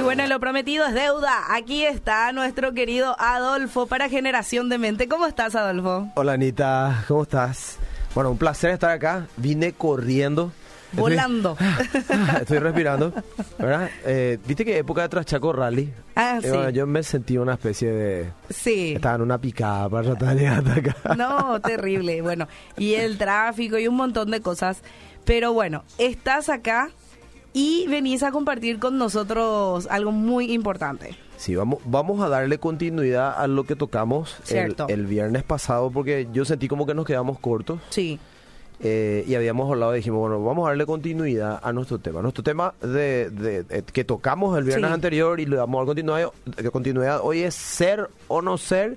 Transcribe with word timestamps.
Y 0.00 0.02
bueno, 0.02 0.26
lo 0.26 0.40
prometido 0.40 0.86
es 0.86 0.94
deuda. 0.94 1.54
Aquí 1.54 1.84
está 1.84 2.32
nuestro 2.32 2.72
querido 2.72 3.14
Adolfo 3.18 3.86
para 3.86 4.08
Generación 4.08 4.70
de 4.70 4.78
Mente. 4.78 5.08
¿Cómo 5.08 5.26
estás, 5.26 5.54
Adolfo? 5.54 6.08
Hola, 6.14 6.32
Anita. 6.32 7.04
¿Cómo 7.06 7.24
estás? 7.24 7.76
Bueno, 8.14 8.30
un 8.30 8.38
placer 8.38 8.70
estar 8.70 8.92
acá. 8.92 9.26
Vine 9.36 9.74
corriendo. 9.74 10.52
Volando. 10.92 11.54
Estoy, 12.40 12.60
respirando. 12.60 13.12
¿Verdad? 13.58 13.90
Eh, 14.06 14.38
¿Viste 14.46 14.64
que 14.64 14.78
época 14.78 15.02
de 15.02 15.10
Traschaco 15.10 15.52
Rally? 15.52 15.92
Ah, 16.16 16.38
Eh, 16.38 16.44
sí. 16.44 16.48
bueno, 16.48 16.70
yo 16.70 16.86
me 16.86 17.02
sentí 17.02 17.36
una 17.36 17.52
especie 17.52 17.92
de... 17.92 18.30
Sí. 18.48 18.94
Estaba 18.96 19.16
en 19.16 19.20
una 19.20 19.36
picada 19.36 19.86
para 19.90 20.14
tratar 20.14 20.34
de 20.34 20.40
llegar 20.40 20.58
hasta 20.66 20.72
acá. 20.80 20.96
No, 21.14 21.60
terrible. 21.60 22.22
Bueno, 22.22 22.48
y 22.78 22.94
el 22.94 23.18
tráfico 23.18 23.76
y 23.76 23.86
un 23.86 23.96
montón 23.96 24.30
de 24.30 24.40
cosas. 24.40 24.82
Pero 25.26 25.52
bueno, 25.52 25.84
estás 25.98 26.48
acá 26.48 26.88
y 27.52 27.86
venís 27.88 28.22
a 28.22 28.30
compartir 28.30 28.78
con 28.78 28.98
nosotros 28.98 29.86
algo 29.90 30.12
muy 30.12 30.52
importante. 30.52 31.16
Sí, 31.36 31.56
vamos, 31.56 31.80
vamos 31.84 32.20
a 32.22 32.28
darle 32.28 32.58
continuidad 32.58 33.34
a 33.36 33.46
lo 33.46 33.64
que 33.64 33.74
tocamos 33.76 34.36
el, 34.50 34.76
el 34.88 35.06
viernes 35.06 35.42
pasado 35.42 35.90
porque 35.90 36.28
yo 36.32 36.44
sentí 36.44 36.68
como 36.68 36.86
que 36.86 36.94
nos 36.94 37.06
quedamos 37.06 37.38
cortos. 37.38 37.80
Sí. 37.88 38.18
Eh, 38.82 39.24
y 39.26 39.34
habíamos 39.34 39.70
hablado 39.70 39.92
y 39.94 39.98
dijimos, 39.98 40.20
bueno, 40.20 40.42
vamos 40.42 40.64
a 40.64 40.68
darle 40.70 40.86
continuidad 40.86 41.60
a 41.62 41.72
nuestro 41.72 41.98
tema. 41.98 42.22
Nuestro 42.22 42.42
tema 42.42 42.72
de, 42.80 43.28
de- 43.30 43.62
de- 43.64 43.82
que 43.82 44.04
tocamos 44.04 44.56
el 44.56 44.64
viernes 44.64 44.88
Sí. 44.88 44.94
anterior 44.94 45.38
y 45.40 45.44
le 45.46 45.56
damos 45.56 45.76
a 45.76 45.80
dar 45.80 45.86
continuidad, 45.86 46.30
continuidad 46.72 47.20
hoy 47.22 47.40
es 47.40 47.54
ser 47.54 48.08
o 48.28 48.40
no 48.40 48.56
ser. 48.56 48.96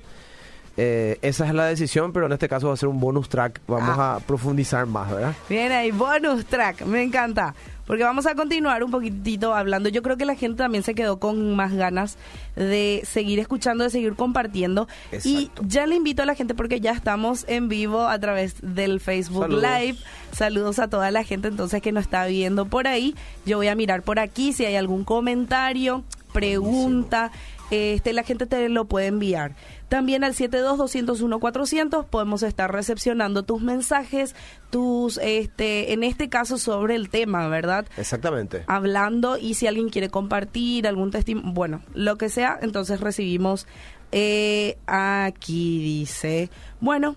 Eh, 0.75 1.20
esa 1.22 1.45
es 1.45 1.53
la 1.53 1.66
decisión, 1.66 2.13
pero 2.13 2.25
en 2.25 2.31
este 2.31 2.49
caso 2.49 2.67
va 2.70 2.73
a 2.73 2.77
ser 2.77 2.89
un 2.89 2.99
bonus 2.99 3.30
track. 3.30 3.61
Vamos 3.67 3.95
Ah. 3.97 4.16
a 4.16 4.20
profundizar 4.22 4.85
más, 4.88 5.11
¿verdad? 5.11 5.33
Bien 5.49 5.72
ahí, 5.72 5.91
bonus 5.91 6.45
track, 6.45 6.83
me 6.85 7.03
encanta. 7.03 7.53
Porque 7.86 8.04
vamos 8.04 8.26
a 8.26 8.36
continuar 8.36 8.84
un 8.84 8.92
poquitito 8.92 9.54
hablando. 9.54 9.90
Yo 9.90 10.02
creo 10.02 10.18
que 10.18 10.26
la 10.26 10.36
gente 10.36 10.58
también 10.58 10.84
se 10.84 10.96
quedó 10.96 11.20
con 11.20 11.56
más 11.56 11.73
ganas 11.73 12.17
de 12.56 13.02
seguir 13.06 13.40
escuchando, 13.40 13.84
de 13.84 13.90
seguir 13.90 14.16
compartiendo. 14.16 14.88
Y 15.23 15.52
ya 15.62 15.86
le 15.86 15.95
invito 15.95 16.23
a 16.23 16.25
la 16.25 16.36
gente 16.36 16.53
porque 16.53 16.80
ya 16.80 16.92
estamos 16.92 17.45
en 17.48 17.67
vivo 17.67 18.08
a 18.08 18.17
través 18.20 18.56
del 18.62 19.00
Facebook 19.00 19.44
Saludos. 19.44 19.64
Live. 19.64 19.98
Saludos 20.31 20.80
a 20.80 20.88
toda 20.88 21.12
la 21.12 21.23
gente 21.23 21.50
entonces 21.50 21.81
que 21.81 21.92
nos 21.92 22.06
está 22.06 22.25
viendo 22.25 22.66
por 22.66 22.88
ahí. 22.88 23.16
Yo 23.45 23.58
voy 23.58 23.67
a 23.67 23.75
mirar 23.75 24.02
por 24.02 24.20
aquí 24.20 24.53
si 24.53 24.66
hay 24.66 24.75
algún 24.75 25.03
comentario, 25.03 26.03
pregunta. 26.31 27.31
Este, 27.72 28.14
la 28.14 28.23
gente 28.23 28.45
te 28.45 28.69
lo 28.69 28.86
puede 28.86 29.08
enviar. 29.08 29.56
También 29.89 30.23
al 30.23 30.33
72-201-400 30.33 32.06
podemos 32.06 32.44
estar 32.44 32.72
recepcionando 32.72 33.44
tus 33.44 33.61
mensajes, 33.61 34.36
tus, 34.69 35.17
este, 35.22 35.94
en 35.94 36.03
este 36.03 36.30
caso 36.30 36.58
sobre 36.58 36.95
el 36.95 37.09
tema, 37.09 37.47
¿verdad? 37.47 37.86
Exactamente. 37.97 38.64
Hablando 38.67 39.38
y 39.38 39.56
si 39.56 39.67
alguien 39.67 39.89
quiere 39.89 40.09
compartir 40.09 40.88
algún 40.88 41.11
testimonio, 41.11 41.53
bueno, 41.53 41.81
lo 41.94 42.17
que 42.17 42.30
sea, 42.30 42.59
entonces 42.61 43.00
recibimos 43.00 43.67
eh, 44.16 44.78
aquí 44.86 45.80
dice, 45.80 46.52
bueno, 46.80 47.16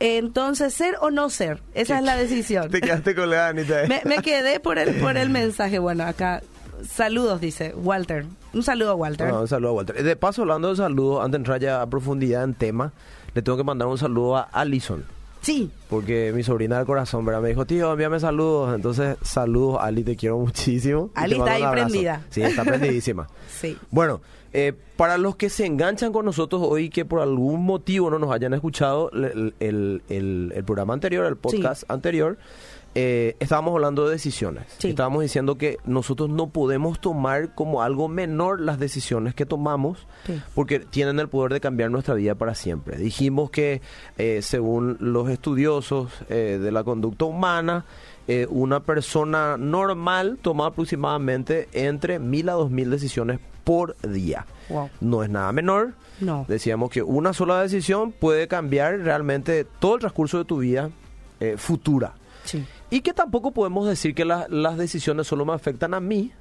entonces 0.00 0.74
ser 0.74 0.96
o 1.00 1.12
no 1.12 1.30
ser, 1.30 1.62
esa 1.72 1.98
es 1.98 2.04
la 2.04 2.16
decisión. 2.16 2.68
Te 2.72 2.80
quedaste 2.80 3.14
con 3.14 3.30
la 3.30 3.48
Anita. 3.48 3.84
Me, 3.88 4.02
me 4.04 4.18
quedé 4.22 4.58
por 4.58 4.78
el, 4.78 4.96
por 4.96 5.16
el 5.16 5.30
mensaje, 5.30 5.78
bueno, 5.78 6.02
acá, 6.02 6.42
saludos, 6.88 7.40
dice 7.40 7.74
Walter. 7.76 8.26
Un 8.52 8.62
saludo 8.62 8.90
a 8.90 8.94
Walter. 8.94 9.28
No, 9.28 9.42
un 9.42 9.48
saludo 9.48 9.70
a 9.70 9.74
Walter. 9.74 10.02
De 10.02 10.16
paso, 10.16 10.42
hablando 10.42 10.70
de 10.70 10.76
saludos, 10.76 11.20
antes 11.20 11.32
de 11.32 11.36
entrar 11.36 11.60
ya 11.60 11.82
a 11.82 11.86
profundidad 11.86 12.44
en 12.44 12.54
tema, 12.54 12.92
le 13.34 13.42
tengo 13.42 13.56
que 13.56 13.64
mandar 13.64 13.88
un 13.88 13.98
saludo 13.98 14.36
a 14.36 14.42
Alison. 14.42 15.04
Sí, 15.42 15.70
Porque 15.88 16.32
mi 16.34 16.42
sobrina 16.42 16.78
del 16.78 16.86
corazón, 16.86 17.24
¿verdad? 17.24 17.40
Me 17.40 17.50
dijo, 17.50 17.66
tío, 17.66 17.92
envíame 17.92 18.18
saludos. 18.18 18.74
Entonces, 18.74 19.16
saludos, 19.22 19.78
Ali, 19.80 20.02
te 20.02 20.16
quiero 20.16 20.38
muchísimo. 20.38 21.10
Ali 21.14 21.36
está 21.36 21.52
ahí 21.52 21.64
prendida. 21.70 22.22
Sí, 22.30 22.42
está 22.42 22.64
prendidísima. 22.64 23.28
sí. 23.60 23.78
Bueno, 23.92 24.20
eh, 24.52 24.72
para 24.96 25.18
los 25.18 25.36
que 25.36 25.50
se 25.50 25.66
enganchan 25.66 26.12
con 26.12 26.24
nosotros 26.24 26.62
hoy 26.64 26.88
que 26.88 27.04
por 27.04 27.20
algún 27.20 27.64
motivo 27.64 28.10
no 28.10 28.18
nos 28.18 28.30
hayan 28.32 28.54
escuchado 28.54 29.10
el, 29.12 29.54
el- 29.60 30.02
el- 30.08 30.52
el 30.54 30.64
programa 30.64 30.94
anterior, 30.94 31.26
el 31.26 31.36
podcast 31.36 31.84
anterior, 31.90 32.38
eh, 32.98 33.36
estábamos 33.40 33.74
hablando 33.74 34.06
de 34.06 34.12
decisiones. 34.12 34.64
Sí. 34.78 34.88
Estábamos 34.88 35.20
diciendo 35.20 35.58
que 35.58 35.76
nosotros 35.84 36.30
no 36.30 36.48
podemos 36.48 36.98
tomar 36.98 37.54
como 37.54 37.82
algo 37.82 38.08
menor 38.08 38.58
las 38.62 38.78
decisiones 38.78 39.34
que 39.34 39.44
tomamos 39.44 40.06
Sí. 40.24 40.40
porque 40.54 40.78
tienen 40.80 41.20
el 41.20 41.28
poder 41.28 41.52
de 41.52 41.60
cambiar 41.60 41.90
nuestra 41.90 42.14
vida 42.14 42.34
para 42.36 42.54
siempre. 42.54 42.96
Dijimos 42.96 43.50
que 43.50 43.82
eh, 44.16 44.40
según 44.40 44.96
los 45.00 45.28
estudiosos 45.28 46.10
eh, 46.30 46.58
de 46.58 46.72
la 46.72 46.84
conducta 46.84 47.26
humana, 47.26 47.84
eh, 48.28 48.46
una 48.50 48.80
persona 48.80 49.56
normal 49.56 50.38
toma 50.42 50.66
aproximadamente 50.66 51.68
entre 51.72 52.18
mil 52.18 52.48
a 52.48 52.52
dos 52.54 52.70
mil 52.70 52.90
decisiones 52.90 53.38
por 53.64 53.96
día. 54.02 54.46
Wow. 54.68 54.90
No 55.00 55.22
es 55.22 55.30
nada 55.30 55.52
menor. 55.52 55.92
No. 56.20 56.44
Decíamos 56.48 56.90
que 56.90 57.02
una 57.02 57.32
sola 57.32 57.60
decisión 57.62 58.12
puede 58.12 58.48
cambiar 58.48 58.98
realmente 59.00 59.64
todo 59.78 59.94
el 59.94 60.00
transcurso 60.00 60.38
de 60.38 60.44
tu 60.44 60.58
vida 60.58 60.90
eh, 61.40 61.54
futura. 61.58 62.14
Sí. 62.44 62.64
Y 62.90 63.00
que 63.00 63.12
tampoco 63.12 63.50
podemos 63.50 63.86
decir 63.88 64.14
que 64.14 64.24
la- 64.24 64.46
las 64.48 64.76
decisiones 64.78 65.26
solo 65.26 65.44
me 65.44 65.52
afectan 65.52 65.94
a 65.94 66.00
mí. 66.00 66.32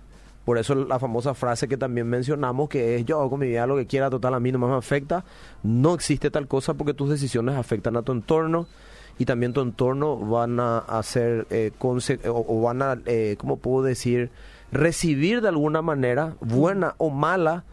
Por 0.45 0.59
eso 0.59 0.75
la 0.75 0.99
famosa 0.99 1.33
frase 1.33 1.67
que 1.67 1.75
también 1.75 2.07
mencionamos, 2.07 2.69
que 2.69 2.95
es 2.97 3.05
yo 3.05 3.19
hago 3.19 3.31
con 3.31 3.39
mi 3.39 3.47
vida 3.47 3.65
lo 3.65 3.75
que 3.75 3.87
quiera, 3.87 4.11
total 4.11 4.35
a 4.35 4.39
mí 4.39 4.51
no 4.51 4.59
me 4.59 4.71
afecta. 4.75 5.25
No 5.63 5.95
existe 5.95 6.29
tal 6.29 6.47
cosa 6.47 6.75
porque 6.75 6.93
tus 6.93 7.09
decisiones 7.09 7.55
afectan 7.55 7.97
a 7.97 8.03
tu 8.03 8.11
entorno 8.11 8.67
y 9.17 9.25
también 9.25 9.53
tu 9.53 9.61
entorno 9.61 10.17
van 10.17 10.59
a 10.59 10.79
hacer, 10.79 11.47
eh, 11.49 11.71
conse- 11.79 12.19
o, 12.27 12.45
o 12.47 12.61
van 12.61 12.81
a, 12.81 12.97
eh, 13.05 13.35
¿cómo 13.39 13.57
puedo 13.57 13.83
decir? 13.85 14.29
Recibir 14.71 15.41
de 15.41 15.47
alguna 15.49 15.81
manera, 15.81 16.35
buena 16.41 16.95
o 16.97 17.09
mala, 17.09 17.63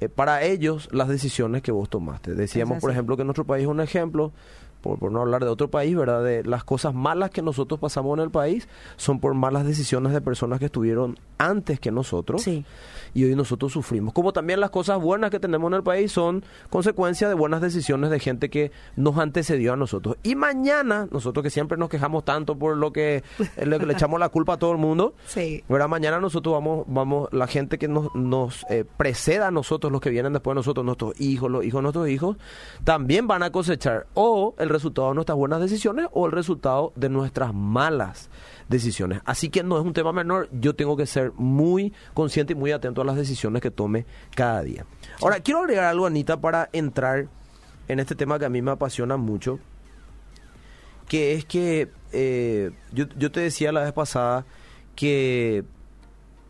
eh, 0.00 0.08
para 0.08 0.42
ellos 0.42 0.88
las 0.92 1.08
decisiones 1.08 1.62
que 1.62 1.72
vos 1.72 1.88
tomaste. 1.88 2.34
Decíamos, 2.34 2.74
por 2.80 2.90
ejemplo, 2.92 3.16
que 3.16 3.24
nuestro 3.24 3.44
país 3.44 3.62
es 3.62 3.68
un 3.68 3.80
ejemplo, 3.80 4.32
por, 4.82 4.98
por 4.98 5.10
no 5.12 5.20
hablar 5.20 5.42
de 5.44 5.48
otro 5.50 5.70
país, 5.70 5.96
¿verdad? 5.96 6.22
De 6.22 6.44
las 6.44 6.64
cosas 6.64 6.92
malas 6.94 7.30
que 7.30 7.40
nosotros 7.40 7.80
pasamos 7.80 8.18
en 8.18 8.24
el 8.24 8.30
país 8.30 8.68
son 8.96 9.20
por 9.20 9.32
malas 9.34 9.64
decisiones 9.64 10.12
de 10.12 10.20
personas 10.20 10.58
que 10.58 10.66
estuvieron 10.66 11.18
antes 11.38 11.80
que 11.80 11.90
nosotros 11.90 12.42
Sí. 12.42 12.64
y 13.14 13.24
hoy 13.24 13.34
nosotros 13.34 13.72
sufrimos. 13.72 14.12
Como 14.12 14.32
también 14.32 14.60
las 14.60 14.70
cosas 14.70 15.00
buenas 15.00 15.30
que 15.30 15.40
tenemos 15.40 15.68
en 15.70 15.74
el 15.74 15.82
país 15.82 16.12
son 16.12 16.44
consecuencia 16.70 17.28
de 17.28 17.34
buenas 17.34 17.60
decisiones 17.60 18.10
de 18.10 18.18
gente 18.20 18.50
que 18.50 18.70
nos 18.96 19.16
antecedió 19.18 19.72
a 19.72 19.76
nosotros. 19.76 20.16
Y 20.22 20.34
mañana, 20.34 21.08
nosotros 21.10 21.42
que 21.42 21.50
siempre 21.50 21.78
nos 21.78 21.88
quejamos 21.88 22.24
tanto 22.24 22.56
por 22.58 22.76
lo 22.76 22.92
que 22.92 23.22
eh, 23.56 23.66
le, 23.66 23.78
le 23.78 23.92
echamos 23.92 24.18
la 24.20 24.28
culpa 24.28 24.54
a 24.54 24.56
todo 24.58 24.72
el 24.72 24.78
mundo, 24.78 25.14
Sí. 25.26 25.64
¿verdad? 25.68 25.88
Mañana 25.88 26.20
nosotros 26.20 26.52
vamos, 26.54 26.84
vamos, 26.88 27.28
la 27.32 27.46
gente 27.46 27.78
que 27.78 27.88
nos, 27.88 28.14
nos 28.14 28.64
eh, 28.70 28.84
preceda 28.96 29.48
a 29.48 29.50
nosotros, 29.50 29.90
los 29.92 30.00
que 30.00 30.10
vienen 30.10 30.32
después 30.32 30.54
de 30.54 30.60
nosotros, 30.60 30.84
nuestros 30.84 31.20
hijos, 31.20 31.50
los 31.50 31.64
hijos 31.64 31.78
de 31.78 31.82
nuestros 31.82 32.08
hijos, 32.08 32.36
también 32.84 33.26
van 33.26 33.42
a 33.42 33.50
cosechar 33.50 34.06
o 34.14 34.54
el 34.58 34.68
resultado 34.72 35.08
de 35.08 35.14
nuestras 35.14 35.36
buenas 35.36 35.60
decisiones 35.60 36.06
o 36.12 36.26
el 36.26 36.32
resultado 36.32 36.92
de 36.96 37.08
nuestras 37.08 37.54
malas 37.54 38.30
decisiones. 38.68 39.20
Así 39.24 39.50
que 39.50 39.62
no 39.62 39.78
es 39.78 39.84
un 39.84 39.92
tema 39.92 40.12
menor, 40.12 40.48
yo 40.52 40.74
tengo 40.74 40.96
que 40.96 41.06
ser 41.06 41.32
muy 41.36 41.92
consciente 42.14 42.52
y 42.52 42.56
muy 42.56 42.72
atento 42.72 43.02
a 43.02 43.04
las 43.04 43.16
decisiones 43.16 43.62
que 43.62 43.70
tome 43.70 44.06
cada 44.34 44.62
día. 44.62 44.84
Ahora, 45.20 45.40
quiero 45.40 45.60
agregar 45.60 45.84
algo, 45.84 46.06
Anita, 46.06 46.40
para 46.40 46.68
entrar 46.72 47.28
en 47.88 48.00
este 48.00 48.14
tema 48.14 48.38
que 48.38 48.44
a 48.44 48.48
mí 48.48 48.62
me 48.62 48.70
apasiona 48.70 49.16
mucho, 49.16 49.58
que 51.08 51.34
es 51.34 51.44
que 51.44 51.90
eh, 52.12 52.70
yo, 52.92 53.30
te 53.30 53.40
decía 53.40 53.72
la 53.72 53.82
vez 53.82 53.92
pasada 53.92 54.46
que 54.94 55.64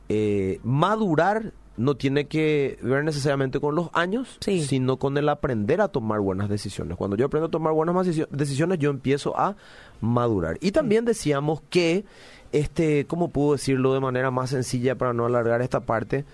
eh, 0.09 0.61
madurar 0.63 1.53
no 1.83 1.97
tiene 1.97 2.27
que 2.27 2.79
ver 2.83 3.05
necesariamente 3.05 3.59
con 3.61 3.75
los 3.75 3.89
años, 3.93 4.37
Sí. 4.41 4.63
sino 4.63 4.97
con 4.99 5.17
el 5.19 5.29
aprender 5.29 5.81
a 5.81 5.89
tomar 5.89 6.21
buenas 6.21 6.49
decisiones. 6.49 6.97
Cuando 6.97 7.17
yo 7.17 7.27
aprendo 7.27 7.49
a 7.49 7.51
tomar 7.51 7.73
buenas 7.73 8.07
decisiones- 8.31 8.79
yo 8.79 8.91
empiezo 8.91 9.39
a 9.39 9.57
madurar. 10.01 10.59
Y 10.61 10.73
también 10.73 11.05
decíamos 11.05 11.61
que, 11.71 12.05
este, 12.53 13.05
¿cómo 13.07 13.29
puedo 13.29 13.53
decirlo 13.53 13.95
de 13.95 14.01
manera 14.01 14.31
más 14.31 14.51
sencilla 14.51 14.95
para 14.97 15.13
no 15.13 15.27
alargar 15.27 15.63
esta 15.63 15.81
parte? 15.81 16.25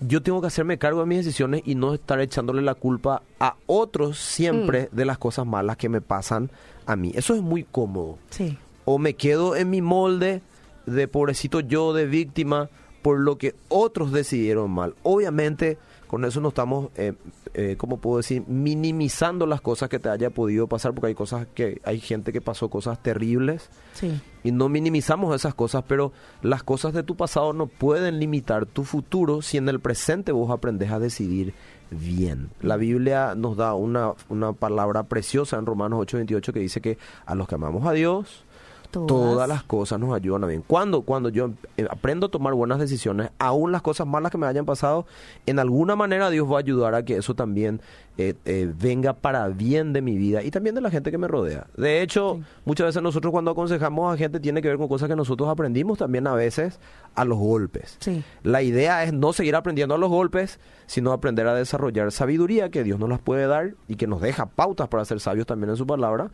Yo 0.00 0.22
tengo 0.22 0.40
que 0.40 0.48
hacerme 0.48 0.78
cargo 0.78 1.00
de 1.00 1.06
mis 1.06 1.18
decisiones 1.18 1.62
y 1.64 1.74
no 1.76 1.94
estar 1.94 2.20
echándole 2.20 2.62
la 2.62 2.74
culpa 2.74 3.22
a 3.40 3.54
otros 3.66 4.18
siempre 4.18 4.88
de 4.92 5.04
las 5.04 5.18
cosas 5.18 5.46
malas 5.46 5.76
que 5.76 5.88
me 5.88 6.00
pasan 6.00 6.50
a 6.86 6.96
mí. 6.96 7.12
Eso 7.14 7.34
es 7.34 7.42
muy 7.42 7.62
cómodo 7.64 8.18
Sí. 8.30 8.58
o 8.84 8.98
me 8.98 9.14
quedo 9.14 9.54
en 9.56 9.70
mi 9.70 9.80
molde 9.82 10.42
de 10.86 11.08
pobrecito 11.08 11.60
yo, 11.60 11.92
de 11.94 12.06
víctima, 12.06 12.68
por 13.04 13.20
lo 13.20 13.36
que 13.36 13.54
otros 13.68 14.12
decidieron 14.12 14.70
mal. 14.70 14.94
Obviamente, 15.02 15.76
con 16.06 16.24
eso 16.24 16.40
no 16.40 16.48
estamos, 16.48 16.88
eh, 16.96 17.12
eh, 17.52 17.74
¿cómo 17.76 17.98
puedo 17.98 18.16
decir?, 18.16 18.44
minimizando 18.48 19.44
las 19.44 19.60
cosas 19.60 19.90
que 19.90 19.98
te 19.98 20.08
haya 20.08 20.30
podido 20.30 20.68
pasar, 20.68 20.94
porque 20.94 21.08
hay 21.08 21.14
cosas 21.14 21.46
que, 21.54 21.82
hay 21.84 22.00
gente 22.00 22.32
que 22.32 22.40
pasó 22.40 22.70
cosas 22.70 23.02
terribles 23.02 23.68
Sí. 23.92 24.22
y 24.42 24.52
no 24.52 24.70
minimizamos 24.70 25.34
esas 25.36 25.52
cosas, 25.52 25.84
pero 25.86 26.12
las 26.40 26.62
cosas 26.62 26.94
de 26.94 27.02
tu 27.02 27.14
pasado 27.14 27.52
no 27.52 27.66
pueden 27.66 28.20
limitar 28.20 28.64
tu 28.64 28.84
futuro 28.84 29.42
si 29.42 29.58
en 29.58 29.68
el 29.68 29.80
presente 29.80 30.32
vos 30.32 30.50
aprendes 30.50 30.90
a 30.90 30.98
decidir 30.98 31.52
bien. 31.90 32.48
La 32.62 32.78
Biblia 32.78 33.34
nos 33.36 33.58
da 33.58 33.74
una, 33.74 34.12
una 34.30 34.54
palabra 34.54 35.02
preciosa 35.02 35.58
en 35.58 35.66
Romanos 35.66 35.98
8:28 36.06 36.54
que 36.54 36.60
dice 36.60 36.80
que 36.80 36.96
a 37.26 37.34
los 37.34 37.48
que 37.48 37.56
amamos 37.56 37.86
a 37.86 37.92
Dios, 37.92 38.44
Todas. 38.94 39.48
las 39.48 39.62
cosas 39.64 39.98
nos 39.98 40.14
ayudan 40.14 40.44
a 40.44 40.46
bien. 40.46 40.62
Cuando, 40.66 41.02
cuando 41.02 41.28
yo 41.28 41.50
eh, 41.76 41.86
aprendo 41.90 42.26
a 42.26 42.30
tomar 42.30 42.54
buenas 42.54 42.78
decisiones, 42.78 43.30
aún 43.38 43.72
las 43.72 43.82
cosas 43.82 44.06
malas 44.06 44.30
que 44.30 44.38
me 44.38 44.46
hayan 44.46 44.64
pasado, 44.64 45.06
en 45.46 45.58
alguna 45.58 45.96
manera 45.96 46.30
Dios 46.30 46.50
va 46.50 46.56
a 46.56 46.60
ayudar 46.60 46.94
a 46.94 47.04
que 47.04 47.16
eso 47.16 47.34
también 47.34 47.80
eh, 48.16 48.34
eh, 48.44 48.72
venga 48.78 49.12
para 49.12 49.48
bien 49.48 49.92
de 49.92 50.00
mi 50.00 50.16
vida 50.16 50.42
y 50.44 50.52
también 50.52 50.76
de 50.76 50.80
la 50.80 50.90
gente 50.90 51.10
que 51.10 51.18
me 51.18 51.26
rodea. 51.26 51.66
De 51.76 52.00
hecho, 52.00 52.40
muchas 52.64 52.86
veces 52.86 53.02
nosotros 53.02 53.32
cuando 53.32 53.50
aconsejamos 53.50 54.14
a 54.14 54.16
gente 54.16 54.38
tiene 54.38 54.62
que 54.62 54.68
ver 54.68 54.78
con 54.78 54.86
cosas 54.86 55.08
que 55.08 55.16
nosotros 55.16 55.48
aprendimos 55.48 55.98
también 55.98 56.28
a 56.28 56.34
veces 56.34 56.78
a 57.16 57.24
los 57.24 57.38
golpes. 57.38 57.98
La 58.44 58.62
idea 58.62 59.02
es 59.02 59.12
no 59.12 59.32
seguir 59.32 59.56
aprendiendo 59.56 59.96
a 59.96 59.98
los 59.98 60.10
golpes, 60.10 60.60
sino 60.86 61.12
aprender 61.12 61.48
a 61.48 61.54
desarrollar 61.54 62.12
sabiduría 62.12 62.70
que 62.70 62.84
Dios 62.84 63.00
nos 63.00 63.08
las 63.08 63.20
puede 63.20 63.48
dar 63.48 63.74
y 63.88 63.96
que 63.96 64.06
nos 64.06 64.20
deja 64.20 64.46
pautas 64.46 64.88
para 64.88 65.04
ser 65.04 65.18
sabios 65.18 65.46
también 65.46 65.70
en 65.70 65.76
su 65.76 65.86
palabra, 65.86 66.30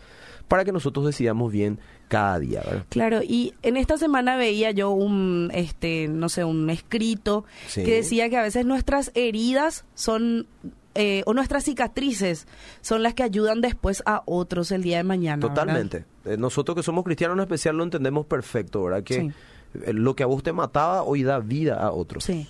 para 0.49 0.67
que 0.67 0.73
nosotros 0.73 1.07
decidamos 1.07 1.51
bien 1.51 1.79
cada 2.09 2.39
día. 2.39 2.63
Claro, 2.91 3.21
y 3.23 3.55
en 3.63 3.79
esta 3.79 3.97
semana 3.97 4.37
veía 4.37 4.71
yo 4.71 4.91
un, 4.91 5.51
este, 5.55 6.09
no 6.09 6.29
sé, 6.29 6.45
un 6.45 6.69
escrito 6.69 7.45
que 7.75 7.95
decía 7.95 8.29
que 8.29 8.37
a 8.37 8.43
veces 8.43 8.67
nuestras 8.67 9.13
heridas 9.15 9.87
son 9.95 10.47
eh, 10.95 11.23
o 11.27 11.35
nuestras 11.35 11.65
cicatrices 11.65 12.47
son 12.81 13.03
las 13.03 13.15
que 13.15 13.23
ayudan 13.23 13.61
después 13.61 14.03
a 14.07 14.23
otros 14.27 14.73
el 14.73 14.83
día 14.83 14.97
de 14.99 15.05
mañana. 15.05 15.41
Totalmente. 15.41 16.05
Eh, 16.25 16.37
nosotros 16.37 16.77
que 16.77 16.83
somos 16.83 17.05
cristianos 17.05 17.37
en 17.37 17.43
especial 17.43 17.77
lo 17.77 17.85
entendemos 17.85 18.27
perfecto, 18.27 18.85
¿verdad? 18.85 19.05
Que 19.05 19.33
eh, 19.75 19.93
lo 19.93 20.17
que 20.17 20.25
a 20.25 20.27
vos 20.27 20.43
te 20.43 20.53
mataba 20.53 21.03
hoy 21.03 21.23
da 21.23 21.39
vida 21.39 21.77
a 21.77 21.93
otros. 21.93 22.25
Sí. 22.25 22.49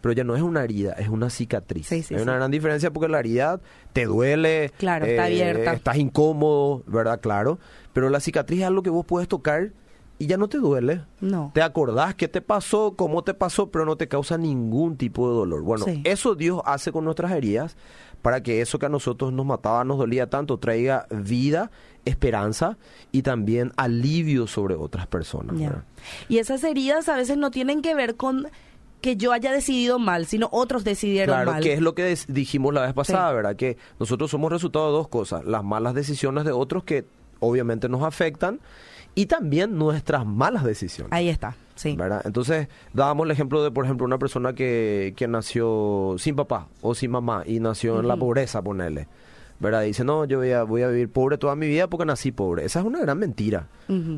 Pero 0.00 0.12
ya 0.12 0.24
no 0.24 0.36
es 0.36 0.42
una 0.42 0.62
herida, 0.62 0.92
es 0.92 1.08
una 1.08 1.28
cicatriz. 1.28 1.90
Hay 1.90 2.04
una 2.20 2.34
gran 2.34 2.50
diferencia 2.50 2.92
porque 2.92 3.08
la 3.08 3.18
herida 3.18 3.60
te 3.92 4.04
duele. 4.04 4.70
Claro, 4.78 5.06
está 5.06 5.24
abierta. 5.24 5.72
Estás 5.72 5.96
incómodo, 5.96 6.84
¿verdad? 6.86 7.20
Claro. 7.20 7.58
Pero 7.92 8.08
la 8.08 8.20
cicatriz 8.20 8.60
es 8.60 8.66
algo 8.66 8.82
que 8.82 8.90
vos 8.90 9.04
puedes 9.04 9.28
tocar 9.28 9.72
y 10.18 10.26
ya 10.26 10.36
no 10.36 10.48
te 10.48 10.58
duele. 10.58 11.02
No. 11.20 11.50
Te 11.54 11.62
acordás 11.62 12.14
qué 12.14 12.28
te 12.28 12.40
pasó, 12.40 12.94
cómo 12.96 13.22
te 13.22 13.34
pasó, 13.34 13.70
pero 13.70 13.84
no 13.84 13.96
te 13.96 14.08
causa 14.08 14.36
ningún 14.36 14.96
tipo 14.96 15.28
de 15.28 15.36
dolor. 15.36 15.62
Bueno, 15.62 15.86
eso 16.04 16.34
Dios 16.34 16.60
hace 16.64 16.92
con 16.92 17.04
nuestras 17.04 17.32
heridas 17.32 17.76
para 18.22 18.42
que 18.42 18.60
eso 18.60 18.78
que 18.78 18.86
a 18.86 18.88
nosotros 18.88 19.32
nos 19.32 19.46
mataba, 19.46 19.84
nos 19.84 19.98
dolía 19.98 20.28
tanto, 20.28 20.58
traiga 20.58 21.06
vida, 21.10 21.70
esperanza 22.04 22.76
y 23.12 23.22
también 23.22 23.72
alivio 23.76 24.46
sobre 24.46 24.74
otras 24.74 25.06
personas. 25.06 25.56
Y 26.28 26.38
esas 26.38 26.64
heridas 26.64 27.08
a 27.08 27.16
veces 27.16 27.36
no 27.36 27.50
tienen 27.50 27.80
que 27.80 27.94
ver 27.94 28.16
con 28.16 28.48
que 29.00 29.16
yo 29.16 29.30
haya 29.32 29.52
decidido 29.52 30.00
mal, 30.00 30.26
sino 30.26 30.48
otros 30.50 30.82
decidieron 30.82 31.36
mal. 31.36 31.44
Claro, 31.44 31.62
que 31.62 31.72
es 31.74 31.80
lo 31.80 31.94
que 31.94 32.18
dijimos 32.26 32.74
la 32.74 32.82
vez 32.82 32.92
pasada, 32.92 33.32
¿verdad? 33.32 33.54
Que 33.54 33.76
nosotros 34.00 34.32
somos 34.32 34.50
resultado 34.50 34.86
de 34.86 34.92
dos 34.92 35.06
cosas, 35.06 35.44
las 35.44 35.62
malas 35.62 35.94
decisiones 35.94 36.44
de 36.44 36.50
otros 36.50 36.82
que 36.82 37.04
obviamente 37.38 37.88
nos 37.88 38.02
afectan 38.02 38.58
y 39.18 39.26
también 39.26 39.76
nuestras 39.76 40.24
malas 40.24 40.62
decisiones. 40.62 41.12
Ahí 41.12 41.28
está, 41.28 41.56
sí. 41.74 41.96
¿verdad? 41.96 42.22
Entonces, 42.24 42.68
dábamos 42.92 43.24
el 43.24 43.32
ejemplo 43.32 43.64
de, 43.64 43.72
por 43.72 43.84
ejemplo, 43.84 44.06
una 44.06 44.16
persona 44.16 44.52
que, 44.52 45.12
que 45.16 45.26
nació 45.26 46.14
sin 46.18 46.36
papá 46.36 46.68
o 46.82 46.94
sin 46.94 47.10
mamá 47.10 47.42
y 47.44 47.58
nació 47.58 47.98
en 47.98 48.06
la 48.06 48.16
pobreza, 48.16 48.62
ponerle. 48.62 49.08
¿verdad? 49.58 49.82
Dice, 49.82 50.04
no, 50.04 50.24
yo 50.24 50.38
voy 50.38 50.52
a, 50.52 50.62
voy 50.62 50.82
a 50.82 50.88
vivir 50.88 51.10
pobre 51.10 51.36
toda 51.36 51.56
mi 51.56 51.66
vida 51.66 51.88
porque 51.88 52.06
nací 52.06 52.30
pobre. 52.30 52.64
Esa 52.64 52.78
es 52.78 52.86
una 52.86 53.00
gran 53.00 53.18
mentira. 53.18 53.66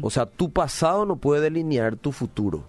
O 0.02 0.10
sea, 0.10 0.26
tu 0.26 0.52
pasado 0.52 1.06
no 1.06 1.16
puede 1.16 1.40
delinear 1.40 1.96
tu 1.96 2.12
futuro. 2.12 2.64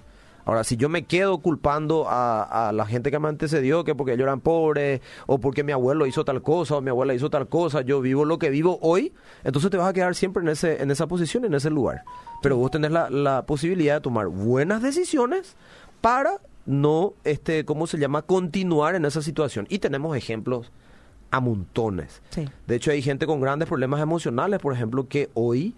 Ahora, 0.45 0.63
si 0.63 0.77
yo 0.77 0.89
me 0.89 1.03
quedo 1.03 1.39
culpando 1.39 2.05
a, 2.07 2.71
la 2.73 2.85
gente 2.85 3.11
que 3.11 3.19
me 3.19 3.27
antecedió, 3.27 3.83
que 3.83 3.95
porque 3.95 4.13
ellos 4.13 4.23
eran 4.23 4.39
pobres, 4.39 5.01
o 5.27 5.39
porque 5.39 5.63
mi 5.63 5.71
abuelo 5.71 6.05
hizo 6.05 6.25
tal 6.25 6.41
cosa, 6.41 6.77
o 6.77 6.81
mi 6.81 6.89
abuela 6.89 7.13
hizo 7.13 7.29
tal 7.29 7.47
cosa, 7.47 7.81
yo 7.81 8.01
vivo 8.01 8.25
lo 8.25 8.39
que 8.39 8.49
vivo 8.49 8.79
hoy, 8.81 9.13
entonces 9.43 9.71
te 9.71 9.77
vas 9.77 9.87
a 9.87 9.93
quedar 9.93 10.15
siempre 10.15 10.43
en, 10.43 10.49
ese, 10.49 10.81
en 10.81 10.91
esa 10.91 11.07
posición, 11.07 11.45
en 11.45 11.53
ese 11.53 11.69
lugar. 11.69 12.03
Pero 12.41 12.57
vos 12.57 12.71
tenés 12.71 12.91
la, 12.91 13.09
la 13.09 13.45
posibilidad 13.45 13.95
de 13.95 14.01
tomar 14.01 14.27
buenas 14.27 14.81
decisiones 14.81 15.55
para 16.01 16.39
no, 16.65 17.13
este, 17.23 17.65
¿cómo 17.65 17.87
se 17.87 17.97
llama?, 17.97 18.21
continuar 18.21 18.95
en 18.95 19.05
esa 19.05 19.21
situación. 19.21 19.65
Y 19.69 19.79
tenemos 19.79 20.15
ejemplos 20.15 20.71
a 21.31 21.39
montones. 21.39 22.21
De 22.67 22.75
hecho, 22.75 22.91
hay 22.91 23.01
gente 23.01 23.25
con 23.25 23.39
grandes 23.39 23.67
problemas 23.67 24.01
emocionales, 24.01 24.59
por 24.59 24.73
ejemplo, 24.73 25.07
que 25.07 25.29
hoy 25.33 25.73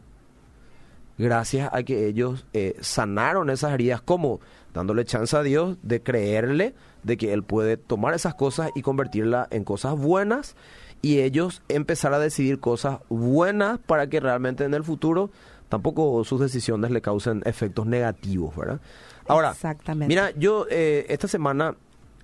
gracias 1.18 1.70
a 1.72 1.84
que 1.84 2.08
ellos 2.08 2.46
eh, 2.54 2.76
sanaron 2.82 3.50
esas 3.50 3.74
heridas, 3.74 4.02
como 4.02 4.40
dándole 4.74 5.06
chance 5.06 5.36
a 5.36 5.44
Dios 5.44 5.78
de 5.84 6.02
creerle 6.02 6.74
de 7.04 7.18
que 7.18 7.34
Él 7.34 7.44
puede 7.44 7.78
tomar 7.78 8.14
esas 8.14 8.34
cosas 8.34 8.72
y 8.76 8.82
convertirlas 8.82 9.48
en 9.52 9.64
cosas 9.64 9.96
buenas 9.96 10.56
y 11.02 11.20
ellos 11.20 11.62
empezar 11.68 12.14
a 12.14 12.20
decidir 12.20 12.60
cosas 12.60 13.00
buenas 13.10 13.78
para 13.80 14.08
que 14.08 14.20
realmente 14.20 14.64
en 14.64 14.74
el 14.74 14.84
futuro 14.84 15.30
tampoco 15.70 16.24
sus 16.24 16.40
decisiones 16.40 16.92
le 16.92 17.02
causen 17.02 17.42
efectos 17.46 17.86
negativos, 17.86 18.56
¿verdad? 18.56 18.80
Ahora, 19.28 19.52
Exactamente. 19.52 20.08
mira, 20.08 20.32
yo 20.32 20.66
eh, 20.70 21.06
esta 21.10 21.28
semana 21.28 21.76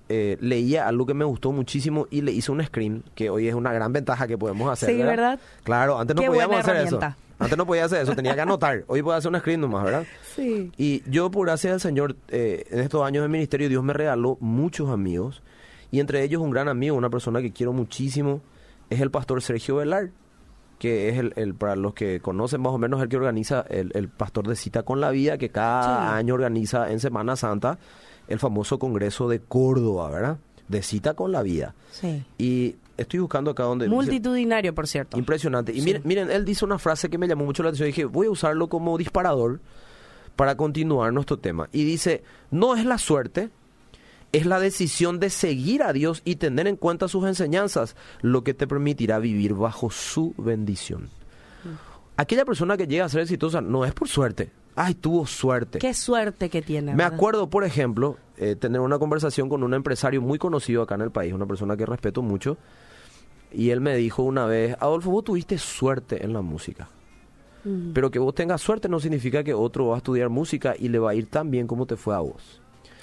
eh, 0.08 0.36
leía 0.40 0.88
algo 0.88 1.06
que 1.06 1.14
me 1.14 1.24
gustó 1.24 1.52
muchísimo 1.52 2.06
y 2.10 2.22
le 2.22 2.32
hice 2.32 2.52
un 2.52 2.64
screen, 2.64 3.04
que 3.14 3.30
hoy 3.30 3.48
es 3.48 3.54
una 3.54 3.72
gran 3.72 3.92
ventaja 3.92 4.26
que 4.26 4.36
podemos 4.36 4.70
hacer. 4.70 4.90
Sí, 4.90 4.96
¿verdad? 5.02 5.38
Claro, 5.62 5.98
antes 5.98 6.16
no 6.16 6.22
podíamos 6.22 6.58
hacer 6.60 6.76
eso. 6.76 6.98
Antes 7.40 7.56
no 7.56 7.66
podía 7.66 7.86
hacer 7.86 8.02
eso, 8.02 8.14
tenía 8.14 8.34
que 8.34 8.42
anotar. 8.42 8.84
Hoy 8.86 9.02
puedo 9.02 9.16
hacer 9.16 9.32
un 9.32 9.38
screen 9.40 9.62
nomás, 9.62 9.82
¿verdad? 9.82 10.04
Sí. 10.36 10.70
Y 10.76 11.02
yo, 11.10 11.30
por 11.30 11.46
gracia 11.46 11.70
del 11.70 11.80
Señor, 11.80 12.14
eh, 12.28 12.66
en 12.70 12.80
estos 12.80 13.02
años 13.02 13.22
de 13.22 13.28
ministerio, 13.28 13.68
Dios 13.70 13.82
me 13.82 13.94
regaló 13.94 14.36
muchos 14.40 14.90
amigos. 14.90 15.42
Y 15.90 16.00
entre 16.00 16.22
ellos 16.22 16.42
un 16.42 16.50
gran 16.50 16.68
amigo, 16.68 16.96
una 16.96 17.08
persona 17.08 17.40
que 17.40 17.50
quiero 17.50 17.72
muchísimo, 17.72 18.42
es 18.90 19.00
el 19.00 19.10
pastor 19.10 19.40
Sergio 19.40 19.76
Velar, 19.76 20.10
que 20.78 21.08
es 21.08 21.18
el, 21.18 21.54
para 21.54 21.76
los 21.76 21.94
que 21.94 22.20
conocen 22.20 22.60
más 22.60 22.72
o 22.72 22.78
menos, 22.78 23.00
el 23.02 23.08
que 23.08 23.16
organiza, 23.16 23.64
el, 23.68 24.08
pastor 24.08 24.46
de 24.46 24.54
Cita 24.54 24.82
con 24.82 25.00
la 25.00 25.10
Vida, 25.10 25.38
que 25.38 25.48
cada 25.48 26.14
año 26.14 26.34
organiza 26.34 26.90
en 26.90 27.00
Semana 27.00 27.36
Santa 27.36 27.78
el 28.28 28.38
famoso 28.38 28.78
Congreso 28.78 29.28
de 29.28 29.40
Córdoba, 29.40 30.10
¿verdad? 30.10 30.38
De 30.68 30.82
Cita 30.82 31.14
con 31.14 31.32
la 31.32 31.42
Vida. 31.42 31.74
Sí. 31.90 32.22
Y 32.38 32.76
estoy 33.00 33.20
buscando 33.20 33.50
acá 33.50 33.64
donde... 33.64 33.88
Multitudinario, 33.88 34.74
por 34.74 34.86
cierto. 34.86 35.18
Impresionante. 35.18 35.72
Y 35.72 35.82
miren, 35.82 36.02
miren, 36.04 36.30
él 36.30 36.44
dice 36.44 36.64
una 36.64 36.78
frase 36.78 37.08
que 37.08 37.18
me 37.18 37.26
llamó 37.26 37.44
mucho 37.44 37.62
la 37.62 37.70
atención. 37.70 37.86
Dije, 37.88 38.04
voy 38.04 38.26
a 38.26 38.30
usarlo 38.30 38.68
como 38.68 38.96
disparador 38.98 39.60
para 40.36 40.56
continuar 40.56 41.12
nuestro 41.12 41.38
tema. 41.38 41.68
Y 41.72 41.84
dice, 41.84 42.22
no 42.50 42.76
es 42.76 42.84
la 42.84 42.98
suerte, 42.98 43.50
es 44.32 44.46
la 44.46 44.60
decisión 44.60 45.18
de 45.20 45.30
seguir 45.30 45.82
a 45.82 45.92
Dios 45.92 46.22
y 46.24 46.36
tener 46.36 46.66
en 46.66 46.76
cuenta 46.76 47.08
sus 47.08 47.26
enseñanzas 47.26 47.96
lo 48.20 48.44
que 48.44 48.54
te 48.54 48.66
permitirá 48.66 49.18
vivir 49.18 49.54
bajo 49.54 49.90
su 49.90 50.34
bendición. 50.38 51.04
Mm. 51.64 51.90
Aquella 52.16 52.44
persona 52.44 52.76
que 52.76 52.86
llega 52.86 53.04
a 53.04 53.08
ser 53.08 53.22
exitosa 53.22 53.60
no 53.60 53.84
es 53.84 53.92
por 53.92 54.08
suerte. 54.08 54.50
Ay, 54.76 54.94
tuvo 54.94 55.26
suerte. 55.26 55.78
Qué 55.78 55.94
suerte 55.94 56.48
que 56.48 56.62
tiene. 56.62 56.94
Me 56.94 57.02
acuerdo, 57.02 57.50
por 57.50 57.64
ejemplo, 57.64 58.16
eh, 58.36 58.56
tener 58.56 58.80
una 58.80 58.98
conversación 58.98 59.48
con 59.48 59.62
un 59.62 59.74
empresario 59.74 60.22
muy 60.22 60.38
conocido 60.38 60.82
acá 60.82 60.94
en 60.94 61.02
el 61.02 61.10
país, 61.10 61.32
una 61.32 61.46
persona 61.46 61.76
que 61.76 61.84
respeto 61.84 62.22
mucho, 62.22 62.56
y 63.52 63.70
él 63.70 63.80
me 63.80 63.96
dijo 63.96 64.22
una 64.22 64.46
vez, 64.46 64.76
Adolfo, 64.80 65.10
vos 65.10 65.24
tuviste 65.24 65.58
suerte 65.58 66.24
en 66.24 66.32
la 66.32 66.42
música. 66.42 66.88
Mm. 67.64 67.92
Pero 67.92 68.10
que 68.10 68.18
vos 68.18 68.34
tengas 68.34 68.60
suerte 68.60 68.88
no 68.88 69.00
significa 69.00 69.44
que 69.44 69.54
otro 69.54 69.88
va 69.88 69.96
a 69.96 69.98
estudiar 69.98 70.28
música 70.28 70.74
y 70.78 70.88
le 70.88 70.98
va 70.98 71.10
a 71.10 71.14
ir 71.14 71.26
tan 71.26 71.50
bien 71.50 71.66
como 71.66 71.86
te 71.86 71.96
fue 71.96 72.14
a 72.14 72.20
vos. 72.20 72.60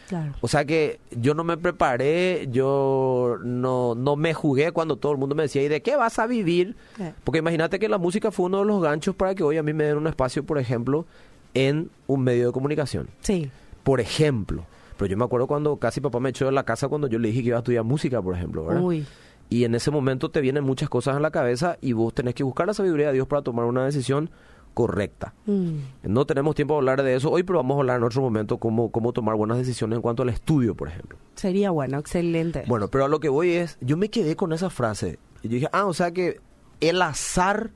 Claro. 0.07 0.33
O 0.39 0.47
sea 0.47 0.63
que 0.63 1.01
yo 1.11 1.33
no 1.33 1.43
me 1.43 1.57
preparé, 1.57 2.47
yo 2.49 3.37
no, 3.43 3.93
no 3.93 4.15
me 4.15 4.33
jugué 4.33 4.71
cuando 4.71 4.95
todo 4.95 5.11
el 5.11 5.17
mundo 5.17 5.35
me 5.35 5.43
decía, 5.43 5.63
¿y 5.63 5.67
de 5.67 5.81
qué 5.81 5.97
vas 5.97 6.17
a 6.17 6.27
vivir? 6.27 6.77
Porque 7.25 7.39
imagínate 7.39 7.77
que 7.77 7.89
la 7.89 7.97
música 7.97 8.31
fue 8.31 8.45
uno 8.45 8.59
de 8.59 8.65
los 8.65 8.81
ganchos 8.81 9.15
para 9.15 9.35
que 9.35 9.43
hoy 9.43 9.57
a 9.57 9.63
mí 9.63 9.73
me 9.73 9.83
den 9.83 9.97
un 9.97 10.07
espacio, 10.07 10.45
por 10.45 10.59
ejemplo, 10.59 11.05
en 11.53 11.89
un 12.07 12.23
medio 12.23 12.47
de 12.47 12.53
comunicación. 12.53 13.09
Sí. 13.19 13.51
Por 13.83 13.99
ejemplo. 13.99 14.65
Pero 14.95 15.11
yo 15.11 15.17
me 15.17 15.25
acuerdo 15.25 15.45
cuando 15.45 15.75
casi 15.75 15.99
papá 15.99 16.21
me 16.21 16.29
echó 16.29 16.45
de 16.45 16.53
la 16.53 16.63
casa 16.63 16.87
cuando 16.87 17.07
yo 17.07 17.19
le 17.19 17.27
dije 17.27 17.41
que 17.41 17.47
iba 17.49 17.57
a 17.57 17.59
estudiar 17.59 17.83
música, 17.83 18.21
por 18.21 18.33
ejemplo, 18.33 18.65
¿verdad? 18.65 18.81
Uy 18.81 19.05
y 19.49 19.63
en 19.63 19.75
ese 19.75 19.91
momento 19.91 20.29
te 20.29 20.41
vienen 20.41 20.63
muchas 20.63 20.89
cosas 20.89 21.15
en 21.15 21.21
la 21.21 21.31
cabeza 21.31 21.77
y 21.81 21.93
vos 21.93 22.13
tenés 22.13 22.35
que 22.35 22.43
buscar 22.43 22.67
la 22.67 22.73
sabiduría 22.73 23.07
de 23.07 23.13
Dios 23.13 23.27
para 23.27 23.41
tomar 23.41 23.65
una 23.65 23.85
decisión 23.85 24.29
correcta. 24.73 25.33
Mm. 25.47 25.77
No 26.03 26.25
tenemos 26.25 26.53
tiempo 26.53 26.75
de 26.75 26.77
hablar 26.79 27.01
de 27.01 27.15
eso 27.15 27.31
hoy, 27.31 27.41
pero 27.43 27.57
vamos 27.57 27.77
a 27.77 27.79
hablar 27.79 27.97
en 27.97 28.03
otro 28.03 28.21
momento 28.21 28.57
cómo, 28.57 28.91
cómo 28.91 29.11
tomar 29.11 29.35
buenas 29.35 29.57
decisiones 29.57 29.95
en 29.95 30.01
cuanto 30.03 30.21
al 30.21 30.29
estudio, 30.29 30.75
por 30.75 30.89
ejemplo. 30.89 31.17
Sería 31.35 31.71
bueno, 31.71 31.97
excelente. 31.97 32.63
Bueno, 32.67 32.87
pero 32.87 33.05
a 33.05 33.07
lo 33.07 33.19
que 33.19 33.29
voy 33.29 33.53
es, 33.53 33.77
yo 33.81 33.97
me 33.97 34.09
quedé 34.09 34.35
con 34.35 34.53
esa 34.53 34.69
frase 34.69 35.17
y 35.41 35.47
yo 35.47 35.55
dije, 35.55 35.69
ah, 35.71 35.85
o 35.85 35.93
sea 35.93 36.11
que 36.11 36.41
el 36.79 37.01
azar 37.01 37.71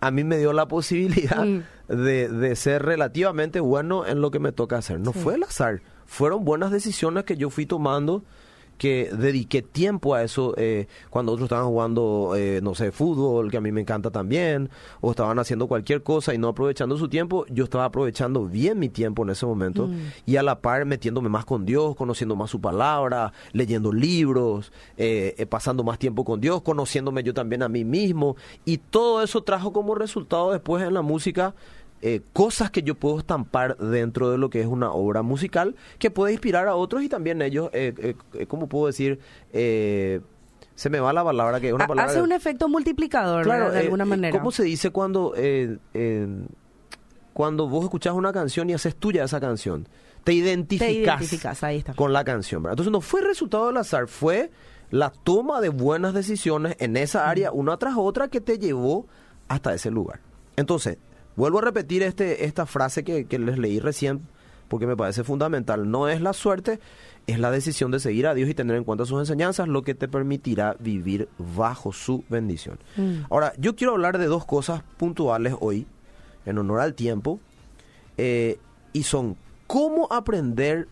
a 0.00 0.10
mí 0.10 0.24
me 0.24 0.38
dio 0.38 0.54
la 0.54 0.66
posibilidad 0.66 1.44
mm. 1.44 1.62
de, 1.88 2.28
de, 2.28 2.56
ser 2.56 2.86
relativamente 2.86 3.60
bueno 3.60 4.06
en 4.06 4.22
lo 4.22 4.30
que 4.30 4.38
me 4.38 4.52
toca 4.52 4.78
hacer. 4.78 4.98
No 4.98 5.12
fue 5.12 5.34
el 5.34 5.42
azar, 5.42 5.82
fueron 6.06 6.46
buenas 6.46 6.70
decisiones 6.70 7.24
que 7.24 7.36
yo 7.36 7.50
fui 7.50 7.66
tomando 7.66 8.24
que 8.80 9.10
dediqué 9.12 9.60
tiempo 9.60 10.14
a 10.14 10.22
eso 10.22 10.54
eh, 10.56 10.86
cuando 11.10 11.32
otros 11.32 11.48
estaban 11.48 11.66
jugando, 11.66 12.32
eh, 12.34 12.60
no 12.62 12.74
sé, 12.74 12.92
fútbol, 12.92 13.50
que 13.50 13.58
a 13.58 13.60
mí 13.60 13.70
me 13.72 13.82
encanta 13.82 14.10
también, 14.10 14.70
o 15.02 15.10
estaban 15.10 15.38
haciendo 15.38 15.68
cualquier 15.68 16.02
cosa 16.02 16.32
y 16.32 16.38
no 16.38 16.48
aprovechando 16.48 16.96
su 16.96 17.06
tiempo, 17.10 17.44
yo 17.50 17.64
estaba 17.64 17.84
aprovechando 17.84 18.46
bien 18.46 18.78
mi 18.78 18.88
tiempo 18.88 19.22
en 19.22 19.28
ese 19.28 19.44
momento 19.44 19.86
mm. 19.86 19.98
y 20.24 20.36
a 20.36 20.42
la 20.42 20.62
par 20.62 20.86
metiéndome 20.86 21.28
más 21.28 21.44
con 21.44 21.66
Dios, 21.66 21.94
conociendo 21.94 22.36
más 22.36 22.48
su 22.48 22.58
palabra, 22.62 23.34
leyendo 23.52 23.92
libros, 23.92 24.72
eh, 24.96 25.46
pasando 25.50 25.84
más 25.84 25.98
tiempo 25.98 26.24
con 26.24 26.40
Dios, 26.40 26.62
conociéndome 26.62 27.22
yo 27.22 27.34
también 27.34 27.62
a 27.62 27.68
mí 27.68 27.84
mismo 27.84 28.36
y 28.64 28.78
todo 28.78 29.22
eso 29.22 29.42
trajo 29.42 29.74
como 29.74 29.94
resultado 29.94 30.52
después 30.52 30.82
en 30.82 30.94
la 30.94 31.02
música 31.02 31.54
eh, 32.02 32.22
cosas 32.32 32.70
que 32.70 32.82
yo 32.82 32.94
puedo 32.94 33.18
estampar 33.18 33.76
dentro 33.76 34.30
de 34.30 34.38
lo 34.38 34.48
que 34.50 34.60
es 34.60 34.66
una 34.66 34.90
obra 34.92 35.22
musical 35.22 35.74
que 35.98 36.10
puede 36.10 36.32
inspirar 36.32 36.66
a 36.68 36.74
otros 36.74 37.02
y 37.02 37.08
también 37.08 37.42
ellos, 37.42 37.70
eh, 37.72 37.94
eh, 37.98 38.14
eh, 38.34 38.46
¿cómo 38.46 38.68
puedo 38.68 38.86
decir? 38.86 39.20
Eh, 39.52 40.20
se 40.74 40.88
me 40.88 40.98
va 40.98 41.12
la 41.12 41.22
palabra 41.22 41.60
que 41.60 41.68
es 41.68 41.74
una 41.74 41.86
palabra 41.86 42.10
Hace 42.10 42.22
un 42.22 42.32
efecto 42.32 42.68
multiplicador, 42.68 43.46
¿verdad? 43.46 43.72
de 43.72 43.80
alguna 43.80 44.06
manera. 44.06 44.36
¿Cómo 44.38 44.50
se 44.50 44.62
dice 44.64 44.90
cuando 44.90 45.34
cuando 47.32 47.68
vos 47.68 47.84
escuchás 47.84 48.14
una 48.14 48.32
canción 48.32 48.70
y 48.70 48.74
haces 48.74 48.96
tuya 48.96 49.24
esa 49.24 49.40
canción? 49.40 49.86
Te 50.24 50.32
identificas, 50.32 50.86
Te 50.88 51.24
identificas, 51.24 51.62
ahí 51.64 51.78
está. 51.78 51.94
con 51.94 52.12
la 52.12 52.24
canción. 52.24 52.62
¿verdad? 52.62 52.74
Entonces 52.74 52.92
no 52.92 53.00
fue 53.00 53.20
resultado 53.22 53.66
del 53.68 53.76
azar, 53.76 54.08
fue 54.08 54.50
la 54.90 55.10
toma 55.10 55.60
de 55.60 55.68
buenas 55.68 56.14
decisiones 56.14 56.76
en 56.78 56.96
esa 56.96 57.28
área, 57.30 57.52
una 57.52 57.76
tras 57.76 57.94
otra, 57.96 58.28
que 58.28 58.40
te 58.40 58.58
llevó 58.58 59.06
hasta 59.48 59.72
ese 59.74 59.90
lugar. 59.90 60.20
Entonces, 60.56 60.98
vuelvo 61.40 61.58
a 61.58 61.62
repetir 61.62 62.02
este, 62.02 62.44
esta 62.44 62.66
frase 62.66 63.02
que, 63.02 63.24
que 63.24 63.38
les 63.38 63.58
leí 63.58 63.80
recién, 63.80 64.20
porque 64.68 64.86
me 64.86 64.96
parece 64.96 65.24
fundamental. 65.24 65.90
No 65.90 66.08
es 66.08 66.20
la 66.20 66.34
suerte, 66.34 66.80
es 67.26 67.38
la 67.38 67.50
decisión 67.50 67.90
de 67.90 67.98
seguir 67.98 68.26
a 68.26 68.34
Dios 68.34 68.48
y 68.48 68.54
tener 68.54 68.76
en 68.76 68.84
cuenta 68.84 69.06
sus 69.06 69.18
enseñanzas, 69.18 69.66
lo 69.66 69.82
que 69.82 69.94
te 69.94 70.06
permitirá 70.06 70.76
vivir 70.78 71.28
bajo 71.38 71.92
su 71.92 72.24
bendición. 72.28 72.78
Mm. 72.96 73.24
Ahora, 73.30 73.54
yo 73.56 73.74
quiero 73.74 73.94
hablar 73.94 74.18
de 74.18 74.26
dos 74.26 74.44
cosas 74.44 74.82
puntuales 74.98 75.54
hoy, 75.60 75.86
en 76.44 76.58
honor 76.58 76.80
al 76.80 76.94
tiempo, 76.94 77.40
eh, 78.18 78.58
y 78.92 79.04
son 79.04 79.36
cómo 79.66 80.08
aprender 80.10 80.88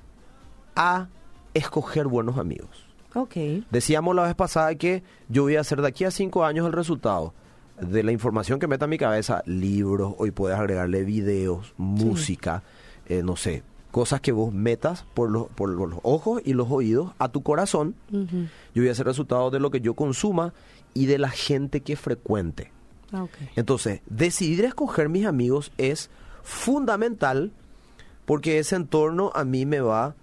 a 0.75 1.09
escoger 1.52 2.07
buenos 2.07 2.38
amigos. 2.38 2.87
Ok. 3.14 3.37
Decíamos 3.71 4.17
la 4.17 4.23
vez 4.23 4.35
pasada 4.35 4.75
que 4.76 5.02
yo 5.28 5.43
voy 5.43 5.57
a 5.57 5.61
hacer 5.61 5.83
de 5.83 5.88
aquí 5.88 6.05
a 6.05 6.11
cinco 6.11 6.45
años 6.45 6.67
el 6.67 6.73
resultado 6.73 7.35
de 7.80 8.02
la 8.02 8.12
información 8.12 8.58
que 8.58 8.66
meta 8.66 8.87
en 8.87 8.90
mi 8.90 8.99
cabeza, 8.99 9.42
libros, 9.47 10.14
hoy 10.18 10.30
puedes 10.30 10.58
agregarle 10.58 11.04
videos, 11.04 11.75
música, 11.76 12.62
eh, 13.06 13.23
no 13.23 13.37
sé, 13.37 13.62
cosas 13.90 14.20
que 14.20 14.32
vos 14.32 14.52
metas 14.52 15.04
por 15.14 15.30
los, 15.30 15.49
por 15.49 15.70
los 15.70 16.00
ojos 16.02 16.42
y 16.44 16.52
los 16.52 16.70
oídos 16.70 17.12
a 17.18 17.28
tu 17.28 17.42
corazón. 17.42 17.94
Yo 18.11 18.82
voy 18.82 18.88
a 18.88 18.92
hacer 18.92 19.06
resultado 19.06 19.50
de 19.50 19.61
lo 19.61 19.70
que 19.70 19.80
yo 19.80 19.94
consuma 19.94 20.52
y 20.94 21.06
de 21.06 21.18
la 21.18 21.30
gente 21.30 21.80
que 21.80 21.97
frecuente. 21.97 22.70
Ah. 23.12 23.26
Entonces, 23.56 24.00
decidir 24.06 24.64
escoger 24.64 25.08
mis 25.08 25.26
amigos 25.26 25.73
es 25.78 26.11
fundamental 26.42 27.52
porque 28.25 28.58
ese 28.58 28.76
entorno 28.76 29.32
a 29.35 29.44
mí 29.44 29.64
me 29.64 29.80
va 29.80 30.14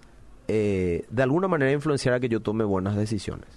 eh, 0.47 1.05
de 1.09 1.24
alguna 1.24 1.47
manera 1.47 1.71
a 1.71 1.74
influenciar 1.74 2.13
a 2.13 2.19
que 2.19 2.29
yo 2.29 2.39
tome 2.39 2.63
buenas 2.63 2.95
decisiones. 2.95 3.47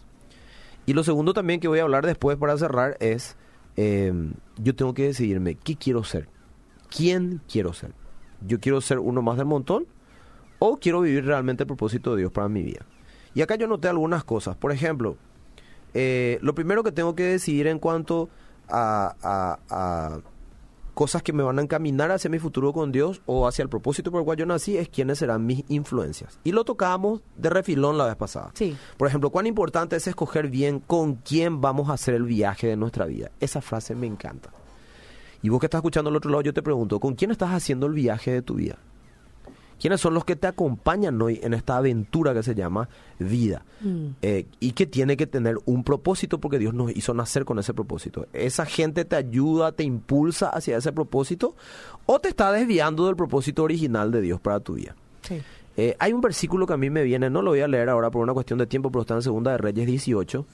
Y 0.86 0.94
lo 0.94 1.04
segundo 1.04 1.34
también 1.34 1.60
que 1.60 1.68
voy 1.68 1.80
a 1.80 1.82
hablar 1.82 2.06
después 2.06 2.38
para 2.38 2.56
cerrar 2.56 2.96
es, 3.00 3.36
eh, 3.80 4.12
yo 4.56 4.74
tengo 4.74 4.92
que 4.92 5.04
decidirme 5.04 5.54
qué 5.54 5.76
quiero 5.76 6.02
ser, 6.02 6.28
quién 6.90 7.40
quiero 7.48 7.72
ser. 7.72 7.92
Yo 8.44 8.58
quiero 8.58 8.80
ser 8.80 8.98
uno 8.98 9.22
más 9.22 9.36
del 9.36 9.46
montón 9.46 9.86
o 10.58 10.78
quiero 10.78 11.00
vivir 11.02 11.24
realmente 11.24 11.62
el 11.62 11.68
propósito 11.68 12.10
de 12.16 12.22
Dios 12.22 12.32
para 12.32 12.48
mi 12.48 12.62
vida. 12.64 12.84
Y 13.34 13.42
acá 13.42 13.54
yo 13.54 13.68
noté 13.68 13.86
algunas 13.86 14.24
cosas. 14.24 14.56
Por 14.56 14.72
ejemplo, 14.72 15.16
eh, 15.94 16.40
lo 16.42 16.56
primero 16.56 16.82
que 16.82 16.90
tengo 16.90 17.14
que 17.14 17.22
decidir 17.22 17.68
en 17.68 17.78
cuanto 17.78 18.28
a- 18.68 19.14
a 19.70 20.20
cosas 20.98 21.22
que 21.22 21.32
me 21.32 21.44
van 21.44 21.60
a 21.60 21.62
encaminar 21.62 22.10
hacia 22.10 22.28
mi 22.28 22.40
futuro 22.40 22.72
con 22.72 22.90
Dios 22.90 23.22
o 23.24 23.46
hacia 23.46 23.62
el 23.62 23.68
propósito 23.68 24.10
por 24.10 24.20
el 24.20 24.24
cual 24.24 24.36
yo 24.36 24.46
nací 24.46 24.76
es 24.76 24.88
quiénes 24.88 25.20
serán 25.20 25.46
mis 25.46 25.62
influencias. 25.68 26.40
Y 26.42 26.50
lo 26.50 26.64
tocábamos 26.64 27.20
de 27.36 27.50
refilón 27.50 27.96
la 27.96 28.06
vez 28.06 28.16
pasada. 28.16 28.50
Sí. 28.54 28.76
Por 28.96 29.06
ejemplo, 29.06 29.30
cuán 29.30 29.46
importante 29.46 29.94
es 29.94 30.08
escoger 30.08 30.48
bien 30.48 30.80
con 30.80 31.14
quién 31.14 31.60
vamos 31.60 31.88
a 31.88 31.92
hacer 31.92 32.14
el 32.14 32.24
viaje 32.24 32.66
de 32.66 32.76
nuestra 32.76 33.06
vida. 33.06 33.30
Esa 33.38 33.60
frase 33.60 33.94
me 33.94 34.08
encanta. 34.08 34.50
Y 35.40 35.50
vos 35.50 35.60
que 35.60 35.66
estás 35.66 35.78
escuchando 35.78 36.10
al 36.10 36.16
otro 36.16 36.32
lado, 36.32 36.42
yo 36.42 36.52
te 36.52 36.64
pregunto, 36.64 36.98
¿con 36.98 37.14
quién 37.14 37.30
estás 37.30 37.50
haciendo 37.50 37.86
el 37.86 37.92
viaje 37.92 38.32
de 38.32 38.42
tu 38.42 38.54
vida? 38.54 38.78
¿Quiénes 39.80 40.00
son 40.00 40.14
los 40.14 40.24
que 40.24 40.36
te 40.36 40.46
acompañan 40.46 41.20
hoy 41.22 41.40
en 41.42 41.54
esta 41.54 41.76
aventura 41.76 42.34
que 42.34 42.42
se 42.42 42.54
llama 42.54 42.88
vida? 43.18 43.64
Mm. 43.80 44.08
Eh, 44.22 44.46
y 44.60 44.72
que 44.72 44.86
tiene 44.86 45.16
que 45.16 45.26
tener 45.26 45.56
un 45.66 45.84
propósito 45.84 46.38
porque 46.38 46.58
Dios 46.58 46.74
nos 46.74 46.94
hizo 46.96 47.14
nacer 47.14 47.44
con 47.44 47.58
ese 47.58 47.74
propósito. 47.74 48.26
¿Esa 48.32 48.66
gente 48.66 49.04
te 49.04 49.16
ayuda, 49.16 49.72
te 49.72 49.84
impulsa 49.84 50.48
hacia 50.48 50.76
ese 50.76 50.92
propósito 50.92 51.54
o 52.06 52.18
te 52.18 52.28
está 52.28 52.50
desviando 52.50 53.06
del 53.06 53.16
propósito 53.16 53.62
original 53.62 54.10
de 54.10 54.20
Dios 54.20 54.40
para 54.40 54.60
tu 54.60 54.74
vida? 54.74 54.96
Sí. 55.22 55.40
Eh, 55.76 55.94
hay 56.00 56.12
un 56.12 56.20
versículo 56.20 56.66
que 56.66 56.72
a 56.72 56.76
mí 56.76 56.90
me 56.90 57.04
viene, 57.04 57.30
no 57.30 57.40
lo 57.40 57.52
voy 57.52 57.60
a 57.60 57.68
leer 57.68 57.88
ahora 57.88 58.10
por 58.10 58.20
una 58.22 58.34
cuestión 58.34 58.58
de 58.58 58.66
tiempo, 58.66 58.90
pero 58.90 59.02
está 59.02 59.14
en 59.14 59.22
Segunda 59.22 59.52
de 59.52 59.58
Reyes 59.58 59.86
18, 59.86 60.44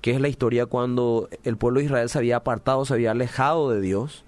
que 0.00 0.12
es 0.12 0.20
la 0.20 0.28
historia 0.28 0.64
cuando 0.64 1.28
el 1.44 1.58
pueblo 1.58 1.80
de 1.80 1.86
Israel 1.86 2.08
se 2.08 2.16
había 2.16 2.36
apartado, 2.36 2.86
se 2.86 2.94
había 2.94 3.10
alejado 3.10 3.70
de 3.70 3.82
Dios 3.82 4.24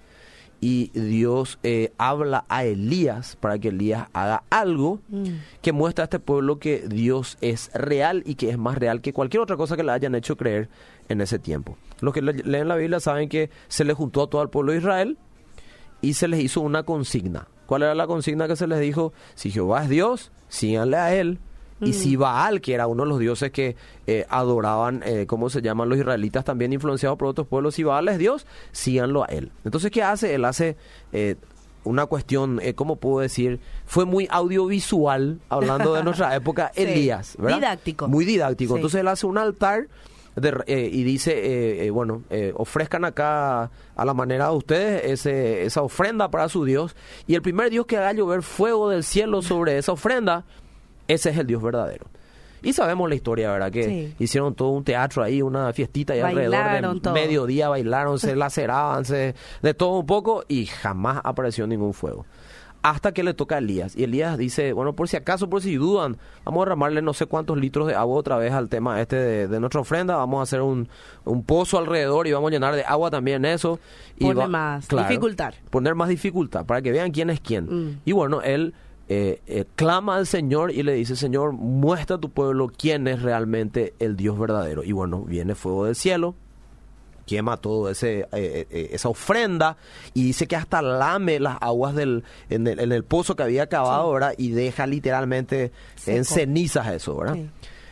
y 0.67 0.89
Dios 0.99 1.59
eh, 1.61 1.91
habla 1.99 2.43
a 2.49 2.63
Elías 2.65 3.35
para 3.39 3.59
que 3.59 3.67
Elías 3.67 4.07
haga 4.13 4.41
algo 4.49 4.99
Mm. 5.09 5.25
que 5.61 5.71
muestra 5.73 6.03
a 6.03 6.05
este 6.05 6.17
pueblo 6.19 6.57
que 6.57 6.87
Dios 6.87 7.37
es 7.41 7.69
real 7.75 8.23
y 8.25 8.33
que 8.33 8.49
es 8.49 8.57
más 8.57 8.75
real 8.79 9.01
que 9.01 9.13
cualquier 9.13 9.41
otra 9.43 9.57
cosa 9.57 9.75
que 9.77 9.83
le 9.83 9.91
hayan 9.91 10.15
hecho 10.15 10.35
creer 10.37 10.67
en 11.07 11.21
ese 11.21 11.37
tiempo. 11.37 11.77
Los 12.01 12.15
que 12.15 12.23
le- 12.23 12.33
leen 12.33 12.67
la 12.67 12.75
Biblia 12.77 12.99
saben 12.99 13.29
que 13.29 13.51
se 13.67 13.83
le 13.83 13.93
juntó 13.93 14.23
a 14.23 14.29
todo 14.29 14.41
el 14.41 14.49
pueblo 14.49 14.71
de 14.71 14.79
Israel 14.79 15.17
y 16.01 16.13
se 16.15 16.27
les 16.27 16.39
hizo 16.39 16.61
una 16.61 16.81
consigna. 16.81 17.47
¿Cuál 17.67 17.83
era 17.83 17.93
la 17.93 18.07
consigna 18.07 18.47
que 18.47 18.55
se 18.55 18.65
les 18.65 18.79
dijo? 18.79 19.13
Si 19.35 19.51
Jehová 19.51 19.83
es 19.83 19.89
Dios, 19.89 20.31
síganle 20.49 20.97
a 20.97 21.13
él. 21.13 21.37
Y 21.81 21.91
si 21.93 22.15
Baal, 22.15 22.61
que 22.61 22.73
era 22.73 22.87
uno 22.87 23.03
de 23.03 23.09
los 23.09 23.19
dioses 23.19 23.51
que 23.51 23.75
eh, 24.07 24.25
adoraban, 24.29 25.03
eh, 25.05 25.25
¿cómo 25.27 25.49
se 25.49 25.61
llaman 25.61 25.89
los 25.89 25.97
israelitas? 25.97 26.45
También 26.45 26.71
influenciados 26.71 27.17
por 27.17 27.27
otros 27.27 27.47
pueblos. 27.47 27.75
Si 27.75 27.83
Baal 27.83 28.07
es 28.07 28.17
Dios, 28.17 28.47
síganlo 28.71 29.23
a 29.23 29.27
él. 29.27 29.51
Entonces, 29.65 29.91
¿qué 29.91 30.01
hace? 30.01 30.33
Él 30.35 30.45
hace 30.45 30.77
eh, 31.11 31.35
una 31.83 32.05
cuestión, 32.05 32.59
eh, 32.63 32.75
¿cómo 32.75 32.95
puedo 32.95 33.19
decir? 33.19 33.59
Fue 33.85 34.05
muy 34.05 34.27
audiovisual, 34.31 35.39
hablando 35.49 35.93
de 35.93 36.03
nuestra 36.03 36.33
época, 36.35 36.71
Sí. 36.75 36.81
Elías. 36.83 37.35
¿verdad? 37.37 37.57
Didáctico. 37.57 38.07
Muy 38.07 38.25
didáctico. 38.25 38.73
Sí. 38.73 38.77
Entonces, 38.77 39.01
él 39.01 39.07
hace 39.09 39.25
un 39.27 39.37
altar 39.37 39.87
de- 40.35 40.63
eh, 40.67 40.89
y 40.91 41.03
dice, 41.03 41.31
eh, 41.33 41.85
eh, 41.85 41.89
bueno, 41.91 42.23
eh, 42.29 42.53
ofrezcan 42.55 43.05
acá 43.05 43.69
a 43.95 44.05
la 44.05 44.13
manera 44.13 44.49
de 44.49 44.55
ustedes 44.55 45.03
ese, 45.05 45.63
esa 45.65 45.81
ofrenda 45.81 46.29
para 46.31 46.49
su 46.49 46.65
Dios. 46.65 46.95
Y 47.27 47.35
el 47.35 47.41
primer 47.41 47.69
Dios 47.69 47.85
que 47.85 47.97
haga 47.97 48.13
llover 48.13 48.43
fuego 48.43 48.89
del 48.89 49.03
cielo 49.03 49.41
sobre 49.41 49.77
esa 49.77 49.91
ofrenda, 49.93 50.45
ese 51.07 51.29
es 51.29 51.37
el 51.37 51.47
Dios 51.47 51.61
verdadero. 51.61 52.05
Y 52.63 52.73
sabemos 52.73 53.07
la 53.09 53.15
historia, 53.15 53.51
¿verdad? 53.51 53.71
Que 53.71 53.83
Sí. 53.83 54.15
hicieron 54.17 54.55
todo 54.55 54.69
un 54.69 54.83
teatro 54.83 55.21
ahí, 55.21 55.41
una 55.43 55.71
fiestita 55.71 56.13
ahí 56.13 56.21
alrededor 56.21 56.93
de 56.95 56.99
todo. 56.99 57.13
mediodía, 57.13 57.69
bailaron, 57.69 58.17
se 58.17 58.35
laceraban, 58.35 59.05
se, 59.05 59.35
de 59.61 59.73
todo 59.75 59.99
un 59.99 60.05
poco 60.07 60.43
y 60.47 60.65
jamás 60.65 61.21
apareció 61.23 61.67
ningún 61.67 61.93
fuego. 61.93 62.25
Hasta 62.81 63.13
que 63.13 63.23
le 63.23 63.33
toca 63.33 63.55
a 63.55 63.57
Elías. 63.57 63.95
Y 63.95 64.03
Elías 64.03 64.37
dice, 64.37 64.71
bueno, 64.73 64.93
por 64.93 65.07
si 65.09 65.17
acaso, 65.17 65.49
por 65.49 65.61
si 65.63 65.75
dudan, 65.75 66.17
vamos 66.43 66.61
a 66.61 66.65
derramarle 66.65 67.01
no 67.01 67.13
sé 67.15 67.25
cuántos 67.25 67.57
litros 67.57 67.87
de 67.87 67.95
agua 67.95 68.15
otra 68.17 68.37
vez 68.37 68.51
al 68.53 68.69
tema 68.69 69.01
este 69.01 69.15
de, 69.15 69.47
de 69.47 69.59
nuestra 69.59 69.81
ofrenda. 69.81 70.15
Vamos 70.17 70.39
a 70.39 70.43
hacer 70.43 70.61
un, 70.61 70.87
un 71.23 71.43
pozo 71.43 71.79
alrededor 71.79 72.27
y 72.27 72.31
vamos 72.31 72.49
a 72.49 72.51
llenar 72.51 72.75
de 72.75 72.83
agua 72.83 73.09
también 73.09 73.43
eso. 73.45 73.79
Y 74.17 74.25
Pone 74.25 74.47
más 74.47 74.87
dificultad. 74.87 75.53
Poner 75.71 75.95
más 75.95 76.09
dificultad 76.09 76.65
para 76.65 76.83
que 76.83 76.91
vean 76.91 77.09
quién 77.11 77.31
es 77.31 77.39
quién. 77.39 77.65
Mm. 77.65 78.01
Y 78.05 78.11
bueno, 78.11 78.43
él 78.43 78.75
eh, 79.07 79.41
eh, 79.45 79.65
clama 79.75 80.15
al 80.15 80.25
Señor 80.25 80.71
y 80.71 80.81
le 80.81 80.93
dice, 80.93 81.15
Señor, 81.15 81.53
muestra 81.53 82.15
a 82.15 82.19
tu 82.19 82.31
pueblo 82.31 82.71
quién 82.75 83.07
es 83.07 83.21
realmente 83.21 83.93
el 83.99 84.15
Dios 84.15 84.37
verdadero. 84.39 84.83
Y 84.83 84.93
bueno, 84.93 85.21
viene 85.21 85.53
fuego 85.53 85.85
del 85.85 85.95
cielo, 85.95 86.33
quema 87.27 87.57
todo 87.57 87.89
ese 87.89 88.27
eh, 88.31 88.89
esa 88.91 89.09
ofrenda 89.09 89.77
y 90.13 90.23
dice 90.23 90.47
que 90.47 90.55
hasta 90.55 90.81
lame 90.81 91.39
las 91.39 91.57
aguas 91.61 91.95
del 91.95 92.23
en 92.49 92.67
el, 92.67 92.79
en 92.79 92.91
el 92.91 93.03
pozo 93.03 93.35
que 93.35 93.43
había 93.43 93.67
cavado, 93.67 94.11
¿verdad? 94.11 94.33
Y 94.37 94.51
deja 94.51 94.87
literalmente 94.87 95.71
en 96.07 96.25
cenizas 96.25 96.87
eso, 96.87 97.15
¿verdad? 97.15 97.35
Sí. 97.35 97.49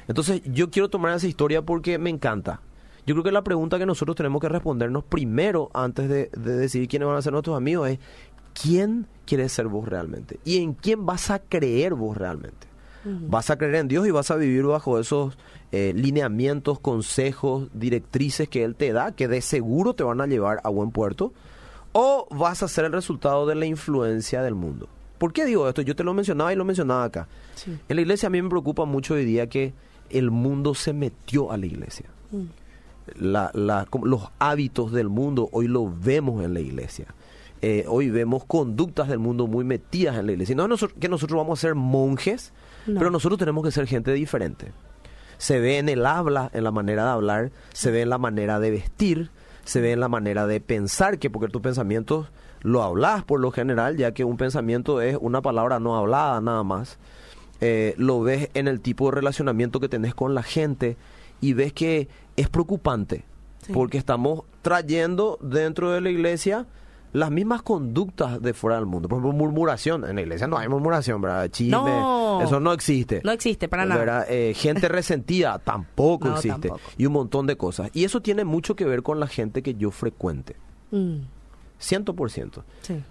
Entonces, 0.08 0.42
yo 0.46 0.70
quiero 0.70 0.90
tomar 0.90 1.16
esa 1.16 1.28
historia 1.28 1.62
porque 1.62 1.98
me 1.98 2.10
encanta. 2.10 2.62
Yo 3.06 3.16
creo 3.16 3.24
que 3.24 3.32
la 3.32 3.44
pregunta 3.44 3.78
que 3.78 3.86
nosotros 3.86 4.16
tenemos 4.16 4.42
que 4.42 4.50
respondernos 4.50 5.04
primero 5.04 5.70
antes 5.74 6.08
de, 6.08 6.30
de 6.36 6.56
decidir 6.56 6.88
quiénes 6.88 7.08
van 7.08 7.18
a 7.18 7.22
ser 7.22 7.34
nuestros 7.34 7.58
amigos 7.58 7.90
es 7.90 8.00
¿quién 8.60 9.08
quieres 9.26 9.52
ser 9.52 9.68
vos 9.68 9.88
realmente? 9.88 10.40
¿Y 10.46 10.58
en 10.58 10.74
quién 10.74 11.06
vas 11.06 11.30
a 11.32 11.40
creer 11.40 11.94
vos 11.94 12.18
realmente? 12.18 12.68
Vas 13.06 13.50
a 13.50 13.58
creer 13.58 13.76
en 13.76 13.90
Dios 13.90 14.08
y 14.08 14.12
vas 14.12 14.32
a 14.32 14.38
vivir 14.38 14.64
bajo 14.64 14.98
esos 14.98 15.38
eh, 15.74 15.92
lineamientos, 15.94 16.80
consejos, 16.80 17.68
directrices 17.74 18.48
que 18.48 18.64
Él 18.64 18.76
te 18.76 18.94
da, 18.94 19.12
que 19.12 19.28
de 19.28 19.42
seguro 19.42 19.94
te 19.94 20.04
van 20.04 20.22
a 20.22 20.26
llevar 20.28 20.62
a 20.64 20.70
buen 20.70 20.92
puerto, 20.92 21.34
o 21.92 22.28
vas 22.32 22.64
a 22.64 22.70
ser 22.70 22.86
el 22.86 22.94
resultado 22.94 23.46
de 23.46 23.56
la 23.56 23.66
influencia 23.66 24.42
del 24.42 24.56
mundo. 24.56 24.88
¿Por 25.18 25.34
qué 25.34 25.44
digo 25.46 25.68
esto? 25.68 25.82
Yo 25.82 25.98
te 25.98 26.04
lo 26.06 26.14
mencionaba 26.14 26.54
y 26.54 26.56
lo 26.56 26.64
mencionaba 26.64 27.04
acá. 27.04 27.28
Sí. 27.56 27.78
En 27.90 27.96
la 27.98 28.02
iglesia 28.02 28.28
a 28.28 28.30
mí 28.30 28.42
me 28.42 28.50
preocupa 28.50 28.86
mucho 28.86 29.16
hoy 29.16 29.26
día 29.26 29.48
que 29.48 29.74
el 30.10 30.32
mundo 30.32 30.74
se 30.74 30.94
metió 30.94 31.52
a 31.52 31.58
la 31.58 31.66
iglesia. 31.66 32.06
Mm. 32.32 32.44
La- 33.20 33.52
la- 33.54 33.86
como 33.90 34.06
los 34.06 34.30
hábitos 34.40 34.94
del 34.94 35.10
mundo 35.10 35.50
hoy 35.52 35.68
lo 35.68 35.92
vemos 35.94 36.42
en 36.46 36.54
la 36.54 36.62
iglesia. 36.62 37.08
Eh, 37.66 37.86
hoy 37.88 38.10
vemos 38.10 38.44
conductas 38.44 39.08
del 39.08 39.20
mundo 39.20 39.48
muy 39.48 39.64
metidas 39.64 40.18
en 40.18 40.26
la 40.26 40.34
iglesia. 40.34 40.52
Y 40.52 40.56
No 40.58 40.74
es 40.76 40.86
que 41.00 41.08
nosotros 41.08 41.38
vamos 41.38 41.60
a 41.60 41.62
ser 41.62 41.76
monjes, 41.76 42.52
No. 42.86 43.00
pero 43.00 43.10
nosotros 43.10 43.40
tenemos 43.40 43.64
que 43.64 43.72
ser 43.72 43.88
gente 43.88 44.12
diferente. 44.12 44.74
Se 45.38 45.60
ve 45.62 45.78
en 45.78 45.88
el 45.88 46.06
habla, 46.06 46.50
en 46.54 46.66
la 46.66 46.72
manera 46.72 47.06
de 47.06 47.12
hablar, 47.12 47.52
se 47.72 47.90
ve 47.90 48.02
en 48.02 48.10
la 48.10 48.18
manera 48.18 48.60
de 48.60 48.70
vestir, 48.70 49.32
se 49.64 49.80
ve 49.80 49.94
en 49.94 50.02
la 50.02 50.10
manera 50.10 50.46
de 50.46 50.60
pensar, 50.60 51.20
que 51.20 51.30
porque 51.30 51.48
tus 51.52 51.62
pensamientos 51.62 52.28
lo 52.64 52.84
hablas 52.84 53.24
por 53.24 53.40
lo 53.40 53.50
general, 53.52 53.96
ya 53.96 54.12
que 54.14 54.26
un 54.26 54.36
pensamiento 54.36 55.00
es 55.02 55.18
una 55.22 55.42
palabra 55.42 55.80
no 55.80 55.96
hablada 55.96 56.42
nada 56.42 56.64
más. 56.64 56.98
Eh, 57.62 57.94
lo 57.98 58.22
ves 58.22 58.50
en 58.56 58.68
el 58.68 58.82
tipo 58.82 59.06
de 59.06 59.12
relacionamiento 59.16 59.80
que 59.80 59.88
tenés 59.88 60.14
con 60.14 60.36
la 60.36 60.44
gente 60.44 60.98
y 61.40 61.54
ves 61.54 61.72
que 61.72 62.10
es 62.36 62.50
preocupante 62.50 63.24
Sí. 63.66 63.72
porque 63.72 63.98
estamos 63.98 64.42
trayendo 64.62 65.40
dentro 65.42 65.92
de 65.92 66.02
la 66.02 66.10
iglesia 66.10 66.66
las 67.14 67.32
mismas 67.32 67.62
conductas 67.62 68.42
de 68.42 68.54
fuera 68.54 68.76
del 68.78 68.86
mundo. 68.86 69.08
Por 69.08 69.20
ejemplo, 69.20 69.38
murmuración. 69.38 70.04
En 70.06 70.16
la 70.16 70.22
iglesia 70.24 70.48
no 70.48 70.58
hay 70.58 70.68
murmuración, 70.68 71.22
¿verdad? 71.22 71.48
Chisme. 71.50 71.72
No. 71.72 72.42
Eso 72.42 72.60
no 72.60 72.74
existe. 72.74 73.22
No 73.24 73.32
existe 73.32 73.70
para 73.70 73.86
nada. 73.86 74.26
Eh, 74.28 74.54
gente 74.56 74.88
resentida 74.90 75.60
tampoco 75.64 76.28
No, 76.28 76.36
existe. 76.36 76.68
tampoco. 76.70 76.82
Y 76.98 77.06
un 77.06 77.14
montón 77.14 77.48
de 77.48 77.56
cosas. 77.56 77.90
Y 77.94 78.04
eso 78.04 78.22
tiene 78.22 78.44
mucho 78.46 78.76
que 78.76 78.86
ver 78.86 79.04
con 79.04 79.20
la 79.20 79.28
gente 79.28 79.62
que 79.62 79.76
yo 79.76 79.92
frecuente. 79.92 80.56
Mm, 80.92 81.18
Ciento 81.80 82.14
por 82.16 82.32
ciento. 82.32 82.64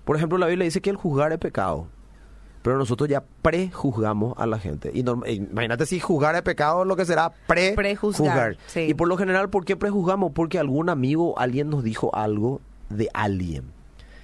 Por 0.05 0.17
ejemplo, 0.17 0.39
la 0.39 0.47
Biblia 0.47 0.65
dice 0.65 0.81
que 0.81 0.91
el 0.91 0.97
juzgar 0.97 1.31
es 1.33 1.39
pecado. 1.39 1.87
Pero 2.63 2.79
nosotros 2.79 3.09
ya 3.09 3.23
prejuzgamos 3.43 4.35
a 4.39 4.47
la 4.47 4.59
gente. 4.59 4.91
Y 4.95 5.03
norm- 5.03 5.25
e 5.27 5.33
imagínate 5.35 5.85
si 5.85 6.01
juzgar 6.01 6.35
es 6.37 6.43
pecado, 6.43 6.85
lo 6.85 6.97
que 6.97 7.05
será 7.05 7.33
prejuzgar. 7.47 7.75
Prejuzgar, 7.77 8.57
sí. 8.67 8.81
Y 8.89 8.95
por 8.95 9.09
lo 9.09 9.17
general, 9.17 9.51
¿por 9.51 9.65
qué 9.65 9.77
prejuzgamos? 9.77 10.33
Porque 10.33 10.59
algún 10.59 10.89
amigo, 10.89 11.39
alguien 11.39 11.69
nos 11.71 11.83
dijo 11.85 12.15
algo 12.15 12.61
de 12.89 13.09
alguien. 13.15 13.65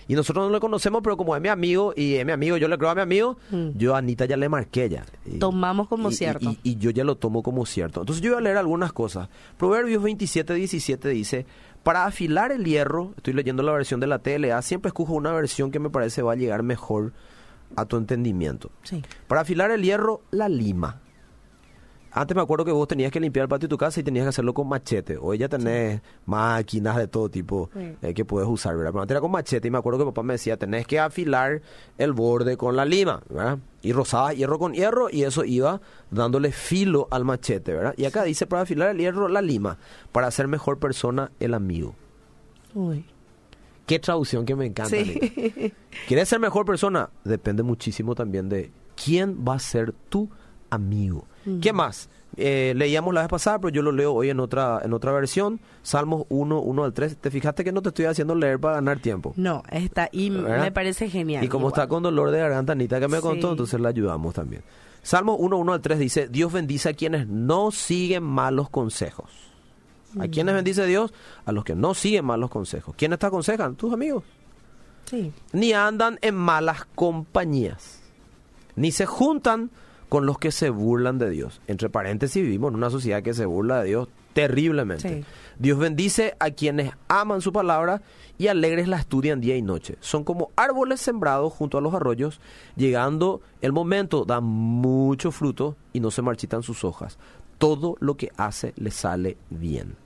Y 0.09 0.15
nosotros 0.15 0.47
no 0.49 0.53
le 0.53 0.59
conocemos, 0.59 1.03
pero 1.05 1.17
como 1.17 1.37
es 1.37 1.43
mi 1.43 1.49
amigo 1.49 1.93
y 1.95 2.15
es 2.15 2.25
mi 2.27 2.33
amigo, 2.33 2.57
yo 2.57 2.67
le 2.67 2.77
creo 2.79 2.91
a 2.91 2.95
mi 2.95 3.03
amigo, 3.03 3.37
Mm. 3.51 3.69
yo 3.77 3.95
a 3.95 3.99
Anita 3.99 4.25
ya 4.25 4.37
le 4.37 4.49
marqué 4.49 4.89
ya. 4.89 5.05
Y- 5.27 5.39
Tomamos 5.39 5.87
como 5.89 6.11
y- 6.11 6.15
cierto. 6.15 6.51
Y, 6.51 6.59
y 6.63 6.77
yo 6.79 6.91
ya 6.91 7.05
lo 7.05 7.17
tomo 7.17 7.43
como 7.43 7.67
cierto. 7.67 8.01
Entonces 8.01 8.23
yo 8.25 8.31
voy 8.33 8.39
a 8.39 8.43
leer 8.43 8.57
algunas 8.57 8.93
cosas. 8.93 9.29
Proverbios 9.59 10.03
27, 10.03 10.55
17 10.55 11.09
dice, 11.11 11.45
para 11.83 12.07
afilar 12.07 12.51
el 12.53 12.65
hierro, 12.65 13.13
estoy 13.19 13.35
leyendo 13.35 13.63
la 13.63 13.73
versión 13.73 14.01
de 14.01 14.07
la 14.07 14.19
TLA, 14.19 14.61
siempre 14.63 14.89
escojo 14.89 15.13
una 15.13 15.33
versión 15.33 15.71
que 15.71 15.79
me 15.79 15.91
parece 15.91 16.23
va 16.23 16.33
a 16.33 16.37
llegar 16.37 16.63
mejor 16.63 17.13
a 17.77 17.85
tu 17.85 17.99
entendimiento. 17.99 18.71
Sí. 18.85 19.03
Para 19.27 19.43
afilar 19.43 19.71
el 19.71 19.83
hierro, 19.83 20.23
la 20.31 20.49
lima. 20.49 21.01
Antes 22.21 22.35
me 22.35 22.43
acuerdo 22.43 22.65
que 22.65 22.73
vos 22.73 22.89
tenías 22.89 23.13
que 23.13 23.21
limpiar 23.21 23.45
el 23.45 23.49
patio 23.49 23.69
de 23.69 23.71
tu 23.71 23.79
casa 23.79 24.01
y 24.01 24.03
tenías 24.03 24.25
que 24.25 24.31
hacerlo 24.31 24.53
con 24.53 24.69
machete. 24.69 25.17
Hoy 25.21 25.39
ya 25.39 25.49
tenés 25.49 26.01
máquinas 26.27 26.97
de 26.97 27.07
todo 27.07 27.29
tipo 27.29 27.71
Sí. 27.73 27.95
eh, 28.03 28.13
que 28.13 28.25
puedes 28.25 28.49
usar, 28.49 28.77
¿verdad? 28.77 28.91
Pero 28.91 29.03
antes 29.03 29.13
era 29.15 29.21
con 29.21 29.31
machete 29.31 29.69
y 29.69 29.71
me 29.71 29.79
acuerdo 29.79 30.01
que 30.01 30.05
papá 30.07 30.25
me 30.25 30.35
decía, 30.35 30.57
tenés 30.57 30.85
que 30.85 30.99
afilar 30.99 31.63
el 31.97 32.13
borde 32.13 32.57
con 32.57 32.75
la 32.75 32.85
lima, 32.85 33.23
¿verdad? 33.29 33.59
Y 33.83 33.93
rozabas 33.93 34.35
hierro 34.35 34.59
con 34.59 34.73
hierro 34.75 35.09
y 35.13 35.23
eso 35.23 35.45
iba 35.45 35.81
dándole 36.11 36.51
filo 36.51 37.07
al 37.13 37.25
machete, 37.25 37.73
¿verdad? 37.73 37.95
Y 37.97 38.05
acá 38.05 38.25
dice, 38.25 38.49
para 38.49 38.63
afilar 38.63 38.89
el 38.91 38.99
hierro, 38.99 39.29
la 39.29 39.41
lima. 39.41 39.79
Para 40.11 40.27
hacer 40.27 40.49
mejor 40.49 40.81
persona, 40.81 41.31
el 41.39 41.55
amigo. 41.55 41.95
Uy. 42.75 43.05
Qué 43.87 44.01
traducción 44.01 44.45
que 44.45 44.57
me 44.57 44.67
encanta. 44.67 44.91
Sí. 44.97 45.73
¿Quieres 46.09 46.29
ser 46.29 46.41
mejor 46.41 46.67
persona? 46.67 47.11
Depende 47.23 47.63
muchísimo 47.63 48.17
también 48.17 48.49
de 48.49 48.73
quién 49.03 49.45
va 49.47 49.55
a 49.55 49.59
ser 49.61 49.93
tu 50.09 50.29
amigo. 50.71 51.27
¿Qué 51.61 51.73
más? 51.73 52.09
Eh, 52.37 52.75
leíamos 52.77 53.15
la 53.15 53.23
vez 53.23 53.29
pasada, 53.31 53.59
pero 53.59 53.71
yo 53.71 53.83
lo 53.83 53.91
leo 53.91 54.13
hoy 54.13 54.29
en 54.31 54.39
otra 54.39 54.81
en 54.85 54.93
otra 54.93 55.13
versión. 55.13 55.61
Salmos 55.83 56.25
1, 56.29 56.61
1 56.61 56.85
al 56.85 56.93
3. 56.93 57.17
¿Te 57.17 57.31
fijaste 57.31 57.65
que 57.65 57.73
no 57.73 57.81
te 57.83 57.89
estoy 57.89 58.05
haciendo 58.05 58.35
leer 58.35 58.61
para 58.61 58.75
ganar 58.75 59.01
tiempo? 59.01 59.33
No, 59.37 59.63
está 59.71 60.09
y 60.13 60.31
¿Verdad? 60.31 60.61
me 60.61 60.71
parece 60.73 61.09
genial. 61.09 61.43
Y 61.43 61.49
como 61.49 61.69
igual. 61.69 61.73
está 61.81 61.89
con 61.89 62.03
dolor 62.03 62.31
de 62.31 62.39
garganta, 62.39 62.73
Anita, 62.73 63.01
que 63.01 63.09
me 63.09 63.21
contó, 63.21 63.53
entonces 63.53 63.81
la 63.81 63.89
ayudamos 63.89 64.35
también. 64.35 64.63
Salmo 65.03 65.37
1, 65.37 65.57
1 65.57 65.73
al 65.73 65.81
3 65.81 65.99
dice, 65.99 66.29
Dios 66.29 66.53
bendice 66.53 66.91
a 66.91 66.93
quienes 66.93 67.27
no 67.27 67.71
siguen 67.71 68.25
malos 68.25 68.69
consejos. 68.69 69.31
¿A 70.19 70.27
Mm. 70.27 70.31
quiénes 70.31 70.55
bendice 70.55 70.87
Dios? 70.87 71.13
A 71.47 71.53
los 71.53 71.65
que 71.65 71.75
no 71.75 71.95
siguen 71.95 72.25
malos 72.27 72.51
consejos. 72.51 72.95
¿Quiénes 72.97 73.19
te 73.19 73.27
aconsejan? 73.27 73.75
Tus 73.77 73.93
amigos 73.93 74.23
Sí. 75.07 75.33
ni 75.53 75.73
andan 75.73 76.19
en 76.21 76.35
malas 76.35 76.85
compañías, 76.95 78.01
ni 78.77 78.93
se 78.93 79.07
juntan 79.07 79.71
con 80.09 80.27
los 80.27 80.39
que 80.39 80.53
se 80.53 80.71
burlan 80.71 81.19
de 81.19 81.31
Dios. 81.31 81.61
Entre 81.67 81.91
paréntesis, 81.91 82.43
vivimos 82.43 82.71
en 82.71 82.77
una 82.77 82.91
sociedad 82.91 83.23
que 83.23 83.35
se 83.35 83.47
burla 83.47 83.83
de 83.83 83.89
Dios 83.89 84.09
terriblemente. 84.33 85.09
Sí. 85.09 85.25
Dios 85.59 85.79
bendice 85.79 86.37
a 86.39 86.51
quienes 86.51 86.93
aman 87.09 87.41
su 87.41 87.53
palabra 87.53 88.03
y 88.39 88.47
alegres 88.47 88.87
la 88.87 88.99
estudian 88.99 89.41
día 89.41 89.57
y 89.57 89.63
noche. 89.63 89.97
Son 90.01 90.23
como 90.25 90.51
árboles 90.57 91.01
sembrados 91.01 91.53
junto 91.53 91.77
a 91.77 91.81
los 91.81 91.93
arroyos, 91.93 92.41
llegando 92.77 93.41
el 93.61 93.73
momento, 93.73 94.25
dan 94.25 94.45
mucho 94.45 95.33
fruto 95.33 95.77
y 95.93 96.01
no 96.01 96.11
se 96.11 96.23
marchitan 96.23 96.63
sus 96.63 96.85
hojas. 96.85 97.19
Todo 97.59 97.97
lo 97.99 98.17
que 98.17 98.31
hace 98.37 98.73
le 98.77 98.93
sale 98.93 99.37
bien. 99.51 99.97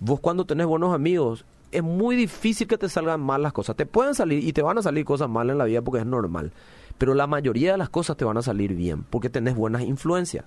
Vos 0.00 0.20
cuando 0.20 0.44
tenés 0.44 0.66
buenos 0.66 0.94
amigos, 0.94 1.44
es 1.72 1.82
muy 1.82 2.16
difícil 2.16 2.66
que 2.66 2.78
te 2.78 2.88
salgan 2.88 3.20
mal 3.20 3.42
las 3.42 3.52
cosas. 3.52 3.76
Te 3.76 3.84
pueden 3.84 4.14
salir 4.14 4.42
y 4.42 4.52
te 4.52 4.62
van 4.62 4.78
a 4.78 4.82
salir 4.82 5.04
cosas 5.04 5.28
mal 5.28 5.50
en 5.50 5.58
la 5.58 5.64
vida 5.64 5.82
porque 5.82 6.00
es 6.00 6.06
normal. 6.06 6.52
Pero 6.98 7.14
la 7.14 7.26
mayoría 7.26 7.72
de 7.72 7.78
las 7.78 7.88
cosas 7.90 8.16
te 8.16 8.24
van 8.24 8.36
a 8.38 8.42
salir 8.42 8.74
bien 8.74 9.02
porque 9.04 9.28
tenés 9.30 9.54
buenas 9.54 9.82
influencias. 9.82 10.44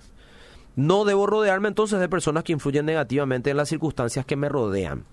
No 0.76 1.04
debo 1.04 1.26
rodearme 1.26 1.68
entonces 1.68 2.00
de 2.00 2.08
personas 2.08 2.44
que 2.44 2.52
influyen 2.52 2.86
negativamente 2.86 3.50
en 3.50 3.56
las 3.56 3.68
circunstancias 3.68 4.24
que 4.26 4.36
me 4.36 4.48
rodean. 4.48 5.04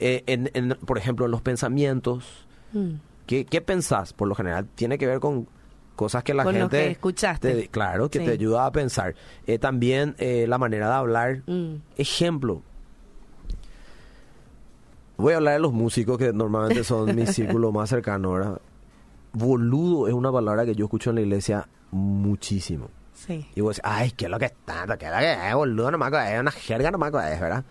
Eh, 0.00 0.22
en, 0.26 0.50
en, 0.54 0.76
por 0.84 0.98
ejemplo, 0.98 1.24
en 1.24 1.30
los 1.30 1.40
pensamientos. 1.42 2.46
Mm. 2.72 2.94
¿Qué, 3.26 3.44
qué 3.46 3.60
pensás? 3.60 4.12
Por 4.12 4.28
lo 4.28 4.34
general 4.34 4.66
tiene 4.74 4.98
que 4.98 5.06
ver 5.06 5.20
con 5.20 5.48
cosas 5.96 6.22
que 6.22 6.34
la 6.34 6.44
Con 6.44 6.54
lo 6.54 6.60
gente... 6.60 6.76
que 6.84 6.90
escuchaste. 6.90 7.54
te- 7.54 7.68
claro, 7.68 8.10
que 8.10 8.18
Sí. 8.18 8.24
te 8.26 8.32
ayuda 8.32 8.66
a 8.66 8.72
pensar. 8.72 9.14
Eh, 9.46 9.58
también 9.58 10.14
eh, 10.18 10.46
la 10.46 10.58
manera 10.58 10.88
de 10.88 10.94
hablar. 10.94 11.42
Mm. 11.46 11.76
Ejemplo. 11.96 12.62
Voy 15.16 15.32
a 15.32 15.36
hablar 15.36 15.54
de 15.54 15.60
los 15.60 15.72
músicos 15.72 16.18
que 16.18 16.32
normalmente 16.32 16.84
son 16.84 17.14
mi 17.16 17.26
círculo 17.26 17.72
más 17.72 17.88
cercano, 17.88 18.32
¿verdad? 18.32 18.60
Boludo 19.36 20.08
es 20.08 20.14
una 20.14 20.32
palabra 20.32 20.64
que 20.64 20.74
yo 20.74 20.86
escucho 20.86 21.10
en 21.10 21.16
la 21.16 21.22
iglesia 21.22 21.68
muchísimo. 21.90 22.88
Sí. 23.12 23.46
Y 23.54 23.60
vos 23.60 23.76
decís, 23.76 23.90
ay, 23.90 24.10
¿qué 24.12 24.24
es 24.26 24.30
lo 24.30 24.38
que 24.38 24.46
es 24.46 24.54
tanto? 24.64 24.96
¿Qué 24.96 25.04
es 25.06 25.12
lo 25.12 25.18
que 25.18 25.48
es, 25.48 25.54
boludo? 25.54 25.90
Nomás 25.90 26.10
que 26.10 26.34
es 26.34 26.40
una 26.40 26.50
jerga 26.50 26.90
nomás 26.90 27.10
que 27.10 27.18
es, 27.34 27.40
¿verdad? 27.40 27.64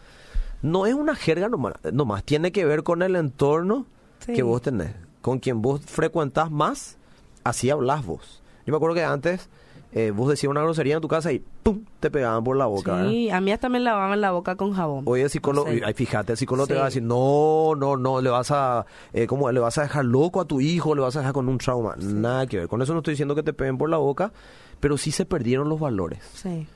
No 0.62 0.86
es 0.86 0.94
una 0.94 1.16
jerga 1.16 1.50
nomás, 1.50 1.74
nomás 1.92 2.24
tiene 2.24 2.52
que 2.52 2.66
ver 2.66 2.84
con 2.84 3.02
el 3.02 3.16
entorno 3.16 3.86
Sí. 4.20 4.34
que 4.34 4.44
vos 4.44 4.62
tenés. 4.62 4.94
Con 5.22 5.40
quien 5.40 5.62
vos 5.62 5.82
frecuentás 5.86 6.50
más, 6.52 6.98
así 7.44 7.70
hablas 7.72 8.06
vos. 8.06 8.42
Yo 8.66 8.72
me 8.72 8.78
acuerdo 8.78 8.96
que 8.96 9.04
antes 9.04 9.50
eh, 9.92 10.12
vos 10.12 10.30
decías 10.30 10.50
una 10.52 10.62
grosería 10.62 10.96
en 10.96 11.02
tu 11.02 11.08
casa 11.08 11.32
y 11.32 11.42
¡pum! 11.64 11.86
te 12.00 12.12
pegaban 12.12 12.44
por 12.44 12.58
la 12.58 12.66
boca, 12.66 12.96
¿verdad? 12.96 13.10
Sí, 13.10 13.30
a 13.30 13.40
mí 13.40 13.52
hasta 13.52 13.70
me 13.70 13.80
lavaban 13.80 14.20
la 14.20 14.32
boca 14.32 14.56
con 14.56 14.74
jabón. 14.74 15.04
Oye, 15.08 15.24
el 15.24 15.30
psicólogo, 15.30 15.68
No 15.70 15.74
sé. 15.78 15.82
ay, 15.86 15.94
fíjate, 15.94 16.34
el 16.34 16.38
psicólogo 16.38 16.68
te 16.68 16.74
va 16.76 16.82
a 16.82 16.86
decir, 16.86 17.04
no, 17.04 17.74
no, 17.78 17.96
no, 17.96 18.20
le 18.22 18.30
vas 18.30 18.52
a, 18.52 18.86
eh, 19.14 19.26
¿cómo? 19.28 19.50
Le 19.52 19.60
vas 19.60 19.78
a 19.78 19.84
dejar 19.84 20.04
loco 20.06 20.42
a 20.42 20.46
tu 20.46 20.60
hijo, 20.60 20.96
le 20.96 21.02
vas 21.02 21.16
a 21.16 21.20
dejar 21.20 21.34
con 21.34 21.48
un 21.48 21.58
trauma. 21.58 21.96
Nada 21.98 22.46
que 22.48 22.58
ver. 22.58 22.68
Con 22.68 22.82
eso 22.82 22.94
no 22.94 23.00
estoy 23.00 23.14
diciendo 23.14 23.36
que 23.36 23.44
te 23.44 23.54
peguen 23.54 23.78
por 23.78 23.90
la 23.90 23.98
boca, 23.98 24.32
pero 24.80 24.98
sí 24.98 25.12
se 25.12 25.26
perdieron 25.26 25.70
los 25.70 25.80
valores. 25.80 26.20
Sí. 26.34 26.68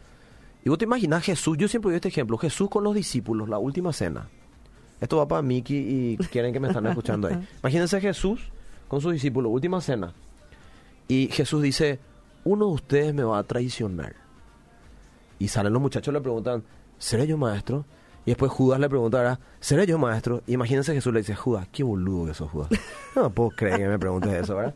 Y 0.63 0.69
vos 0.69 0.77
te 0.77 0.85
imaginas 0.85 1.23
Jesús, 1.23 1.57
yo 1.57 1.67
siempre 1.67 1.89
doy 1.91 1.95
este 1.95 2.09
ejemplo, 2.09 2.37
Jesús 2.37 2.69
con 2.69 2.83
los 2.83 2.93
discípulos, 2.95 3.49
la 3.49 3.57
última 3.57 3.93
cena. 3.93 4.27
Esto 5.01 5.17
va 5.17 5.27
para 5.27 5.41
Miki 5.41 5.75
y 5.75 6.17
quieren 6.31 6.51
que 6.51 6.59
me 6.59 6.67
están 6.67 6.85
escuchando 6.87 7.27
ahí. 7.27 7.37
Imagínense 7.63 8.01
Jesús 8.01 8.51
con 8.87 8.99
sus 9.01 9.13
discípulos, 9.13 9.51
última 9.51 9.79
cena. 9.81 10.13
Y 11.07 11.27
Jesús 11.31 11.61
dice, 11.61 11.99
uno 12.43 12.67
de 12.67 12.71
ustedes 12.73 13.13
me 13.13 13.23
va 13.23 13.39
a 13.39 13.43
traicionar. 13.43 14.15
Y 15.37 15.47
salen 15.47 15.73
los 15.73 15.81
muchachos 15.81 16.11
y 16.11 16.15
le 16.15 16.21
preguntan, 16.21 16.63
¿seré 16.97 17.25
yo 17.27 17.37
maestro? 17.37 17.85
Y 18.25 18.31
después 18.31 18.51
Judas 18.51 18.79
le 18.79 18.89
preguntará, 18.89 19.39
¿seré 19.59 19.87
yo 19.87 19.97
maestro? 19.97 20.43
Y 20.45 20.53
imagínense 20.53 20.93
Jesús 20.93 21.13
le 21.13 21.21
dice, 21.21 21.35
Judas, 21.35 21.67
qué 21.71 21.83
boludo 21.83 22.27
que 22.27 22.33
sos 22.33 22.51
Judas. 22.51 22.69
No 23.15 23.29
puedo 23.31 23.49
creer 23.49 23.79
que 23.79 23.87
me 23.87 23.97
preguntes 23.97 24.31
eso, 24.31 24.55
¿verdad? 24.55 24.75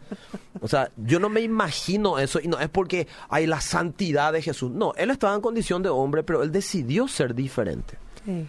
O 0.59 0.67
sea, 0.67 0.89
yo 0.97 1.19
no 1.19 1.29
me 1.29 1.41
imagino 1.41 2.17
eso 2.17 2.39
y 2.41 2.47
no 2.47 2.59
es 2.59 2.67
porque 2.67 3.07
hay 3.29 3.45
la 3.45 3.61
santidad 3.61 4.33
de 4.33 4.41
Jesús. 4.41 4.71
No, 4.71 4.93
él 4.95 5.11
estaba 5.11 5.35
en 5.35 5.41
condición 5.41 5.83
de 5.83 5.89
hombre, 5.89 6.23
pero 6.23 6.41
él 6.41 6.51
decidió 6.51 7.07
ser 7.07 7.35
diferente. 7.35 7.97
Sí. 8.25 8.47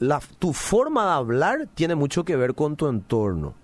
La, 0.00 0.20
tu 0.38 0.52
forma 0.52 1.04
de 1.06 1.12
hablar 1.12 1.68
tiene 1.74 1.94
mucho 1.94 2.24
que 2.24 2.34
ver 2.34 2.54
con 2.54 2.76
tu 2.76 2.88
entorno. 2.88 3.54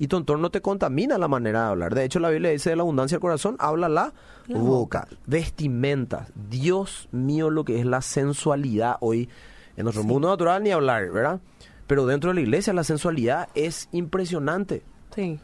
Y 0.00 0.08
tu 0.08 0.16
entorno 0.16 0.48
te 0.48 0.62
contamina 0.62 1.18
la 1.18 1.28
manera 1.28 1.64
de 1.64 1.68
hablar. 1.68 1.94
De 1.94 2.04
hecho, 2.04 2.20
la 2.20 2.30
Biblia 2.30 2.50
dice 2.50 2.70
de 2.70 2.76
la 2.76 2.80
abundancia 2.80 3.16
del 3.16 3.20
corazón, 3.20 3.56
habla 3.58 3.86
la, 3.90 4.14
boca. 4.48 5.06
Vestimentas. 5.26 6.32
Dios 6.48 7.10
mío, 7.12 7.50
lo 7.50 7.66
que 7.66 7.78
es 7.78 7.84
la 7.84 8.00
sensualidad 8.00 8.96
hoy. 9.00 9.28
En 9.76 9.84
nuestro 9.84 10.02
mundo 10.02 10.28
natural 10.28 10.62
ni 10.62 10.70
hablar, 10.70 11.10
¿verdad? 11.10 11.40
Pero 11.86 12.06
dentro 12.06 12.30
de 12.30 12.36
la 12.36 12.40
iglesia 12.40 12.72
la 12.72 12.82
sensualidad 12.82 13.50
es 13.54 13.90
impresionante. 13.92 14.82
Sí. 15.14 15.38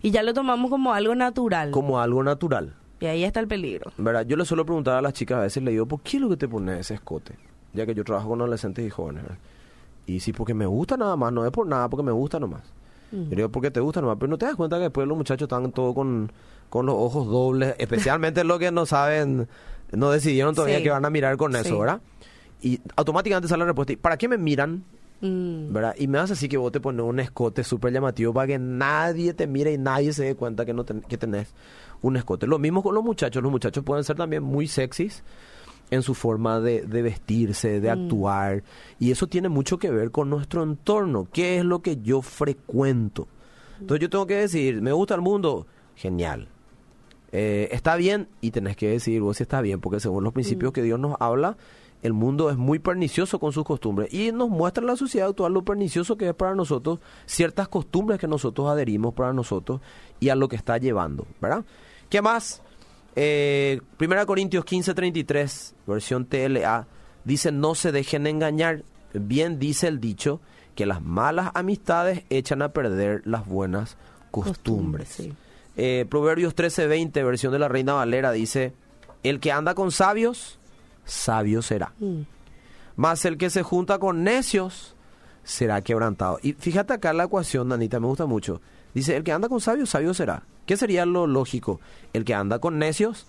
Y 0.00 0.10
ya 0.10 0.22
lo 0.22 0.32
tomamos 0.32 0.70
como 0.70 0.94
algo 0.94 1.14
natural. 1.14 1.70
Como 1.70 2.00
algo 2.00 2.22
natural. 2.22 2.76
Y 3.00 3.06
ahí 3.06 3.24
está 3.24 3.40
el 3.40 3.46
peligro. 3.46 3.92
¿verdad? 3.98 4.24
Yo 4.24 4.38
le 4.38 4.46
suelo 4.46 4.64
preguntar 4.64 4.96
a 4.96 5.02
las 5.02 5.12
chicas, 5.12 5.36
a 5.36 5.42
veces 5.42 5.62
le 5.62 5.72
digo, 5.72 5.84
¿por 5.84 6.00
qué 6.00 6.16
es 6.16 6.22
lo 6.22 6.30
que 6.30 6.38
te 6.38 6.48
pones 6.48 6.80
ese 6.80 6.94
escote? 6.94 7.34
Ya 7.74 7.84
que 7.84 7.94
yo 7.94 8.04
trabajo 8.04 8.30
con 8.30 8.40
adolescentes 8.40 8.86
y 8.86 8.88
jóvenes, 8.88 9.24
¿verdad? 9.24 9.38
Y 10.06 10.20
sí, 10.20 10.32
porque 10.32 10.54
me 10.54 10.64
gusta 10.64 10.96
nada 10.96 11.14
más, 11.14 11.30
no 11.30 11.44
es 11.44 11.52
por 11.52 11.66
nada, 11.66 11.90
porque 11.90 12.04
me 12.04 12.12
gusta 12.12 12.40
nomás. 12.40 12.62
Mm. 13.12 13.30
Yo 13.30 13.36
digo, 13.36 13.48
porque 13.50 13.70
te 13.70 13.80
gusta 13.80 14.00
nomás, 14.00 14.16
pero 14.18 14.28
no 14.30 14.38
te 14.38 14.46
das 14.46 14.56
cuenta 14.56 14.76
que 14.76 14.82
después 14.84 15.06
los 15.08 15.16
muchachos 15.16 15.46
están 15.46 15.72
todos 15.72 15.94
con, 15.94 16.30
con 16.68 16.86
los 16.86 16.94
ojos 16.96 17.26
dobles, 17.26 17.74
especialmente 17.78 18.44
los 18.44 18.58
que 18.58 18.70
no 18.70 18.86
saben, 18.86 19.48
no 19.92 20.10
decidieron 20.10 20.54
todavía 20.54 20.78
Sí. 20.78 20.82
que 20.84 20.90
van 20.90 21.04
a 21.04 21.10
mirar 21.10 21.36
con 21.36 21.54
eso. 21.56 21.78
¿verdad? 21.78 22.00
Y 22.60 22.80
automáticamente 22.96 23.48
sale 23.48 23.60
la 23.60 23.66
respuesta, 23.66 23.92
¿y 23.92 23.96
¿para 23.96 24.16
qué 24.16 24.28
me 24.28 24.36
miran? 24.38 24.84
Mm. 25.20 25.72
¿verdad? 25.72 25.94
Y 25.98 26.06
me 26.06 26.18
hace 26.18 26.34
así 26.34 26.48
que 26.48 26.56
vos 26.56 26.70
te 26.70 26.78
pones 26.80 27.04
un 27.04 27.18
escote 27.18 27.64
súper 27.64 27.92
llamativo 27.92 28.32
para 28.32 28.46
que 28.46 28.58
nadie 28.58 29.34
te 29.34 29.46
mire 29.48 29.72
y 29.72 29.78
nadie 29.78 30.12
se 30.12 30.24
dé 30.24 30.34
cuenta 30.36 30.64
que, 30.64 30.72
no 30.74 30.84
ten- 30.84 31.00
que 31.00 31.16
tenés 31.18 31.54
un 32.02 32.16
escote. 32.16 32.46
Lo 32.46 32.58
mismo 32.60 32.82
con 32.84 32.94
los 32.94 33.02
muchachos. 33.02 33.42
Los 33.42 33.50
muchachos 33.50 33.82
pueden 33.82 34.04
ser 34.04 34.14
también 34.16 34.44
muy 34.44 34.68
sexys 34.68 35.24
en 35.90 36.02
su 36.02 36.14
forma 36.14 36.60
de, 36.60 36.82
de 36.82 37.02
vestirse, 37.02 37.80
de 37.80 37.90
actuar. 37.90 38.62
Y 38.98 39.10
eso 39.10 39.26
tiene 39.26 39.48
mucho 39.48 39.78
que 39.78 39.90
ver 39.90 40.10
con 40.10 40.30
nuestro 40.30 40.62
entorno. 40.62 41.28
¿Qué 41.32 41.58
es 41.58 41.64
lo 41.64 41.80
que 41.80 41.98
yo 42.02 42.22
frecuento? 42.22 43.28
Entonces 43.80 44.02
yo 44.02 44.10
tengo 44.10 44.26
que 44.26 44.36
decir, 44.36 44.82
¿me 44.82 44.92
gusta 44.92 45.14
el 45.14 45.20
mundo? 45.20 45.66
Genial. 45.96 46.48
Eh, 47.30 47.68
está 47.72 47.96
bien 47.96 48.28
y 48.40 48.50
tenés 48.50 48.76
que 48.76 48.88
decir 48.88 49.20
vos 49.20 49.36
si 49.36 49.42
está 49.42 49.60
bien, 49.60 49.80
porque 49.80 50.00
según 50.00 50.24
los 50.24 50.32
principios 50.32 50.72
que 50.72 50.82
Dios 50.82 50.98
nos 50.98 51.16
habla, 51.20 51.56
el 52.02 52.12
mundo 52.12 52.48
es 52.50 52.56
muy 52.56 52.78
pernicioso 52.78 53.38
con 53.38 53.52
sus 53.52 53.64
costumbres 53.64 54.12
y 54.12 54.32
nos 54.32 54.48
muestra 54.48 54.84
la 54.84 54.96
sociedad 54.96 55.28
actual 55.28 55.52
lo 55.52 55.64
pernicioso 55.64 56.16
que 56.16 56.28
es 56.28 56.34
para 56.34 56.54
nosotros 56.54 57.00
ciertas 57.26 57.68
costumbres 57.68 58.18
que 58.18 58.28
nosotros 58.28 58.68
adherimos 58.68 59.14
para 59.14 59.32
nosotros 59.32 59.80
y 60.20 60.28
a 60.28 60.36
lo 60.36 60.48
que 60.48 60.56
está 60.56 60.78
llevando, 60.78 61.26
¿verdad? 61.40 61.64
¿Qué 62.08 62.22
más? 62.22 62.62
Eh, 63.20 63.80
1 63.98 64.26
Corintios 64.26 64.64
15, 64.64 64.94
33, 64.94 65.74
versión 65.88 66.26
TLA, 66.26 66.86
dice 67.24 67.50
no 67.50 67.74
se 67.74 67.90
dejen 67.90 68.28
engañar. 68.28 68.84
Bien 69.12 69.58
dice 69.58 69.88
el 69.88 69.98
dicho 69.98 70.40
que 70.76 70.86
las 70.86 71.02
malas 71.02 71.50
amistades 71.54 72.22
echan 72.30 72.62
a 72.62 72.68
perder 72.68 73.22
las 73.24 73.44
buenas 73.44 73.96
costumbres. 74.30 75.08
Sí. 75.08 75.32
Eh, 75.76 76.06
Proverbios 76.08 76.54
13:20, 76.54 77.24
versión 77.24 77.52
de 77.52 77.58
la 77.58 77.66
Reina 77.66 77.94
Valera, 77.94 78.30
dice, 78.30 78.72
el 79.24 79.40
que 79.40 79.50
anda 79.50 79.74
con 79.74 79.90
sabios, 79.90 80.60
sabio 81.04 81.60
será. 81.60 81.94
Mm. 81.98 82.20
Mas 82.94 83.24
el 83.24 83.36
que 83.36 83.50
se 83.50 83.64
junta 83.64 83.98
con 83.98 84.22
necios, 84.22 84.94
será 85.42 85.80
quebrantado. 85.80 86.38
Y 86.40 86.52
fíjate 86.52 86.92
acá 86.92 87.12
la 87.12 87.24
ecuación, 87.24 87.72
Anita, 87.72 87.98
me 87.98 88.06
gusta 88.06 88.26
mucho. 88.26 88.60
Dice, 88.94 89.16
el 89.16 89.24
que 89.24 89.32
anda 89.32 89.48
con 89.48 89.60
sabios, 89.60 89.90
sabio 89.90 90.14
será. 90.14 90.44
¿Qué 90.68 90.76
sería 90.76 91.04
lo 91.06 91.26
lógico? 91.26 91.80
El 92.12 92.24
que 92.24 92.34
anda 92.34 92.60
con 92.60 92.78
necios, 92.78 93.26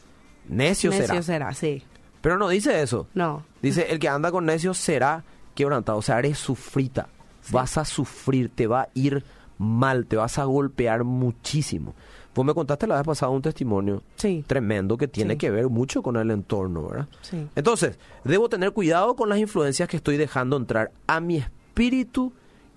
necio, 0.47 0.91
Necio 0.91 1.07
será. 1.07 1.23
será, 1.23 1.53
sí. 1.53 1.81
Pero 2.21 2.37
no 2.37 2.49
dice 2.49 2.81
eso. 2.83 3.07
No. 3.13 3.43
Dice, 3.61 3.87
el 3.91 3.97
que 3.97 4.09
anda 4.09 4.29
con 4.31 4.45
necios 4.45 4.77
será 4.77 5.23
quebrantado. 5.55 5.97
O 5.97 6.01
sea, 6.01 6.19
eres 6.19 6.37
sufrita. 6.37 7.07
Vas 7.51 7.77
a 7.77 7.85
sufrir, 7.85 8.49
te 8.53 8.67
va 8.67 8.81
a 8.81 8.89
ir 8.93 9.23
mal, 9.57 10.05
te 10.05 10.17
vas 10.17 10.37
a 10.37 10.43
golpear 10.43 11.05
muchísimo. 11.05 11.95
Vos 12.35 12.45
me 12.45 12.53
contaste 12.53 12.87
la 12.87 12.95
vez 12.97 13.05
pasada 13.05 13.31
un 13.31 13.41
testimonio 13.41 14.03
Sí. 14.15 14.43
tremendo 14.45 14.97
que 14.97 15.07
tiene 15.07 15.33
Sí. 15.33 15.37
que 15.39 15.49
ver 15.49 15.67
mucho 15.69 16.01
con 16.03 16.17
el 16.17 16.29
entorno, 16.31 16.87
¿verdad? 16.89 17.07
Sí. 17.21 17.47
Entonces, 17.55 17.97
debo 18.25 18.49
tener 18.49 18.71
cuidado 18.73 19.15
con 19.15 19.29
las 19.29 19.39
influencias 19.39 19.87
que 19.89 19.97
estoy 19.97 20.17
dejando 20.17 20.57
entrar 20.57 20.91
a 21.07 21.19
mi 21.21 21.37
espíritu 21.37 22.33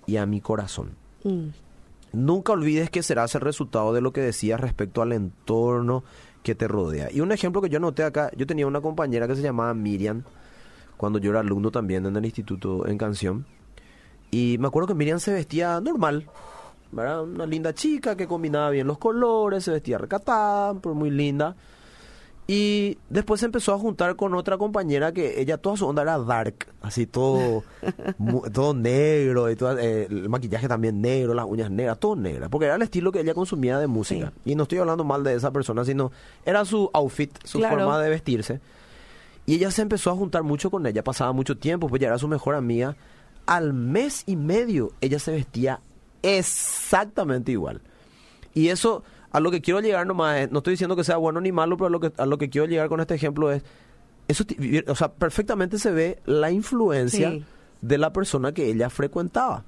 y 0.07 0.17
a 0.17 0.27
mi 0.27 0.41
corazón. 0.41 0.91
Mm. 1.25 1.49
Nunca 2.13 2.53
olvides 2.53 2.91
que 2.91 3.03
serás 3.03 3.35
el 3.35 3.41
resultado 3.41 3.93
de 3.93 4.01
lo 4.01 4.13
que 4.13 4.21
decías 4.21 4.61
respecto 4.61 5.03
al 5.03 5.13
entorno 5.13 6.05
que 6.43 6.55
te 6.55 6.69
rodea. 6.69 7.09
Y 7.11 7.21
un 7.21 7.33
ejemplo 7.33 7.63
que 7.63 7.69
yo 7.69 7.81
noté 7.81 8.05
acá, 8.05 8.31
yo 8.37 8.47
tenía 8.47 8.67
una 8.67 8.81
compañera 8.81 9.27
que 9.27 9.37
se 9.37 9.43
llamaba 9.43 9.73
Miriam, 9.75 10.23
cuando 10.97 11.19
yo 11.19 11.31
era 11.31 11.41
alumno 11.41 11.71
también 11.71 12.05
en 12.07 12.17
el 12.17 12.25
instituto 12.25 12.87
en 12.87 12.99
canción. 12.99 13.47
Y 14.31 14.57
me 14.59 14.69
acuerdo 14.69 14.89
que 14.89 14.95
Miriam 14.95 15.21
se 15.21 15.33
vestía 15.33 15.81
normal, 15.81 16.29
¿verdad? 16.91 17.23
Una 17.23 17.47
linda 17.47 17.73
chica 17.75 18.17
que 18.17 18.27
combinaba 18.27 18.71
bien 18.71 18.87
los 18.87 18.99
colores, 18.99 19.65
se 19.65 19.71
vestía 19.71 19.99
recatada, 19.99 20.75
pero 20.75 20.95
muy 20.95 21.11
linda. 21.11 21.57
Y 22.55 22.99
después 23.09 23.41
se 23.41 23.47
empezó 23.47 23.73
a 23.73 23.79
juntar 23.79 24.15
con 24.17 24.35
otra 24.35 24.59
compañera 24.59 25.11
que 25.13 25.41
ella 25.41 25.57
toda 25.57 25.79
su 25.79 25.87
onda 25.87 26.03
era 26.03 26.19
dark, 26.19 26.67
así 26.83 27.07
todo, 27.07 27.65
mu- 28.19 28.43
todo 28.51 28.75
negro, 28.75 29.51
y 29.51 29.57
eh, 29.79 30.07
el 30.11 30.29
maquillaje 30.29 30.69
también 30.69 31.01
negro, 31.01 31.33
las 31.33 31.47
uñas 31.47 31.71
negras, 31.71 31.99
todo 31.99 32.15
negras, 32.15 32.51
porque 32.51 32.67
era 32.67 32.75
el 32.75 32.83
estilo 32.83 33.11
que 33.11 33.21
ella 33.21 33.33
consumía 33.33 33.79
de 33.79 33.87
música. 33.87 34.33
Y 34.45 34.55
no 34.55 34.65
estoy 34.65 34.79
hablando 34.79 35.03
mal 35.03 35.25
de 35.25 35.35
esa 35.35 35.51
persona, 35.51 35.83
sino 35.87 36.13
era 36.45 36.65
su 36.67 36.91
outfit, 36.93 37.31
su 37.43 37.59
Claro. 37.59 37.77
forma 37.79 37.99
de 38.03 38.11
vestirse. 38.11 38.61
Y 39.47 39.55
ella 39.55 39.71
se 39.71 39.81
empezó 39.81 40.11
a 40.11 40.15
juntar 40.17 40.43
mucho 40.43 40.71
con 40.71 40.85
ella, 40.87 41.03
pasaba 41.03 41.33
mucho 41.33 41.57
tiempo, 41.57 41.89
pues 41.89 42.03
ya 42.03 42.09
era 42.09 42.19
su 42.19 42.29
mejor 42.29 42.55
amiga. 42.55 42.97
Al 43.47 43.73
mes 43.73 44.25
y 44.27 44.37
medio 44.37 44.93
ella 45.01 45.19
se 45.19 45.31
vestía 45.33 45.81
exactamente 46.23 47.53
igual. 47.53 47.81
Y 48.53 48.69
eso, 48.69 49.05
a 49.33 49.41
lo 49.41 49.51
que 49.51 49.61
quiero 49.61 49.81
llegar 49.81 50.07
nomás, 50.07 50.39
es- 50.41 50.51
no 50.53 50.59
estoy 50.59 50.73
diciendo 50.75 50.95
que 50.97 51.05
sea 51.05 51.17
bueno 51.17 51.41
ni 51.41 51.53
malo, 51.53 51.77
pero 51.77 51.87
a 51.89 51.91
lo 51.91 52.01
que, 52.01 52.13
a 52.17 52.27
lo 52.27 52.39
que 52.39 52.51
quiero 52.51 52.67
llegar 52.67 52.89
con 52.89 53.01
este 53.01 53.15
ejemplo 53.15 53.51
es, 53.51 53.63
eso, 54.29 54.45
o 54.87 54.95
sea, 54.95 55.13
perfectamente 55.13 55.79
se 55.79 55.91
ve 55.91 56.21
la 56.27 56.51
influencia 56.51 57.31
Sí. 57.31 57.45
de 57.81 57.99
la 57.99 58.13
persona 58.13 58.53
que 58.53 58.67
ella 58.71 58.89
frecuentaba. 58.91 59.65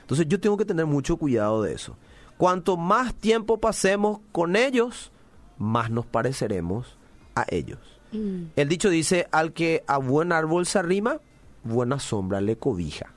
Entonces 0.00 0.26
yo 0.28 0.40
tengo 0.40 0.56
que 0.56 0.64
tener 0.64 0.86
mucho 0.86 1.16
cuidado 1.16 1.62
de 1.62 1.72
eso. 1.74 1.96
Cuanto 2.36 2.76
más 2.76 3.14
tiempo 3.14 3.58
pasemos 3.60 4.20
con 4.32 4.56
ellos, 4.56 5.12
más 5.58 5.90
nos 5.90 6.04
pareceremos 6.06 6.98
a 7.36 7.46
ellos. 7.48 7.78
Mm. 8.12 8.46
El 8.56 8.68
dicho 8.68 8.90
dice, 8.90 9.28
al 9.30 9.52
que 9.52 9.84
a 9.86 9.98
buen 9.98 10.32
árbol 10.32 10.66
se 10.66 10.78
arrima, 10.78 11.20
buena 11.62 11.98
sombra 12.00 12.40
le 12.40 12.56
cobija. 12.56 13.12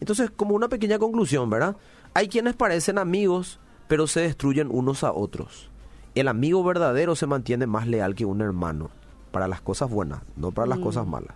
Entonces, 0.00 0.30
como 0.30 0.54
una 0.54 0.68
pequeña 0.68 0.98
conclusión, 0.98 1.50
¿verdad? 1.50 1.76
Hay 2.14 2.28
quienes 2.28 2.54
parecen 2.54 2.98
amigos, 2.98 3.58
pero 3.88 4.06
se 4.06 4.20
destruyen 4.20 4.68
unos 4.70 5.02
a 5.04 5.12
otros. 5.12 5.70
El 6.14 6.28
amigo 6.28 6.62
verdadero 6.64 7.16
se 7.16 7.26
mantiene 7.26 7.66
más 7.66 7.86
leal 7.86 8.14
que 8.14 8.24
un 8.24 8.40
hermano, 8.40 8.90
para 9.32 9.48
las 9.48 9.60
cosas 9.60 9.90
buenas, 9.90 10.20
no 10.36 10.52
para 10.52 10.66
las 10.68 10.78
Mm. 10.78 10.82
cosas 10.82 11.06
malas. 11.06 11.34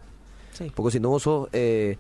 Sí. 0.52 0.70
Porque 0.74 0.92
si 0.92 1.00
no 1.00 1.08
vos 1.10 1.22
sos 1.22 1.48
eh, 1.52 1.96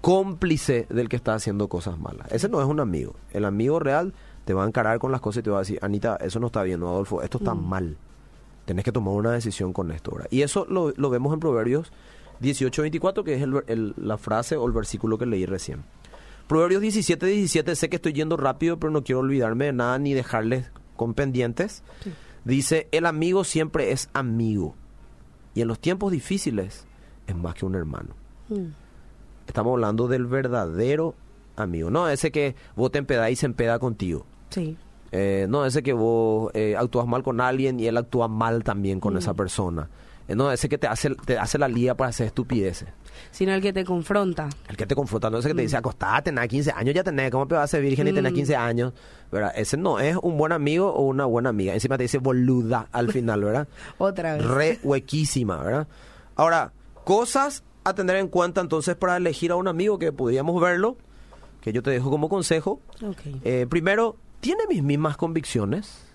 cómplice 0.00 0.86
del 0.90 1.08
que 1.08 1.16
está 1.16 1.34
haciendo 1.34 1.68
cosas 1.68 1.98
malas. 1.98 2.30
Ese 2.32 2.48
no 2.48 2.60
es 2.60 2.66
un 2.66 2.80
amigo. 2.80 3.14
El 3.32 3.44
amigo 3.44 3.78
real 3.78 4.14
te 4.44 4.54
va 4.54 4.64
a 4.64 4.66
encarar 4.66 4.98
con 4.98 5.12
las 5.12 5.20
cosas 5.20 5.40
y 5.40 5.42
te 5.44 5.50
va 5.50 5.58
a 5.58 5.60
decir, 5.60 5.78
Anita, 5.82 6.16
eso 6.16 6.40
no 6.40 6.46
está 6.46 6.62
bien, 6.62 6.80
no, 6.80 6.88
Adolfo, 6.88 7.20
esto 7.22 7.38
está 7.38 7.54
Mm. 7.54 7.68
mal. 7.68 7.96
Tenés 8.64 8.84
que 8.84 8.92
tomar 8.92 9.14
una 9.14 9.32
decisión 9.32 9.72
con 9.72 9.90
esto. 9.90 10.12
¿verdad? 10.12 10.28
Y 10.30 10.42
eso 10.42 10.66
lo, 10.68 10.92
lo 10.96 11.10
vemos 11.10 11.32
en 11.34 11.40
Proverbios 11.40 11.92
18-24, 12.40 13.24
que 13.24 13.34
es 13.34 13.42
el- 13.42 13.94
la 13.96 14.16
frase 14.18 14.56
o 14.56 14.66
el 14.66 14.72
versículo 14.72 15.18
que 15.18 15.26
leí 15.26 15.44
recién. 15.46 15.84
Proverbios 16.50 16.82
17-17, 16.82 17.76
sé 17.76 17.88
que 17.88 17.94
estoy 17.94 18.12
yendo 18.12 18.36
rápido, 18.36 18.76
pero 18.80 18.90
no 18.90 19.04
quiero 19.04 19.20
olvidarme 19.20 19.66
de 19.66 19.72
nada 19.72 19.96
ni 20.00 20.14
dejarles 20.14 20.68
con 20.96 21.14
pendientes. 21.14 21.84
Sí. 22.02 22.12
Dice, 22.44 22.88
el 22.90 23.06
amigo 23.06 23.44
siempre 23.44 23.92
es 23.92 24.10
amigo. 24.14 24.74
Y 25.54 25.60
en 25.60 25.68
los 25.68 25.78
tiempos 25.78 26.10
difíciles 26.10 26.88
es 27.28 27.36
más 27.36 27.54
que 27.54 27.66
un 27.66 27.76
hermano. 27.76 28.16
Mm. 28.48 28.64
Estamos 29.46 29.74
hablando 29.74 30.08
del 30.08 30.26
verdadero 30.26 31.14
amigo. 31.54 31.88
No 31.88 32.08
ese 32.08 32.32
que 32.32 32.56
vos 32.74 32.90
te 32.90 32.98
empedás 32.98 33.30
y 33.30 33.36
se 33.36 33.46
empeda 33.46 33.78
contigo. 33.78 34.26
Sí. 34.48 34.76
Eh, 35.12 35.46
no 35.48 35.64
ese 35.64 35.84
que 35.84 35.92
vos 35.92 36.50
eh, 36.54 36.74
actúas 36.76 37.06
mal 37.06 37.22
con 37.22 37.40
alguien 37.40 37.78
y 37.78 37.86
él 37.86 37.96
actúa 37.96 38.26
mal 38.26 38.64
también 38.64 38.98
con 38.98 39.14
Mm. 39.14 39.18
esa 39.18 39.34
persona. 39.34 39.88
Eh, 40.30 40.34
no 40.36 40.52
ese 40.52 40.68
que 40.68 40.78
te 40.78 40.86
hace, 40.86 41.10
te 41.14 41.36
hace 41.38 41.58
la 41.58 41.66
lía 41.66 41.96
para 41.96 42.10
hacer 42.10 42.26
estupideces. 42.28 42.88
Sino 43.32 43.52
el 43.52 43.60
que 43.60 43.72
te 43.72 43.84
confronta. 43.84 44.48
El 44.68 44.76
que 44.76 44.86
te 44.86 44.94
confronta, 44.94 45.28
no 45.28 45.38
ese 45.38 45.48
que 45.48 45.54
te 45.54 45.62
Mm. 45.62 45.64
dice, 45.66 45.76
acostate, 45.76 46.30
tenés 46.30 46.48
15 46.48 46.70
años, 46.70 46.94
ya 46.94 47.02
tenés, 47.02 47.30
¿cómo 47.32 47.46
te 47.48 47.56
vas 47.56 47.64
a 47.64 47.66
ser 47.66 47.82
virgen 47.82 48.06
y 48.08 48.12
tenés 48.12 48.30
Mm. 48.30 48.34
15 48.36 48.54
años? 48.56 48.92
¿Verdad? 49.32 49.52
Ese 49.56 49.76
no 49.76 49.98
es 49.98 50.16
un 50.22 50.38
buen 50.38 50.52
amigo 50.52 50.88
o 50.92 51.02
una 51.02 51.24
buena 51.26 51.48
amiga. 51.50 51.74
Encima 51.74 51.96
te 51.96 52.04
dice 52.04 52.18
boluda 52.18 52.86
al 52.92 53.08
final, 53.12 53.42
¿verdad? 53.42 53.66
Otra 53.98 54.34
vez. 54.36 54.44
Re 54.46 54.78
huequísima, 54.84 55.56
¿verdad? 55.62 55.88
Ahora, 56.36 56.72
cosas 57.04 57.64
a 57.82 57.94
tener 57.94 58.16
en 58.16 58.28
cuenta 58.28 58.60
entonces 58.60 58.94
para 58.94 59.16
elegir 59.16 59.50
a 59.50 59.56
un 59.56 59.66
amigo 59.66 59.98
que 59.98 60.12
podríamos 60.12 60.60
verlo, 60.62 60.96
que 61.60 61.72
yo 61.72 61.82
te 61.82 61.90
dejo 61.90 62.08
como 62.10 62.28
consejo. 62.28 62.80
Ok. 63.04 63.18
Eh, 63.42 63.66
primero, 63.68 64.16
¿tiene 64.40 64.62
mis 64.68 64.82
mismas 64.82 65.16
convicciones? 65.16 66.06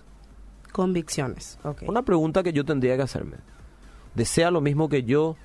Convicciones. 0.72 1.58
Ok. 1.64 1.82
Una 1.86 2.02
pregunta 2.02 2.42
que 2.42 2.52
yo 2.52 2.64
tendría 2.64 2.96
que 2.96 3.02
hacerme. 3.02 3.36
¿Desea 4.16 4.50
lo 4.50 4.60
mismo 4.60 4.88
que 4.88 5.04
yo? 5.04 5.36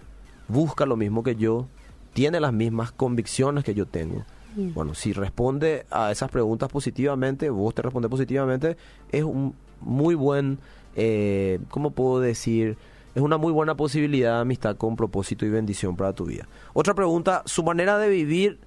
¿Busca 0.48 0.86
lo 0.86 0.96
mismo 0.96 1.24
que 1.24 1.36
yo? 1.36 1.68
¿Tiene 2.14 2.40
las 2.40 2.54
mismas 2.54 2.92
convicciones 2.92 3.64
que 3.64 3.74
yo 3.74 3.86
tengo? 3.86 4.24
Bueno, 4.56 4.96
si 4.96 5.14
responde 5.14 5.86
a 5.92 6.12
esas 6.12 6.30
preguntas 6.30 6.70
positivamente, 6.70 7.50
vos 7.50 7.74
te 7.74 7.82
respondes 7.82 8.10
positivamente, 8.10 8.76
es 9.12 9.24
un 9.24 9.56
muy 9.80 10.14
buen, 10.16 10.60
eh, 10.96 11.60
¿cómo 11.70 11.92
puedo 11.92 12.20
decir? 12.20 12.78
Es 13.16 13.22
una 13.22 13.38
muy 13.38 13.54
buena 13.54 13.76
posibilidad 13.76 14.36
de 14.36 14.42
amistad 14.42 14.76
con 14.76 14.96
propósito 14.96 15.46
y 15.46 15.50
bendición 15.50 15.96
para 15.96 16.14
tu 16.14 16.26
vida. 16.26 16.48
Otra 16.74 16.94
pregunta, 16.94 17.44
su 17.46 17.64
manera 17.64 17.98
de 17.98 18.10
vivir, 18.10 18.60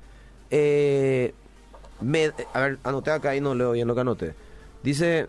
eh, 0.51 1.35
me, 2.01 2.31
a 2.53 2.61
ver, 2.61 2.79
anoté 2.83 3.11
acá 3.11 3.37
y 3.37 3.40
no 3.40 3.55
leo 3.55 3.73
bien 3.73 3.88
lo 3.88 3.95
que 3.95 4.01
anoté. 4.01 4.35
Dice, 4.83 5.29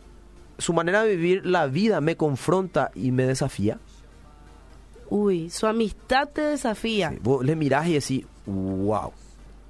su 0.58 0.74
manera 0.74 1.04
de 1.04 1.16
vivir 1.16 1.46
la 1.46 1.68
vida 1.68 2.00
me 2.02 2.16
confronta 2.16 2.92
y 2.96 3.12
me 3.12 3.26
desafía. 3.26 3.80
Uy, 5.10 5.50
su 5.50 5.68
amistad 5.68 6.30
te 6.30 6.42
desafía. 6.42 7.10
Sí, 7.12 7.18
Vos 7.22 7.46
le 7.46 7.56
mirás 7.56 7.88
y 7.88 7.94
decís, 7.94 8.26
wow, 8.46 9.12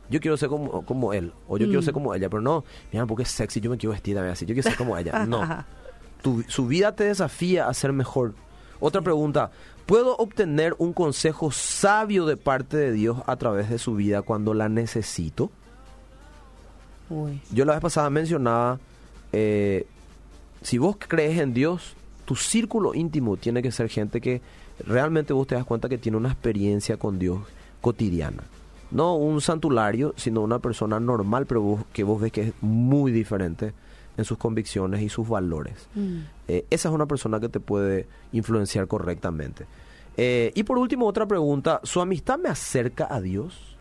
yo 0.10 0.20
quiero 0.20 0.38
ser 0.38 0.50
como, 0.50 0.86
como 0.86 1.14
él, 1.14 1.34
o 1.48 1.58
yo 1.58 1.66
quiero 1.66 1.82
Mm. 1.82 1.86
ser 1.86 1.94
como 1.94 2.14
ella, 2.14 2.30
pero 2.30 2.42
no, 2.42 2.64
mira, 2.92 3.06
porque 3.06 3.24
es 3.24 3.30
sexy, 3.30 3.60
yo 3.60 3.70
me 3.70 3.78
quiero 3.78 3.92
vestir 3.94 4.16
también 4.16 4.34
así, 4.34 4.46
yo 4.46 4.54
quiero 4.54 4.70
ser 4.70 4.78
como 4.78 4.98
ella. 4.98 5.26
No, 5.26 5.42
Tu- 6.22 6.44
su 6.48 6.66
vida 6.68 6.96
te 6.96 7.04
desafía 7.04 7.68
a 7.68 7.74
ser 7.74 7.92
mejor. 7.94 8.34
Otra 8.80 9.02
pregunta, 9.02 9.52
Puedo 9.86 10.18
obtener 10.18 10.74
un 10.80 10.94
consejo 10.94 11.52
sabio 11.52 12.26
de 12.26 12.38
parte 12.38 12.76
de 12.76 12.92
Dios 12.92 13.20
a 13.28 13.36
través 13.36 13.70
de 13.70 13.78
su 13.78 13.94
vida 13.94 14.24
cuando 14.24 14.56
la 14.56 14.68
necesito. 14.68 15.52
Uy. 17.10 17.40
Yo 17.52 17.66
la 17.66 17.74
vez 17.74 17.82
pasada 17.84 18.10
mencionaba, 18.10 18.80
eh, 19.32 19.86
si 20.64 20.80
vos 20.80 20.96
crees 20.98 21.40
en 21.40 21.54
Dios, 21.54 21.94
tu 22.26 22.36
círculo 22.36 22.96
íntimo 22.96 23.38
tiene 23.38 23.62
que 23.62 23.72
ser 23.72 23.90
gente 23.90 24.20
que 24.22 24.42
realmente 24.80 25.34
vos 25.34 25.48
te 25.48 25.56
das 25.56 25.66
cuenta 25.66 25.90
que 25.90 25.98
tiene 25.98 26.18
una 26.18 26.30
experiencia 26.32 26.98
con 26.98 27.20
Dios 27.20 27.40
cotidiana. 27.82 28.44
No 28.92 29.16
un 29.16 29.42
santulario, 29.42 30.14
sino 30.16 30.42
una 30.42 30.60
persona 30.60 31.00
normal, 31.00 31.46
pero 31.46 31.62
vos- 31.62 31.84
que 31.94 32.04
vos 32.04 32.22
ves 32.22 32.32
que 32.32 32.42
es 32.50 32.54
muy 32.62 33.12
diferente 33.12 33.74
en 34.18 34.24
sus 34.26 34.38
convicciones 34.38 35.02
y 35.02 35.10
sus 35.10 35.28
valores. 35.28 35.88
Mm. 35.96 36.20
Eh, 36.48 36.66
esa 36.70 36.90
es 36.90 36.96
una 36.96 37.06
persona 37.06 37.40
que 37.40 37.50
te 37.50 37.60
puede 37.60 38.08
influenciar 38.32 38.88
correctamente. 38.88 39.66
Eh, 40.18 40.52
y 40.56 40.64
por 40.64 40.78
último, 40.78 41.06
otra 41.08 41.26
pregunta, 41.26 41.82
¿su 41.84 42.00
amistad 42.00 42.38
me 42.40 42.48
acerca 42.50 43.08
a 43.14 43.20
Dios? 43.20 43.76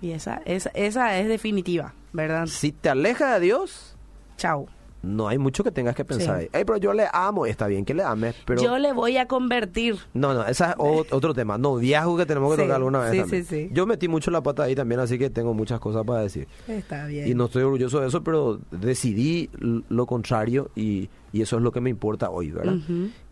Y 0.00 0.12
esa, 0.12 0.40
esa, 0.44 0.70
esa 0.70 1.18
es 1.18 1.28
definitiva, 1.28 1.92
¿verdad? 2.12 2.46
Si 2.46 2.72
te 2.72 2.88
aleja 2.88 3.34
de 3.34 3.40
Dios, 3.40 3.96
Chao. 4.36 4.68
No 5.02 5.28
hay 5.28 5.38
mucho 5.38 5.62
que 5.62 5.70
tengas 5.70 5.94
que 5.94 6.04
pensar 6.04 6.40
Sí. 6.40 6.48
ahí. 6.52 6.60
Ey, 6.60 6.64
pero 6.64 6.78
yo 6.78 6.92
le 6.92 7.06
amo, 7.12 7.46
está 7.46 7.66
bien 7.68 7.84
que 7.84 7.94
le 7.94 8.02
ames, 8.02 8.34
pero... 8.44 8.60
Yo 8.62 8.78
le 8.78 8.92
voy 8.92 9.16
a 9.16 9.26
convertir. 9.28 9.96
No, 10.14 10.34
no, 10.34 10.44
ese 10.44 10.64
es 10.64 10.70
otro 11.12 11.32
tema. 11.34 11.56
Noviazgo 11.56 12.16
que 12.16 12.26
tenemos 12.26 12.50
que 12.50 12.56
Sí, 12.56 12.62
tocar 12.62 12.76
alguna 12.76 12.98
vez 13.00 13.12
sí, 13.12 13.18
también. 13.20 13.44
sí, 13.44 13.66
sí. 13.68 13.70
Yo 13.72 13.86
metí 13.86 14.08
mucho 14.08 14.30
la 14.32 14.42
pata 14.42 14.64
ahí 14.64 14.74
también, 14.74 15.00
así 15.00 15.16
que 15.18 15.30
tengo 15.30 15.54
muchas 15.54 15.78
cosas 15.78 16.04
para 16.04 16.20
decir. 16.22 16.48
Está 16.66 17.06
bien. 17.06 17.28
Y 17.28 17.34
no 17.34 17.44
estoy 17.44 17.62
orgulloso 17.62 18.00
de 18.00 18.08
eso, 18.08 18.24
pero 18.24 18.58
decidí 18.72 19.48
lo 19.60 20.06
contrario 20.06 20.70
y, 20.74 21.08
y 21.32 21.42
eso 21.42 21.56
es 21.58 21.62
lo 21.62 21.70
que 21.70 21.80
me 21.80 21.90
importa 21.90 22.30
hoy, 22.30 22.50
¿verdad? 22.50 22.74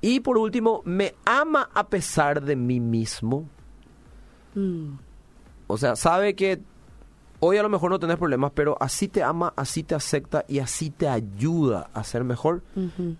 Y 0.01 0.21
por 0.21 0.39
último, 0.39 0.83
me 0.85 1.15
ama 1.25 1.69
a 1.75 1.89
pesar 1.89 2.43
de 2.43 2.55
mí 2.55 2.79
mismo. 2.79 3.49
Mm. 4.55 4.93
O 5.67 5.77
sea, 5.77 5.97
sabe 5.97 6.35
que 6.35 6.61
hoy 7.41 7.57
a 7.57 7.63
lo 7.63 7.69
mejor 7.69 7.91
no 7.91 7.99
tenés 7.99 8.17
problemas, 8.17 8.53
pero 8.55 8.77
así 8.81 9.09
te 9.09 9.23
ama, 9.23 9.53
así 9.57 9.83
te 9.83 9.95
acepta 9.95 10.45
y 10.49 10.59
así 10.59 10.91
te 10.91 11.09
ayuda 11.09 11.91
a 11.95 12.05
ser 12.05 12.25
mejor. 12.25 12.63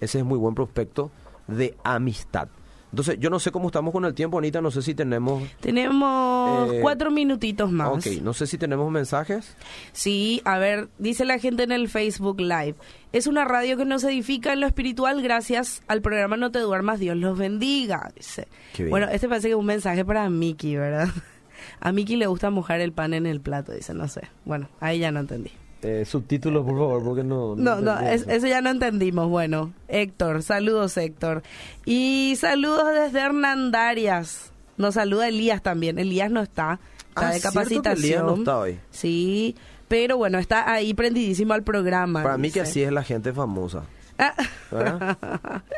Ese 0.01 0.19
es 0.19 0.25
muy 0.25 0.39
buen 0.39 0.55
prospecto 0.55 1.11
de 1.47 1.77
amistad. 1.85 2.49
Entonces, 2.93 3.17
yo 3.19 3.29
no 3.31 3.39
sé 3.41 3.51
cómo 3.51 3.67
estamos 3.67 3.93
con 3.93 4.05
el 4.07 4.15
tiempo, 4.15 4.39
Anita, 4.39 4.63
no 4.63 4.71
sé 4.71 4.81
si 4.81 4.95
tenemos... 4.95 5.43
Tenemos 5.61 6.73
Eh, 6.73 6.79
cuatro 6.81 7.11
minutitos 7.11 7.71
más. 7.71 7.89
Ok, 7.89 8.23
no 8.23 8.33
sé 8.33 8.47
si 8.47 8.57
tenemos 8.57 8.91
mensajes. 8.91 9.55
Sí, 9.93 10.41
a 10.45 10.57
ver, 10.59 10.89
dice 10.97 11.25
la 11.27 11.39
gente 11.39 11.65
en 11.65 11.73
el 11.73 11.89
Facebook 11.89 12.41
Live. 12.41 12.77
Es 13.13 13.27
una 13.27 13.45
radio 13.45 13.77
que 13.77 13.85
nos 13.85 14.03
edifica 14.05 14.53
en 14.53 14.61
lo 14.61 14.67
espiritual 14.67 15.21
gracias 15.21 15.83
al 15.89 16.01
programa 16.01 16.37
No 16.37 16.51
te 16.53 16.61
duermas, 16.61 16.99
Dios 17.01 17.17
los 17.17 17.37
bendiga. 17.37 18.11
Dice. 18.17 18.49
Bueno, 18.89 19.09
este 19.11 19.29
parece 19.29 19.49
que 19.49 19.53
es 19.55 19.59
un 19.59 19.67
mensaje 19.67 20.05
para 20.05 20.31
Miki, 20.31 20.77
¿verdad? 20.77 21.09
A 21.81 21.93
Miki 21.93 22.17
le 22.17 22.27
gusta 22.27 22.51
mojar 22.51 22.81
el 22.81 22.93
pan 22.93 23.15
en 23.15 23.27
el 23.27 23.41
plato, 23.41 23.73
dice, 23.73 23.95
no 23.95 24.09
sé. 24.09 24.23
Bueno, 24.45 24.69
ahí 24.81 24.99
ya 25.01 25.11
no 25.13 25.21
entendí. 25.21 25.51
Eh, 25.83 26.05
subtítulos, 26.05 26.65
por 26.65 26.75
favor, 26.77 27.05
porque 27.05 27.23
no... 27.23 27.55
No, 27.55 27.81
no, 27.81 28.01
es- 28.01 28.27
eso. 28.27 28.47
ya 28.47 28.61
no 28.61 28.71
entendimos. 28.71 29.29
Bueno, 29.29 29.73
Héctor, 29.89 30.43
saludos 30.43 30.97
Héctor. 30.97 31.43
Y 31.85 32.35
saludos 32.39 32.85
desde 32.95 33.21
Hernandarias. 33.21 34.51
Nos 34.79 34.95
saluda 34.95 35.29
Elías 35.29 35.63
también. 35.63 35.99
Elías 35.99 36.31
no 36.31 36.41
está, 36.43 36.81
está 37.09 37.29
Ah, 37.29 37.33
de 37.33 37.41
capacitación. 37.41 38.05
Elías 38.05 38.23
no 38.25 38.35
está 38.37 38.59
hoy. 38.59 38.79
Sí, 38.91 39.55
pero 39.89 40.17
bueno, 40.17 40.39
está 40.39 40.71
ahí 40.73 40.93
prendidísimo 40.95 41.53
al 41.55 41.63
programa. 41.63 42.23
Para 42.23 42.39
mí 42.39 42.51
que 42.51 42.61
así 42.63 42.83
es 42.83 42.91
la 42.93 43.03
gente 43.05 43.33
famosa, 43.33 43.85
Ah. 44.19 44.35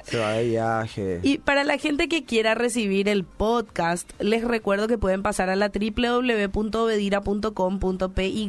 Se 0.05 0.19
va 0.19 0.33
de 0.33 0.49
viaje. 0.49 1.21
Y 1.23 1.39
para 1.39 1.65
la 1.65 1.79
gente 1.79 2.09
que 2.09 2.25
quiera 2.25 2.55
recibir 2.55 3.09
el 3.09 3.25
podcast, 3.25 4.11
les 4.21 4.45
recuerdo 4.45 4.89
que 4.89 4.99
pueden 4.99 5.23
pasar 5.23 5.51
a 5.51 5.57
la 5.57 5.71
www.obedira.com.py 5.71 8.49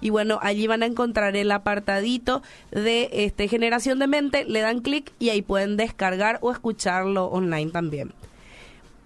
y 0.00 0.10
bueno, 0.10 0.38
allí 0.42 0.66
van 0.66 0.82
a 0.82 0.86
encontrar 0.86 1.36
el 1.36 1.50
apartadito 1.50 2.42
de 2.70 3.08
este 3.12 3.48
Generación 3.48 3.98
de 3.98 4.06
Mente, 4.06 4.44
le 4.44 4.60
dan 4.60 4.80
clic 4.80 5.12
y 5.18 5.30
ahí 5.30 5.42
pueden 5.42 5.76
descargar 5.76 6.38
o 6.40 6.52
escucharlo 6.52 7.26
online 7.26 7.70
también. 7.70 8.12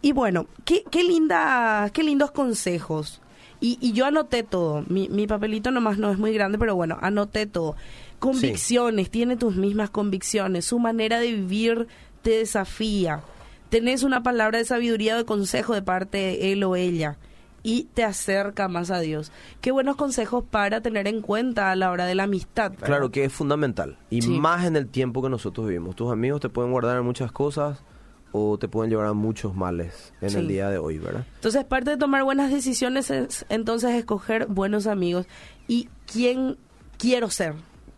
Y 0.02 0.12
bueno, 0.12 0.46
qué, 0.64 0.84
qué 0.90 1.02
linda, 1.02 1.90
qué 1.92 2.02
lindos 2.02 2.30
consejos. 2.30 3.20
Y, 3.60 3.78
y 3.80 3.92
yo 3.92 4.06
anoté 4.06 4.42
todo. 4.42 4.84
Mi, 4.88 5.08
mi 5.08 5.26
papelito 5.26 5.70
nomás 5.70 5.98
no 5.98 6.10
es 6.10 6.18
muy 6.18 6.32
grande, 6.32 6.58
pero 6.58 6.76
bueno, 6.76 6.98
anoté 7.00 7.46
todo. 7.46 7.74
Convicciones, 8.18 9.10
tiene 9.10 9.36
tus 9.36 9.56
mismas 9.56 9.90
convicciones. 9.90 10.64
Su 10.64 10.78
manera 10.78 11.20
de 11.20 11.32
vivir 11.32 11.86
te 12.22 12.30
desafía. 12.38 13.20
Tenés 13.68 14.02
una 14.02 14.22
palabra 14.22 14.58
de 14.58 14.64
sabiduría 14.64 15.14
o 15.14 15.18
de 15.18 15.24
consejo 15.24 15.74
de 15.74 15.82
parte 15.82 16.18
de 16.18 16.52
él 16.52 16.62
o 16.64 16.76
ella 16.76 17.18
y 17.62 17.84
te 17.94 18.04
acerca 18.04 18.68
más 18.68 18.90
a 18.92 19.00
Dios. 19.00 19.32
Qué 19.60 19.72
buenos 19.72 19.96
consejos 19.96 20.44
para 20.48 20.80
tener 20.80 21.08
en 21.08 21.20
cuenta 21.20 21.72
a 21.72 21.76
la 21.76 21.90
hora 21.90 22.06
de 22.06 22.14
la 22.14 22.22
amistad. 22.24 22.70
¿verdad? 22.70 22.86
Claro 22.86 23.10
que 23.10 23.24
es 23.24 23.32
fundamental. 23.32 23.98
Y 24.08 24.22
Sí. 24.22 24.30
más 24.38 24.64
en 24.66 24.76
el 24.76 24.86
tiempo 24.88 25.20
que 25.20 25.28
nosotros 25.28 25.66
vivimos. 25.66 25.96
Tus 25.96 26.12
amigos 26.12 26.40
te 26.40 26.48
pueden 26.48 26.70
guardar 26.70 27.02
muchas 27.02 27.32
cosas 27.32 27.82
o 28.30 28.56
te 28.56 28.68
pueden 28.68 28.90
llevar 28.90 29.06
a 29.06 29.14
muchos 29.14 29.56
males 29.56 30.12
en 30.20 30.30
Sí. 30.30 30.36
el 30.38 30.46
día 30.48 30.70
de 30.70 30.78
hoy, 30.78 30.98
¿verdad? 30.98 31.24
Entonces, 31.36 31.64
parte 31.64 31.90
de 31.90 31.96
tomar 31.96 32.22
buenas 32.22 32.52
decisiones 32.52 33.10
es 33.10 33.44
entonces 33.48 33.90
escoger 33.96 34.46
buenos 34.46 34.86
amigos 34.86 35.26
y 35.66 35.88
quién 36.10 36.58
quiero 36.98 37.30
ser. 37.30 37.54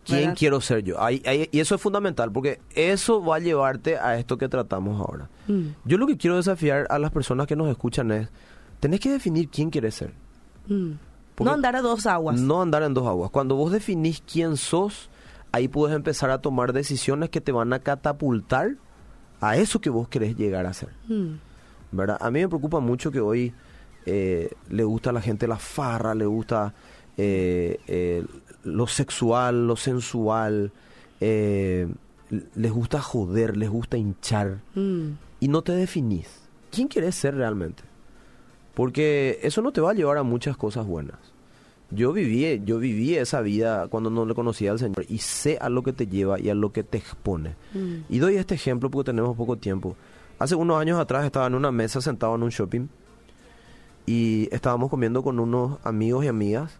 ¿Quién 0.09 0.21
¿verdad? 0.21 0.35
quiero 0.37 0.61
ser 0.61 0.83
yo? 0.83 1.01
Ahí- 1.01 1.21
ahí- 1.25 1.47
y 1.51 1.59
eso 1.59 1.75
es 1.75 1.81
fundamental 1.81 2.31
porque 2.31 2.59
eso 2.75 3.23
va 3.23 3.37
a 3.37 3.39
llevarte 3.39 3.97
a 3.97 4.17
esto 4.17 4.37
que 4.37 4.49
tratamos 4.49 4.99
ahora. 4.99 5.29
Mm, 5.47 5.67
Yo 5.85 5.97
lo 5.97 6.05
que 6.07 6.17
quiero 6.17 6.35
desafiar 6.37 6.85
a 6.89 6.99
las 6.99 7.11
personas 7.11 7.47
que 7.47 7.55
nos 7.55 7.69
escuchan 7.69 8.11
es, 8.11 8.29
tenés 8.79 8.99
que 8.99 9.09
definir 9.09 9.49
quién 9.49 9.69
quieres 9.69 9.95
ser. 9.95 10.13
mm. 10.67 10.91
No 11.41 11.51
andar 11.53 11.75
a 11.77 11.81
dos 11.81 12.05
aguas. 12.05 12.37
No 12.37 12.61
andar 12.61 12.83
en 12.83 12.93
dos 12.93 13.07
aguas. 13.07 13.31
Cuando 13.31 13.55
vos 13.55 13.71
definís 13.71 14.21
quién 14.29 14.57
sos, 14.57 15.09
ahí 15.53 15.69
puedes 15.69 15.95
empezar 15.95 16.29
a 16.31 16.41
tomar 16.41 16.73
decisiones 16.73 17.29
que 17.29 17.39
te 17.39 17.53
van 17.53 17.71
a 17.71 17.79
catapultar 17.79 18.71
a 19.39 19.55
eso 19.55 19.79
que 19.79 19.89
vos 19.89 20.09
querés 20.09 20.35
llegar 20.35 20.65
a 20.65 20.73
ser. 20.73 20.89
Mm, 21.07 21.35
¿verdad? 21.93 22.17
A 22.19 22.29
mí 22.29 22.41
me 22.41 22.49
preocupa 22.49 22.81
mucho 22.81 23.09
que 23.09 23.21
hoy 23.21 23.53
eh, 24.05 24.49
le 24.69 24.83
gusta 24.83 25.11
a 25.11 25.13
la 25.13 25.21
gente 25.21 25.47
la 25.47 25.55
farra, 25.57 26.13
le 26.13 26.25
gusta 26.25 26.73
eh, 27.15 27.79
eh, 27.87 28.25
lo 28.69 28.87
sexual, 28.87 29.67
lo 29.67 29.75
sensual, 29.75 30.71
eh, 31.19 31.87
les 32.55 32.71
gusta 32.71 33.01
joder, 33.01 33.57
les 33.57 33.69
gusta 33.69 33.97
hinchar 33.97 34.59
mm. 34.75 35.07
y 35.39 35.47
no 35.47 35.61
te 35.61 35.73
definís. 35.73 36.27
¿Quién 36.71 36.87
quieres 36.87 37.15
ser 37.15 37.35
realmente? 37.35 37.83
Porque 38.75 39.39
eso 39.41 39.61
no 39.61 39.71
te 39.71 39.81
va 39.81 39.91
a 39.91 39.93
llevar 39.93 40.17
a 40.17 40.23
muchas 40.23 40.55
cosas 40.55 40.85
buenas. 40.85 41.17
Yo 41.91 42.13
viví, 42.13 42.61
yo 42.65 42.77
viví 42.77 43.15
esa 43.15 43.41
vida 43.41 43.87
cuando 43.87 44.11
no 44.11 44.25
le 44.25 44.35
conocía 44.35 44.71
al 44.71 44.79
Señor 44.79 45.05
y 45.09 45.17
sé 45.17 45.57
a 45.59 45.69
lo 45.69 45.81
que 45.81 45.91
te 45.91 46.05
lleva 46.05 46.39
y 46.39 46.49
a 46.49 46.53
lo 46.53 46.71
que 46.71 46.83
te 46.83 46.99
expone. 46.99 47.55
Mm. 47.73 48.05
Y 48.09 48.19
doy 48.19 48.35
este 48.35 48.53
ejemplo 48.55 48.91
porque 48.91 49.07
tenemos 49.07 49.35
poco 49.35 49.57
tiempo. 49.57 49.95
Hace 50.37 50.55
unos 50.55 50.79
años 50.79 50.99
atrás 50.99 51.25
estaba 51.25 51.47
en 51.47 51.55
una 51.55 51.71
mesa 51.71 51.99
sentado 51.99 52.35
en 52.35 52.43
un 52.43 52.49
shopping 52.49 52.87
y 54.05 54.47
estábamos 54.51 54.89
comiendo 54.89 55.23
con 55.23 55.39
unos 55.39 55.79
amigos 55.83 56.23
y 56.25 56.27
amigas 56.27 56.79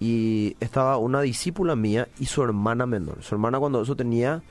y 0.00 0.56
estaba 0.60 0.96
una 0.96 1.20
discípula 1.20 1.76
mía 1.76 2.08
y 2.18 2.24
su 2.24 2.42
hermana 2.42 2.86
menor. 2.86 3.22
Su 3.22 3.34
hermana 3.34 3.60
cuando 3.60 3.82
eso 3.82 3.94
tenía 3.94 4.42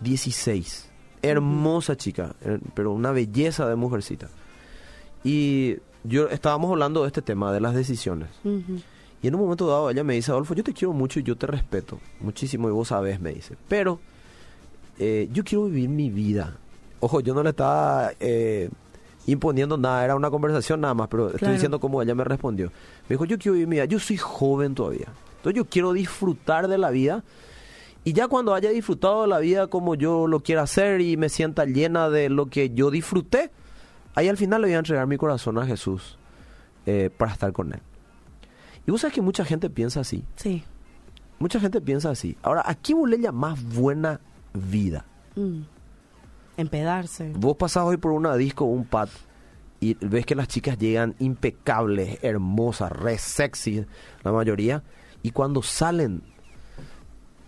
16. 0.00 0.90
Hermosa 1.22 1.96
chica, 1.96 2.34
eh, 2.40 2.58
pero 2.74 2.92
una 2.92 3.12
belleza 3.12 3.68
de 3.68 3.76
mujercita. 3.76 4.28
Y 5.22 5.76
yo 6.02 6.28
estábamos 6.28 6.72
hablando 6.72 7.02
de 7.02 7.06
este 7.06 7.22
tema, 7.22 7.52
de 7.52 7.60
las 7.60 7.74
decisiones. 7.74 8.28
Y 9.22 9.28
en 9.28 9.34
un 9.34 9.42
momento 9.42 9.68
dado 9.68 9.90
ella 9.90 10.02
me 10.02 10.14
dice, 10.14 10.32
Adolfo, 10.32 10.54
yo 10.54 10.64
te 10.64 10.72
quiero 10.72 10.92
mucho 10.92 11.20
y 11.20 11.22
yo 11.22 11.36
te 11.36 11.46
respeto 11.46 12.00
muchísimo 12.20 12.68
y 12.68 12.72
vos 12.72 12.88
sabes, 12.88 13.20
me 13.20 13.32
dice. 13.32 13.56
Pero 13.68 14.00
eh, 14.98 15.28
yo 15.32 15.44
quiero 15.44 15.66
vivir 15.66 15.88
mi 15.88 16.10
vida. 16.10 16.56
Ojo, 17.00 17.20
yo 17.20 17.32
no 17.32 17.42
le 17.42 17.50
estaba 17.50 18.12
eh, 18.18 18.70
imponiendo 19.26 19.76
nada, 19.76 20.04
era 20.04 20.16
una 20.16 20.30
conversación 20.30 20.80
nada 20.80 20.94
más, 20.94 21.08
pero 21.08 21.30
estoy 21.30 21.52
diciendo 21.52 21.80
cómo 21.80 22.02
ella 22.02 22.14
me 22.14 22.24
respondió. 22.24 22.68
Me 23.08 23.14
dijo, 23.14 23.24
yo 23.24 23.38
quiero 23.38 23.54
vivir 23.54 23.68
mi 23.68 23.76
vida, 23.76 23.84
yo 23.84 23.98
soy 23.98 24.16
joven 24.16 24.74
todavía. 24.74 25.08
Entonces 25.36 25.56
yo 25.56 25.64
quiero 25.64 25.92
disfrutar 25.92 26.68
de 26.68 26.78
la 26.78 26.90
vida. 26.90 27.24
Y 28.04 28.12
ya 28.12 28.28
cuando 28.28 28.54
haya 28.54 28.70
disfrutado 28.70 29.22
de 29.22 29.28
la 29.28 29.38
vida 29.38 29.66
como 29.66 29.94
yo 29.94 30.26
lo 30.26 30.40
quiera 30.40 30.62
hacer 30.62 31.00
y 31.00 31.16
me 31.16 31.28
sienta 31.28 31.64
llena 31.66 32.08
de 32.08 32.30
lo 32.30 32.46
que 32.46 32.70
yo 32.70 32.90
disfruté, 32.90 33.50
ahí 34.14 34.28
al 34.28 34.36
final 34.36 34.62
le 34.62 34.68
voy 34.68 34.74
a 34.74 34.78
entregar 34.78 35.06
mi 35.06 35.18
corazón 35.18 35.58
a 35.58 35.66
Jesús 35.66 36.16
eh, 36.86 37.10
para 37.16 37.32
estar 37.32 37.52
con 37.52 37.72
Él. 37.72 37.80
Y 38.86 38.90
vos 38.90 39.02
sabes 39.02 39.14
que 39.14 39.20
mucha 39.20 39.44
gente 39.44 39.68
piensa 39.68 40.00
así. 40.00 40.24
Sí. 40.36 40.64
Mucha 41.38 41.60
gente 41.60 41.80
piensa 41.80 42.10
así. 42.10 42.36
Ahora, 42.42 42.62
¿a 42.64 42.74
qué 42.74 42.94
vos 42.94 43.08
le 43.08 43.18
llamás 43.18 43.62
buena 43.62 44.20
vida? 44.52 45.04
Mm. 45.36 45.60
Empedarse. 46.60 47.32
Vos 47.36 47.56
pasás 47.56 47.84
hoy 47.84 47.96
por 47.96 48.12
una 48.12 48.36
disco 48.36 48.64
o 48.64 48.68
un 48.68 48.84
pad 48.84 49.08
y 49.80 49.94
ves 50.00 50.26
que 50.26 50.34
las 50.34 50.48
chicas 50.48 50.78
llegan 50.78 51.14
impecables, 51.18 52.18
hermosas, 52.22 52.92
re 52.92 53.16
sexy, 53.18 53.84
la 54.22 54.32
mayoría. 54.32 54.82
Y 55.22 55.30
cuando 55.30 55.62
salen, 55.62 56.22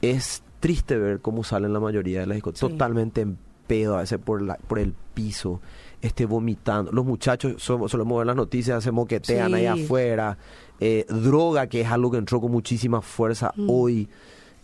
es 0.00 0.42
triste 0.60 0.96
ver 0.96 1.20
cómo 1.20 1.44
salen 1.44 1.72
la 1.72 1.80
mayoría 1.80 2.20
de 2.20 2.26
las 2.26 2.36
discos. 2.36 2.54
Sí. 2.54 2.60
Totalmente 2.60 3.26
pedo 3.66 3.96
a 3.96 4.00
veces 4.00 4.18
por, 4.18 4.42
la, 4.42 4.56
por 4.56 4.78
el 4.78 4.94
piso, 5.14 5.60
esté 6.00 6.26
vomitando. 6.26 6.90
Los 6.92 7.04
muchachos, 7.04 7.62
somos, 7.62 7.90
solemos 7.90 8.18
ver 8.18 8.26
las 8.26 8.36
noticias, 8.36 8.82
se 8.82 8.90
moquetean 8.90 9.54
ahí 9.54 9.66
afuera. 9.66 10.36
Eh, 10.80 11.06
droga, 11.08 11.68
que 11.68 11.82
es 11.82 11.88
algo 11.88 12.10
que 12.10 12.18
entró 12.18 12.40
con 12.40 12.50
muchísima 12.50 13.00
fuerza 13.02 13.52
Mm. 13.56 13.70
hoy. 13.70 14.08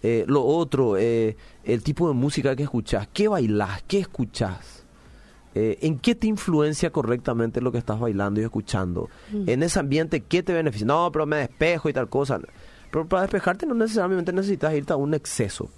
Eh, 0.03 0.25
lo 0.29 0.45
otro, 0.45 0.97
eh, 0.97 1.37
el 1.65 1.83
tipo 1.83 2.09
de 2.09 2.15
música 2.15 2.55
que 2.55 2.63
escuchás, 2.63 3.09
qué 3.13 3.29
bailás, 3.29 3.83
qué 3.87 3.99
escuchás. 4.01 4.85
Eh, 5.55 5.79
¿En 5.83 5.99
qué 5.99 6.15
te 6.15 6.29
influencia 6.29 6.91
correctamente 6.91 7.61
lo 7.61 7.73
que 7.73 7.79
estás 7.79 7.99
bailando 7.99 8.41
y 8.41 8.45
escuchando? 8.45 9.09
Mm. 9.33 9.49
En 9.49 9.63
ese 9.63 9.81
ambiente, 9.81 10.21
¿qué 10.21 10.43
te 10.43 10.53
beneficia? 10.53 10.87
No, 10.87 11.11
pero 11.11 11.27
me 11.27 11.39
despejo 11.39 11.89
y 11.89 11.93
tal 11.93 12.09
cosa. 12.09 12.39
Pero 12.91 13.09
para 13.09 13.23
despejarte 13.23 13.67
no 13.67 13.75
necesariamente 13.75 14.33
necesitas 14.33 14.75
irte 14.75 14.93
a 14.93 14.97
un 14.97 15.15
exceso. 15.15 15.69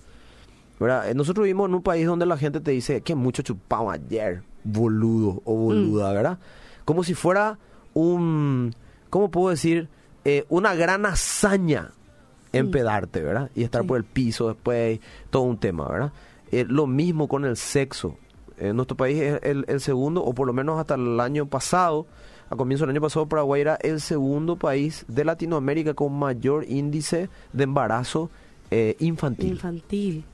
¿verdad? 0.79 1.15
Nosotros 1.15 1.45
vivimos 1.45 1.69
en 1.69 1.75
un 1.75 1.83
país 1.83 2.07
donde 2.07 2.25
la 2.25 2.39
gente 2.39 2.61
te 2.61 2.71
dice 2.71 3.03
que 3.03 3.15
mucho 3.15 3.43
chupamos 3.43 3.93
ayer, 3.95 4.43
boludo 4.65 5.43
o 5.45 5.55
boluda, 5.55 6.13
¿verdad? 6.13 6.39
Como 6.87 7.05
si 7.05 7.13
fuera 7.13 7.59
un, 7.93 8.75
¿cómo 9.11 9.31
puedo 9.31 9.51
decir? 9.51 9.89
Eh, 10.25 10.47
una 10.49 10.75
gran 10.75 11.05
hazaña 11.05 11.93
empedarte, 12.53 13.23
¿verdad? 13.23 13.51
Y 13.55 13.63
estar 13.63 13.83
Sí. 13.83 13.89
por 13.89 13.97
el 13.99 14.05
piso 14.05 14.49
después, 14.49 15.01
todo 15.31 15.43
un 15.43 15.59
tema, 15.59 15.89
¿verdad? 15.89 16.13
Eh, 16.53 16.65
lo 16.69 16.87
mismo 16.87 17.29
con 17.29 17.45
el 17.45 17.57
sexo. 17.57 18.17
En 18.59 18.77
nuestro 18.77 18.97
país 18.97 19.21
es 19.21 19.41
el, 19.43 19.65
el 19.69 19.81
segundo, 19.81 20.23
o 20.25 20.35
por 20.35 20.47
lo 20.47 20.53
menos 20.53 20.79
hasta 20.79 20.95
el 20.95 21.19
año 21.21 21.47
pasado, 21.47 22.07
a 22.51 22.57
comienzo 22.57 22.85
del 22.85 22.91
año 22.91 23.01
pasado, 23.01 23.27
Paraguay 23.27 23.61
era 23.61 23.77
el 23.77 24.01
segundo 24.01 24.57
país 24.57 25.05
de 25.09 25.25
Latinoamérica 25.25 25.95
con 25.95 26.13
mayor 26.19 26.65
índice 26.69 27.29
de 27.53 27.65
embarazo 27.65 28.29
eh, 28.71 28.97
infantil. 28.99 29.51
Infantil. 29.53 30.25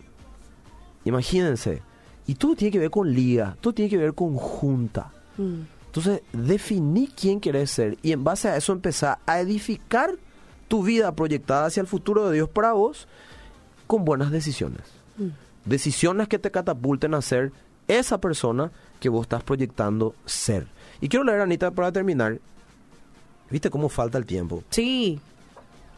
Imagínense. 1.05 1.83
Y 2.27 2.35
todo 2.35 2.57
tiene 2.57 2.73
que 2.73 2.79
ver 2.79 2.91
con 2.91 3.13
liga, 3.13 3.57
todo 3.61 3.73
tiene 3.73 3.89
que 3.89 3.99
ver 3.99 4.15
con 4.15 4.35
junta. 4.35 5.13
Mm. 5.37 5.61
Entonces, 5.87 6.23
definí 6.33 7.09
quién 7.09 7.41
querés 7.41 7.71
ser 7.71 7.97
y 8.03 8.13
en 8.13 8.25
base 8.25 8.49
a 8.49 8.57
eso 8.57 8.73
empezar 8.73 9.19
a 9.27 9.41
edificar 9.41 10.11
tu 10.69 10.83
vida 10.83 11.13
proyectada 11.13 11.67
hacia 11.67 11.81
el 11.81 11.87
futuro 11.87 12.29
de 12.29 12.35
Dios 12.35 12.49
para 12.49 12.73
vos 12.73 13.07
con 13.87 14.05
buenas 14.05 14.31
decisiones. 14.31 14.83
Mm. 15.17 15.29
Decisiones 15.65 16.29
que 16.29 16.39
te 16.39 16.51
catapulten 16.51 17.15
a 17.15 17.23
ser 17.23 17.53
esa 17.89 18.21
persona 18.21 18.71
que 19.01 19.09
vos 19.09 19.23
estás 19.23 19.43
proyectando 19.43 20.15
ser. 20.25 20.67
Y 21.01 21.09
quiero 21.09 21.25
leer, 21.25 21.41
Anita, 21.41 21.71
para 21.71 21.93
terminar. 21.93 22.39
¿Viste 23.51 23.71
cómo 23.71 23.89
falta 23.89 24.19
el 24.19 24.27
tiempo? 24.27 24.65
Sí. 24.71 25.21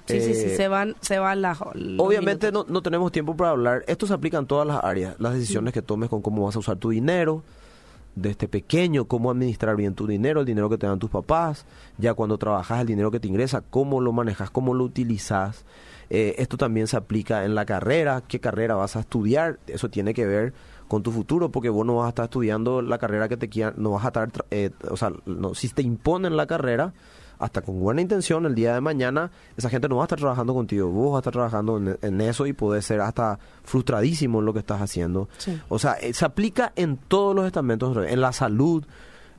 Sí, 0.06 0.20
sí, 0.22 0.34
sí, 0.34 0.46
Eh, 0.46 0.56
se 0.56 0.68
van, 0.68 0.96
se 1.00 1.18
van 1.18 1.42
las. 1.42 1.58
Obviamente 1.98 2.50
no, 2.50 2.64
no 2.66 2.82
tenemos 2.82 3.12
tiempo 3.12 3.36
para 3.36 3.50
hablar. 3.50 3.84
Esto 3.86 4.06
se 4.06 4.14
aplica 4.14 4.38
en 4.38 4.46
todas 4.46 4.66
las 4.66 4.82
áreas. 4.82 5.16
Las 5.18 5.34
decisiones 5.34 5.74
que 5.74 5.82
tomes 5.82 6.08
con 6.08 6.22
cómo 6.22 6.46
vas 6.46 6.56
a 6.56 6.60
usar 6.60 6.76
tu 6.76 6.90
dinero, 6.90 7.42
desde 8.20 8.48
pequeño, 8.48 9.06
cómo 9.06 9.30
administrar 9.30 9.76
bien 9.76 9.94
tu 9.94 10.06
dinero, 10.06 10.40
el 10.40 10.46
dinero 10.46 10.68
que 10.68 10.78
te 10.78 10.86
dan 10.86 10.98
tus 10.98 11.10
papás, 11.10 11.66
ya 11.98 12.14
cuando 12.14 12.38
trabajas 12.38 12.80
el 12.80 12.86
dinero 12.86 13.10
que 13.10 13.20
te 13.20 13.28
ingresa, 13.28 13.62
cómo 13.62 14.00
lo 14.00 14.12
manejas, 14.12 14.50
cómo 14.50 14.74
lo 14.74 14.84
utilizas. 14.84 15.64
Eh, 16.10 16.36
esto 16.38 16.56
también 16.56 16.86
se 16.86 16.96
aplica 16.96 17.44
en 17.44 17.54
la 17.54 17.66
carrera, 17.66 18.22
qué 18.26 18.40
carrera 18.40 18.74
vas 18.74 18.96
a 18.96 19.00
estudiar, 19.00 19.58
eso 19.66 19.90
tiene 19.90 20.14
que 20.14 20.26
ver 20.26 20.54
con 20.88 21.02
tu 21.02 21.12
futuro, 21.12 21.50
porque 21.50 21.68
vos 21.68 21.84
no 21.84 21.96
vas 21.96 22.06
a 22.06 22.08
estar 22.10 22.24
estudiando 22.24 22.80
la 22.80 22.98
carrera 22.98 23.28
que 23.28 23.36
te 23.36 23.48
quieran, 23.48 23.74
no 23.76 23.90
vas 23.90 24.04
a 24.04 24.08
estar, 24.08 24.30
eh, 24.50 24.70
o 24.90 24.96
sea, 24.96 25.12
si 25.54 25.68
te 25.68 25.82
imponen 25.82 26.36
la 26.36 26.46
carrera, 26.46 26.94
hasta 27.38 27.62
con 27.62 27.80
buena 27.80 28.00
intención, 28.00 28.46
el 28.46 28.54
día 28.54 28.74
de 28.74 28.80
mañana, 28.80 29.30
esa 29.56 29.70
gente 29.70 29.88
no 29.88 29.96
va 29.96 30.02
a 30.02 30.06
estar 30.06 30.18
trabajando 30.18 30.54
contigo, 30.54 30.88
vos 30.88 31.12
vas 31.12 31.18
a 31.18 31.20
estar 31.20 31.32
trabajando 31.32 31.78
en, 31.78 31.98
en 32.02 32.20
eso 32.20 32.46
y 32.46 32.52
puedes 32.52 32.84
ser 32.84 33.00
hasta 33.00 33.38
frustradísimo 33.64 34.40
en 34.40 34.46
lo 34.46 34.52
que 34.52 34.58
estás 34.60 34.80
haciendo. 34.80 35.28
Sí. 35.38 35.60
O 35.68 35.78
sea, 35.78 35.94
eh, 35.94 36.12
se 36.12 36.24
aplica 36.24 36.72
en 36.76 36.96
todos 36.96 37.34
los 37.34 37.46
estamentos, 37.46 37.96
en 38.06 38.20
la 38.20 38.32
salud, 38.32 38.84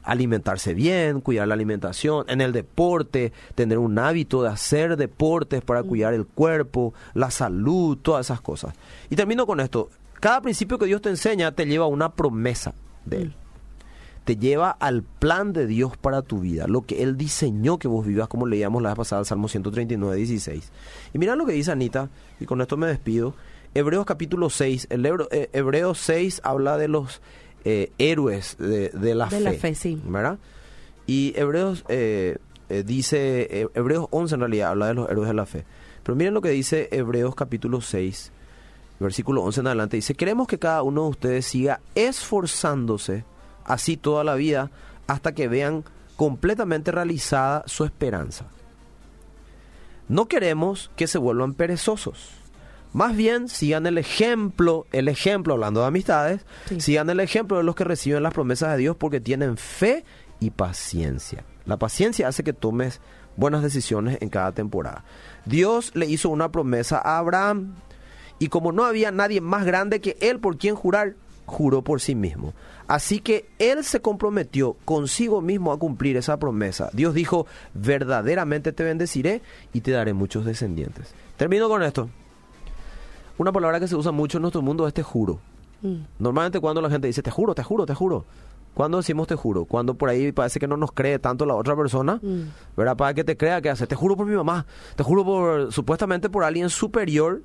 alimentarse 0.04 0.74
bien, 0.74 1.22
cuidar 1.22 1.48
la 1.48 1.54
alimentación, 1.54 2.26
en 2.30 2.42
el 2.42 2.52
deporte, 2.52 3.34
tener 3.56 3.78
un 3.78 4.00
hábito 4.00 4.42
de 4.42 4.50
hacer 4.50 4.98
deportes 4.98 5.62
para 5.62 5.84
cuidar 5.84 6.14
el 6.14 6.26
cuerpo, 6.26 6.94
la 7.14 7.32
salud, 7.32 7.98
todas 7.98 8.26
esas 8.26 8.42
cosas. 8.42 8.74
Y 9.10 9.16
termino 9.16 9.46
con 9.46 9.60
esto. 9.60 9.90
Cada 10.20 10.42
principio 10.42 10.78
que 10.78 10.86
Dios 10.86 11.02
te 11.02 11.10
enseña 11.10 11.52
te 11.54 11.66
lleva 11.66 11.86
a 11.86 11.90
una 11.90 12.14
promesa 12.14 12.74
de 13.06 13.24
Él. 13.24 13.36
Te 14.30 14.36
lleva 14.38 14.70
al 14.70 15.02
plan 15.02 15.54
de 15.54 15.66
Dios 15.66 15.98
para 15.98 16.22
tu 16.22 16.42
vida, 16.42 16.68
lo 16.68 16.82
que 16.84 17.02
Él 17.02 17.18
diseñó 17.18 17.80
que 17.80 17.88
vos 17.88 18.06
vivas, 18.06 18.28
como 18.28 18.46
leíamos 18.46 18.84
la 18.84 18.90
vez 18.90 18.98
pasada, 18.98 19.22
el 19.22 19.26
Salmo 19.26 19.48
139, 19.48 20.16
16. 20.18 20.72
Y 21.16 21.18
mira 21.18 21.36
lo 21.36 21.48
que 21.48 21.54
dice 21.54 21.72
Anita, 21.72 22.10
y 22.40 22.46
con 22.46 22.62
esto 22.62 22.78
me 22.78 22.86
despido. 22.86 23.34
Hebreos 23.74 24.06
capítulo 24.06 24.52
6, 24.52 24.86
el 24.92 25.04
Hebro- 25.04 25.28
eh, 25.32 25.50
Hebreos 25.52 25.98
6 25.98 26.42
habla 26.44 26.78
de 26.78 26.88
los 26.90 27.22
eh, 27.66 27.92
héroes 27.98 28.56
de, 28.60 28.90
de 28.90 29.16
la 29.16 29.26
De 29.26 29.38
fe. 29.38 29.40
la 29.42 29.54
fe, 29.54 29.74
sí. 29.74 30.00
¿Verdad? 30.06 30.38
Y 31.08 31.34
Hebreos 31.36 31.84
eh, 31.90 32.38
dice, 32.86 33.68
Hebreos 33.74 34.10
11 34.12 34.36
en 34.36 34.42
realidad 34.42 34.70
habla 34.70 34.88
de 34.90 34.94
los 34.94 35.10
héroes 35.10 35.28
de 35.30 35.34
la 35.34 35.48
fe. 35.48 35.66
Pero 36.04 36.16
miren 36.16 36.36
lo 36.36 36.42
que 36.42 36.50
dice 36.50 36.88
Hebreos 36.92 37.34
capítulo 37.34 37.82
6, 37.82 38.32
versículo 39.00 39.42
11 39.42 39.62
en 39.62 39.68
adelante. 39.68 39.98
Dice, 39.98 40.14
queremos 40.14 40.48
que 40.48 40.60
cada 40.60 40.84
uno 40.84 41.06
de 41.06 41.10
ustedes 41.10 41.46
siga 41.48 41.80
esforzándose 41.96 43.24
así 43.70 43.96
toda 43.96 44.24
la 44.26 44.36
vida 44.36 44.70
hasta 45.08 45.34
que 45.34 45.48
vean 45.48 45.86
completamente 46.18 46.92
realizada 46.92 47.64
su 47.66 47.86
esperanza. 47.86 48.46
No 50.08 50.28
queremos 50.28 50.92
que 50.96 51.08
se 51.08 51.18
vuelvan 51.18 51.54
perezosos. 51.54 52.32
Más 52.94 53.16
bien 53.16 53.48
sigan 53.48 53.86
el 53.86 53.98
ejemplo, 54.00 54.88
el 54.92 55.08
ejemplo, 55.08 55.54
hablando 55.54 55.82
de 55.82 55.88
amistades, 55.88 56.42
Sí. 56.68 56.82
sigan 56.82 57.10
el 57.10 57.20
ejemplo 57.20 57.58
de 57.58 57.64
los 57.64 57.76
que 57.76 57.84
reciben 57.84 58.24
las 58.24 58.34
promesas 58.34 58.72
de 58.72 58.78
Dios 58.80 58.96
porque 58.98 59.20
tienen 59.22 59.58
fe 59.58 60.04
y 60.40 60.50
paciencia. 60.50 61.44
La 61.66 61.78
paciencia 61.78 62.28
hace 62.28 62.44
que 62.44 62.54
tomes 62.54 63.00
buenas 63.36 63.62
decisiones 63.62 64.18
en 64.22 64.30
cada 64.30 64.52
temporada. 64.54 65.04
Dios 65.46 65.92
le 65.94 66.08
hizo 66.08 66.30
una 66.30 66.52
promesa 66.52 66.98
a 66.98 67.20
Abraham 67.20 67.76
y 68.40 68.48
como 68.48 68.72
no 68.72 68.86
había 68.86 69.12
nadie 69.12 69.40
más 69.42 69.66
grande 69.66 70.02
que 70.02 70.18
él 70.20 70.40
por 70.40 70.58
quien 70.58 70.74
jurar, 70.76 71.16
juró 71.50 71.82
por 71.84 72.00
sí 72.00 72.16
mismo. 72.16 72.54
Así 72.88 73.20
que 73.20 73.50
él 73.60 73.84
se 73.84 74.02
comprometió 74.02 74.78
consigo 74.86 75.42
mismo 75.42 75.72
a 75.74 75.78
cumplir 75.80 76.16
esa 76.18 76.38
promesa. 76.38 76.90
Dios 76.94 77.14
dijo, 77.14 77.46
verdaderamente 77.74 78.72
te 78.72 78.84
bendeciré 78.84 79.42
y 79.74 79.82
te 79.82 79.92
daré 79.92 80.14
muchos 80.14 80.46
descendientes. 80.46 81.14
Termino 81.38 81.68
con 81.68 81.84
esto. 81.84 82.10
Una 83.38 83.52
palabra 83.52 83.80
que 83.80 83.88
se 83.88 83.96
usa 83.96 84.12
mucho 84.12 84.38
en 84.38 84.44
nuestro 84.44 84.62
mundo 84.62 84.88
es 84.88 84.94
te 84.94 85.04
juro. 85.04 85.40
Mm. 85.82 85.96
Normalmente 86.20 86.60
cuando 86.60 86.82
la 86.82 86.90
gente 86.90 87.08
dice 87.08 87.22
te 87.22 87.32
juro, 87.32 87.56
te 87.56 87.64
juro, 87.64 87.86
te 87.86 87.94
juro. 87.96 88.26
Cuando 88.74 88.98
decimos 88.98 89.28
te 89.28 89.36
juro, 89.36 89.66
cuando 89.66 89.94
por 89.96 90.10
ahí 90.10 90.32
parece 90.32 90.60
que 90.60 90.68
no 90.68 90.78
nos 90.78 90.92
cree 90.92 91.20
tanto 91.20 91.46
la 91.46 91.56
otra 91.56 91.76
persona, 91.76 92.20
Mm. 92.22 92.42
¿verdad? 92.78 92.96
Para 92.98 93.14
que 93.14 93.24
te 93.24 93.36
crea 93.38 93.62
que 93.62 93.70
hace, 93.70 93.88
te 93.88 93.96
juro 93.96 94.16
por 94.16 94.26
mi 94.26 94.36
mamá, 94.36 94.66
te 94.96 95.04
juro 95.04 95.24
por 95.26 95.72
supuestamente 95.74 96.30
por 96.30 96.44
alguien 96.44 96.70
superior 96.70 97.42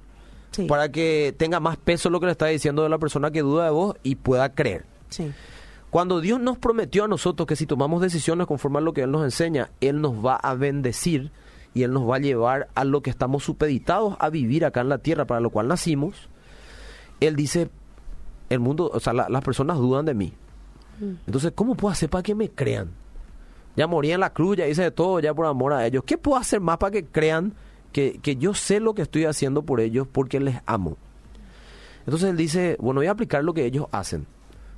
Sí. 0.54 0.66
para 0.66 0.88
que 0.90 1.34
tenga 1.36 1.58
más 1.58 1.76
peso 1.76 2.10
lo 2.10 2.20
que 2.20 2.26
le 2.26 2.32
está 2.32 2.46
diciendo 2.46 2.82
de 2.84 2.88
la 2.88 2.98
persona 2.98 3.30
que 3.32 3.40
duda 3.42 3.64
de 3.64 3.70
vos 3.70 3.96
y 4.04 4.14
pueda 4.14 4.54
creer. 4.54 4.84
Sí. 5.08 5.32
Cuando 5.90 6.20
Dios 6.20 6.40
nos 6.40 6.58
prometió 6.58 7.04
a 7.04 7.08
nosotros 7.08 7.46
que 7.46 7.56
si 7.56 7.66
tomamos 7.66 8.00
decisiones 8.00 8.46
conforme 8.46 8.78
a 8.78 8.80
lo 8.80 8.92
que 8.92 9.02
Él 9.02 9.10
nos 9.10 9.24
enseña, 9.24 9.70
Él 9.80 10.00
nos 10.00 10.24
va 10.24 10.36
a 10.36 10.54
bendecir 10.54 11.32
y 11.72 11.82
Él 11.82 11.92
nos 11.92 12.08
va 12.08 12.16
a 12.16 12.18
llevar 12.20 12.68
a 12.74 12.84
lo 12.84 13.00
que 13.02 13.10
estamos 13.10 13.42
supeditados 13.44 14.16
a 14.20 14.28
vivir 14.30 14.64
acá 14.64 14.80
en 14.80 14.88
la 14.88 14.98
tierra, 14.98 15.24
para 15.24 15.40
lo 15.40 15.50
cual 15.50 15.66
nacimos. 15.68 16.28
Él 17.20 17.36
dice, 17.36 17.68
el 18.50 18.60
mundo, 18.60 18.90
o 18.92 19.00
sea, 19.00 19.12
la- 19.12 19.28
las 19.28 19.42
personas 19.42 19.78
dudan 19.78 20.04
de 20.04 20.14
mí. 20.14 20.32
Mm. 21.00 21.12
Entonces, 21.26 21.52
¿cómo 21.54 21.74
puedo 21.74 21.92
hacer 21.92 22.08
para 22.10 22.22
que 22.22 22.34
me 22.34 22.48
crean? 22.50 22.90
Ya 23.76 23.86
morí 23.88 24.12
en 24.12 24.20
la 24.20 24.32
cruz, 24.32 24.56
ya 24.56 24.68
hice 24.68 24.82
de 24.82 24.90
todo, 24.92 25.18
ya 25.20 25.34
por 25.34 25.46
amor 25.46 25.72
a 25.72 25.84
ellos. 25.86 26.04
¿Qué 26.06 26.16
puedo 26.18 26.36
hacer 26.36 26.60
más 26.60 26.78
para 26.78 26.92
que 26.92 27.04
crean 27.04 27.54
que, 27.94 28.18
que 28.20 28.36
yo 28.36 28.52
sé 28.52 28.80
lo 28.80 28.92
que 28.94 29.00
estoy 29.02 29.24
haciendo 29.24 29.62
por 29.62 29.80
ellos 29.80 30.06
porque 30.10 30.40
les 30.40 30.56
amo? 30.66 30.98
Entonces 32.04 32.28
él 32.28 32.36
dice, 32.36 32.76
bueno, 32.80 33.00
voy 33.00 33.06
a 33.06 33.12
aplicar 33.12 33.42
lo 33.42 33.54
que 33.54 33.64
ellos 33.64 33.86
hacen. 33.92 34.26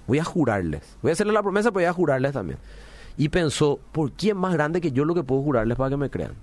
Voy 0.06 0.20
a 0.20 0.24
jurarles. 0.24 0.82
Voy 1.02 1.10
a 1.10 1.12
hacerles 1.14 1.34
la 1.34 1.42
promesa, 1.42 1.70
pero 1.70 1.80
voy 1.80 1.84
a 1.86 1.92
jurarles 1.92 2.32
también. 2.32 2.58
Y 3.16 3.30
pensó, 3.30 3.80
¿por 3.90 4.12
quién 4.12 4.36
más 4.36 4.52
grande 4.52 4.80
que 4.80 4.92
yo 4.92 5.04
lo 5.04 5.14
que 5.14 5.24
puedo 5.24 5.42
jurarles 5.42 5.76
para 5.76 5.90
que 5.90 5.96
me 5.96 6.10
crean? 6.10 6.34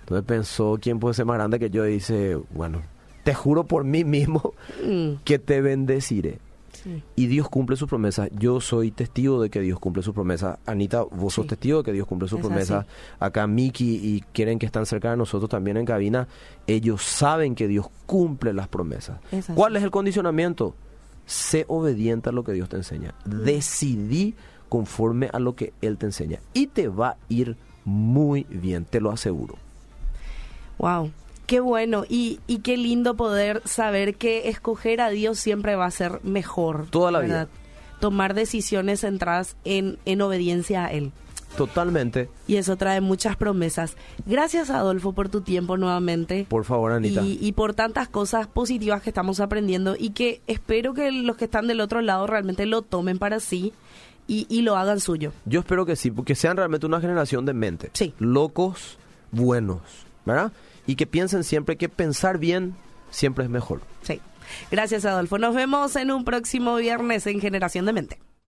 Entonces 0.00 0.26
pensó, 0.26 0.76
¿quién 0.82 0.98
puede 1.00 1.14
ser 1.14 1.24
más 1.24 1.36
grande 1.36 1.58
que 1.58 1.70
yo? 1.70 1.86
Y 1.86 1.92
dice, 1.92 2.36
bueno, 2.50 2.82
te 3.22 3.32
juro 3.32 3.64
por 3.64 3.84
mí 3.84 4.04
mismo 4.04 4.52
Mm. 4.84 5.22
que 5.24 5.38
te 5.38 5.62
bendeciré. 5.62 6.38
Sí. 6.74 7.02
Y 7.16 7.26
Dios 7.26 7.48
cumple 7.48 7.76
sus 7.76 7.88
promesas. 7.88 8.28
Yo 8.38 8.60
soy 8.60 8.90
testigo 8.90 9.40
de 9.40 9.48
que 9.50 9.60
Dios 9.60 9.78
cumple 9.78 10.02
sus 10.02 10.14
promesas. 10.14 10.58
Anita, 10.66 11.02
vos 11.02 11.34
sos 11.34 11.44
Sí. 11.44 11.48
testigo 11.50 11.78
de 11.78 11.84
que 11.84 11.92
Dios 11.92 12.06
cumple 12.06 12.28
sus 12.28 12.40
Es 12.40 12.46
promesas. 12.46 12.84
así. 12.84 12.88
Acá 13.20 13.46
Miki 13.46 13.96
y 14.02 14.20
quieren 14.32 14.58
que 14.58 14.66
están 14.66 14.84
cerca 14.86 15.10
de 15.10 15.16
nosotros 15.16 15.48
también 15.50 15.76
en 15.76 15.86
cabina. 15.86 16.28
Ellos 16.66 17.02
saben 17.02 17.54
que 17.54 17.68
Dios 17.68 17.86
cumple 18.06 18.52
las 18.52 18.68
promesas. 18.68 19.18
Es. 19.32 19.46
¿Cuál 19.54 19.76
es 19.76 19.82
el 19.82 19.90
condicionamiento? 19.90 20.74
Sé 21.26 21.64
obediente 21.68 22.28
a 22.28 22.32
lo 22.32 22.44
que 22.44 22.52
Dios 22.52 22.68
te 22.68 22.76
enseña. 22.76 23.14
Decidí 23.24 24.34
conforme 24.68 25.30
a 25.32 25.38
lo 25.38 25.54
que 25.54 25.72
Él 25.80 25.96
te 25.96 26.06
enseña. 26.06 26.40
Y 26.52 26.66
te 26.66 26.88
va 26.88 27.10
a 27.10 27.16
ir 27.28 27.56
muy 27.84 28.44
bien, 28.50 28.84
te 28.84 29.00
lo 29.00 29.10
aseguro. 29.10 29.56
Wow. 30.78 31.10
Qué 31.46 31.60
bueno 31.60 32.04
y, 32.08 32.40
y 32.46 32.58
qué 32.58 32.76
lindo 32.76 33.14
poder 33.16 33.60
saber 33.64 34.14
que 34.16 34.48
escoger 34.48 35.00
a 35.00 35.10
Dios 35.10 35.38
siempre 35.38 35.76
va 35.76 35.86
a 35.86 35.90
ser 35.90 36.20
mejor. 36.24 36.86
Toda 36.90 37.10
la 37.10 37.18
¿verdad? 37.20 37.48
vida. 37.48 38.00
tomar 38.00 38.34
decisiones 38.34 39.00
centradas 39.00 39.56
en, 39.64 39.98
en 40.04 40.22
obediencia 40.22 40.86
a 40.86 40.92
Él. 40.92 41.12
Totalmente. 41.56 42.28
Y 42.48 42.56
eso 42.56 42.76
trae 42.76 43.00
muchas 43.00 43.36
promesas. 43.36 43.96
Gracias, 44.26 44.70
Adolfo, 44.70 45.12
por 45.12 45.28
tu 45.28 45.42
tiempo 45.42 45.76
nuevamente. 45.76 46.46
Por 46.48 46.64
favor, 46.64 46.90
Anita. 46.90 47.22
Y, 47.22 47.38
y, 47.40 47.52
por 47.52 47.74
tantas 47.74 48.08
cosas 48.08 48.48
positivas 48.48 49.02
que 49.02 49.10
estamos 49.10 49.38
aprendiendo 49.38 49.94
y 49.96 50.10
que 50.10 50.40
espero 50.48 50.94
que 50.94 51.12
los 51.12 51.36
que 51.36 51.44
están 51.44 51.68
del 51.68 51.80
otro 51.80 52.00
lado 52.00 52.26
realmente 52.26 52.66
lo 52.66 52.82
tomen 52.82 53.18
para 53.18 53.38
sí 53.38 53.72
y, 54.26 54.46
y 54.48 54.62
lo 54.62 54.76
hagan 54.76 54.98
suyo. 54.98 55.32
Yo 55.44 55.60
espero 55.60 55.86
que 55.86 55.94
sí, 55.94 56.10
porque 56.10 56.34
sean 56.34 56.56
realmente 56.56 56.86
una 56.86 57.00
generación 57.00 57.46
de 57.46 57.52
mente. 57.54 57.90
Sí. 57.92 58.14
Locos, 58.18 58.98
buenos, 59.30 59.80
¿verdad? 60.24 60.50
Y 60.86 60.96
que 60.96 61.06
piensen 61.06 61.44
siempre 61.44 61.76
que 61.76 61.88
pensar 61.88 62.38
bien 62.38 62.74
siempre 63.10 63.44
es 63.44 63.50
mejor. 63.50 63.80
Sí. 64.02 64.20
Gracias, 64.70 65.04
Adolfo. 65.04 65.38
Nos 65.38 65.54
vemos 65.54 65.96
en 65.96 66.10
un 66.10 66.24
próximo 66.24 66.76
viernes 66.76 67.26
en 67.26 67.40
Generación 67.40 67.86
de 67.86 67.92
Mente. 67.92 68.18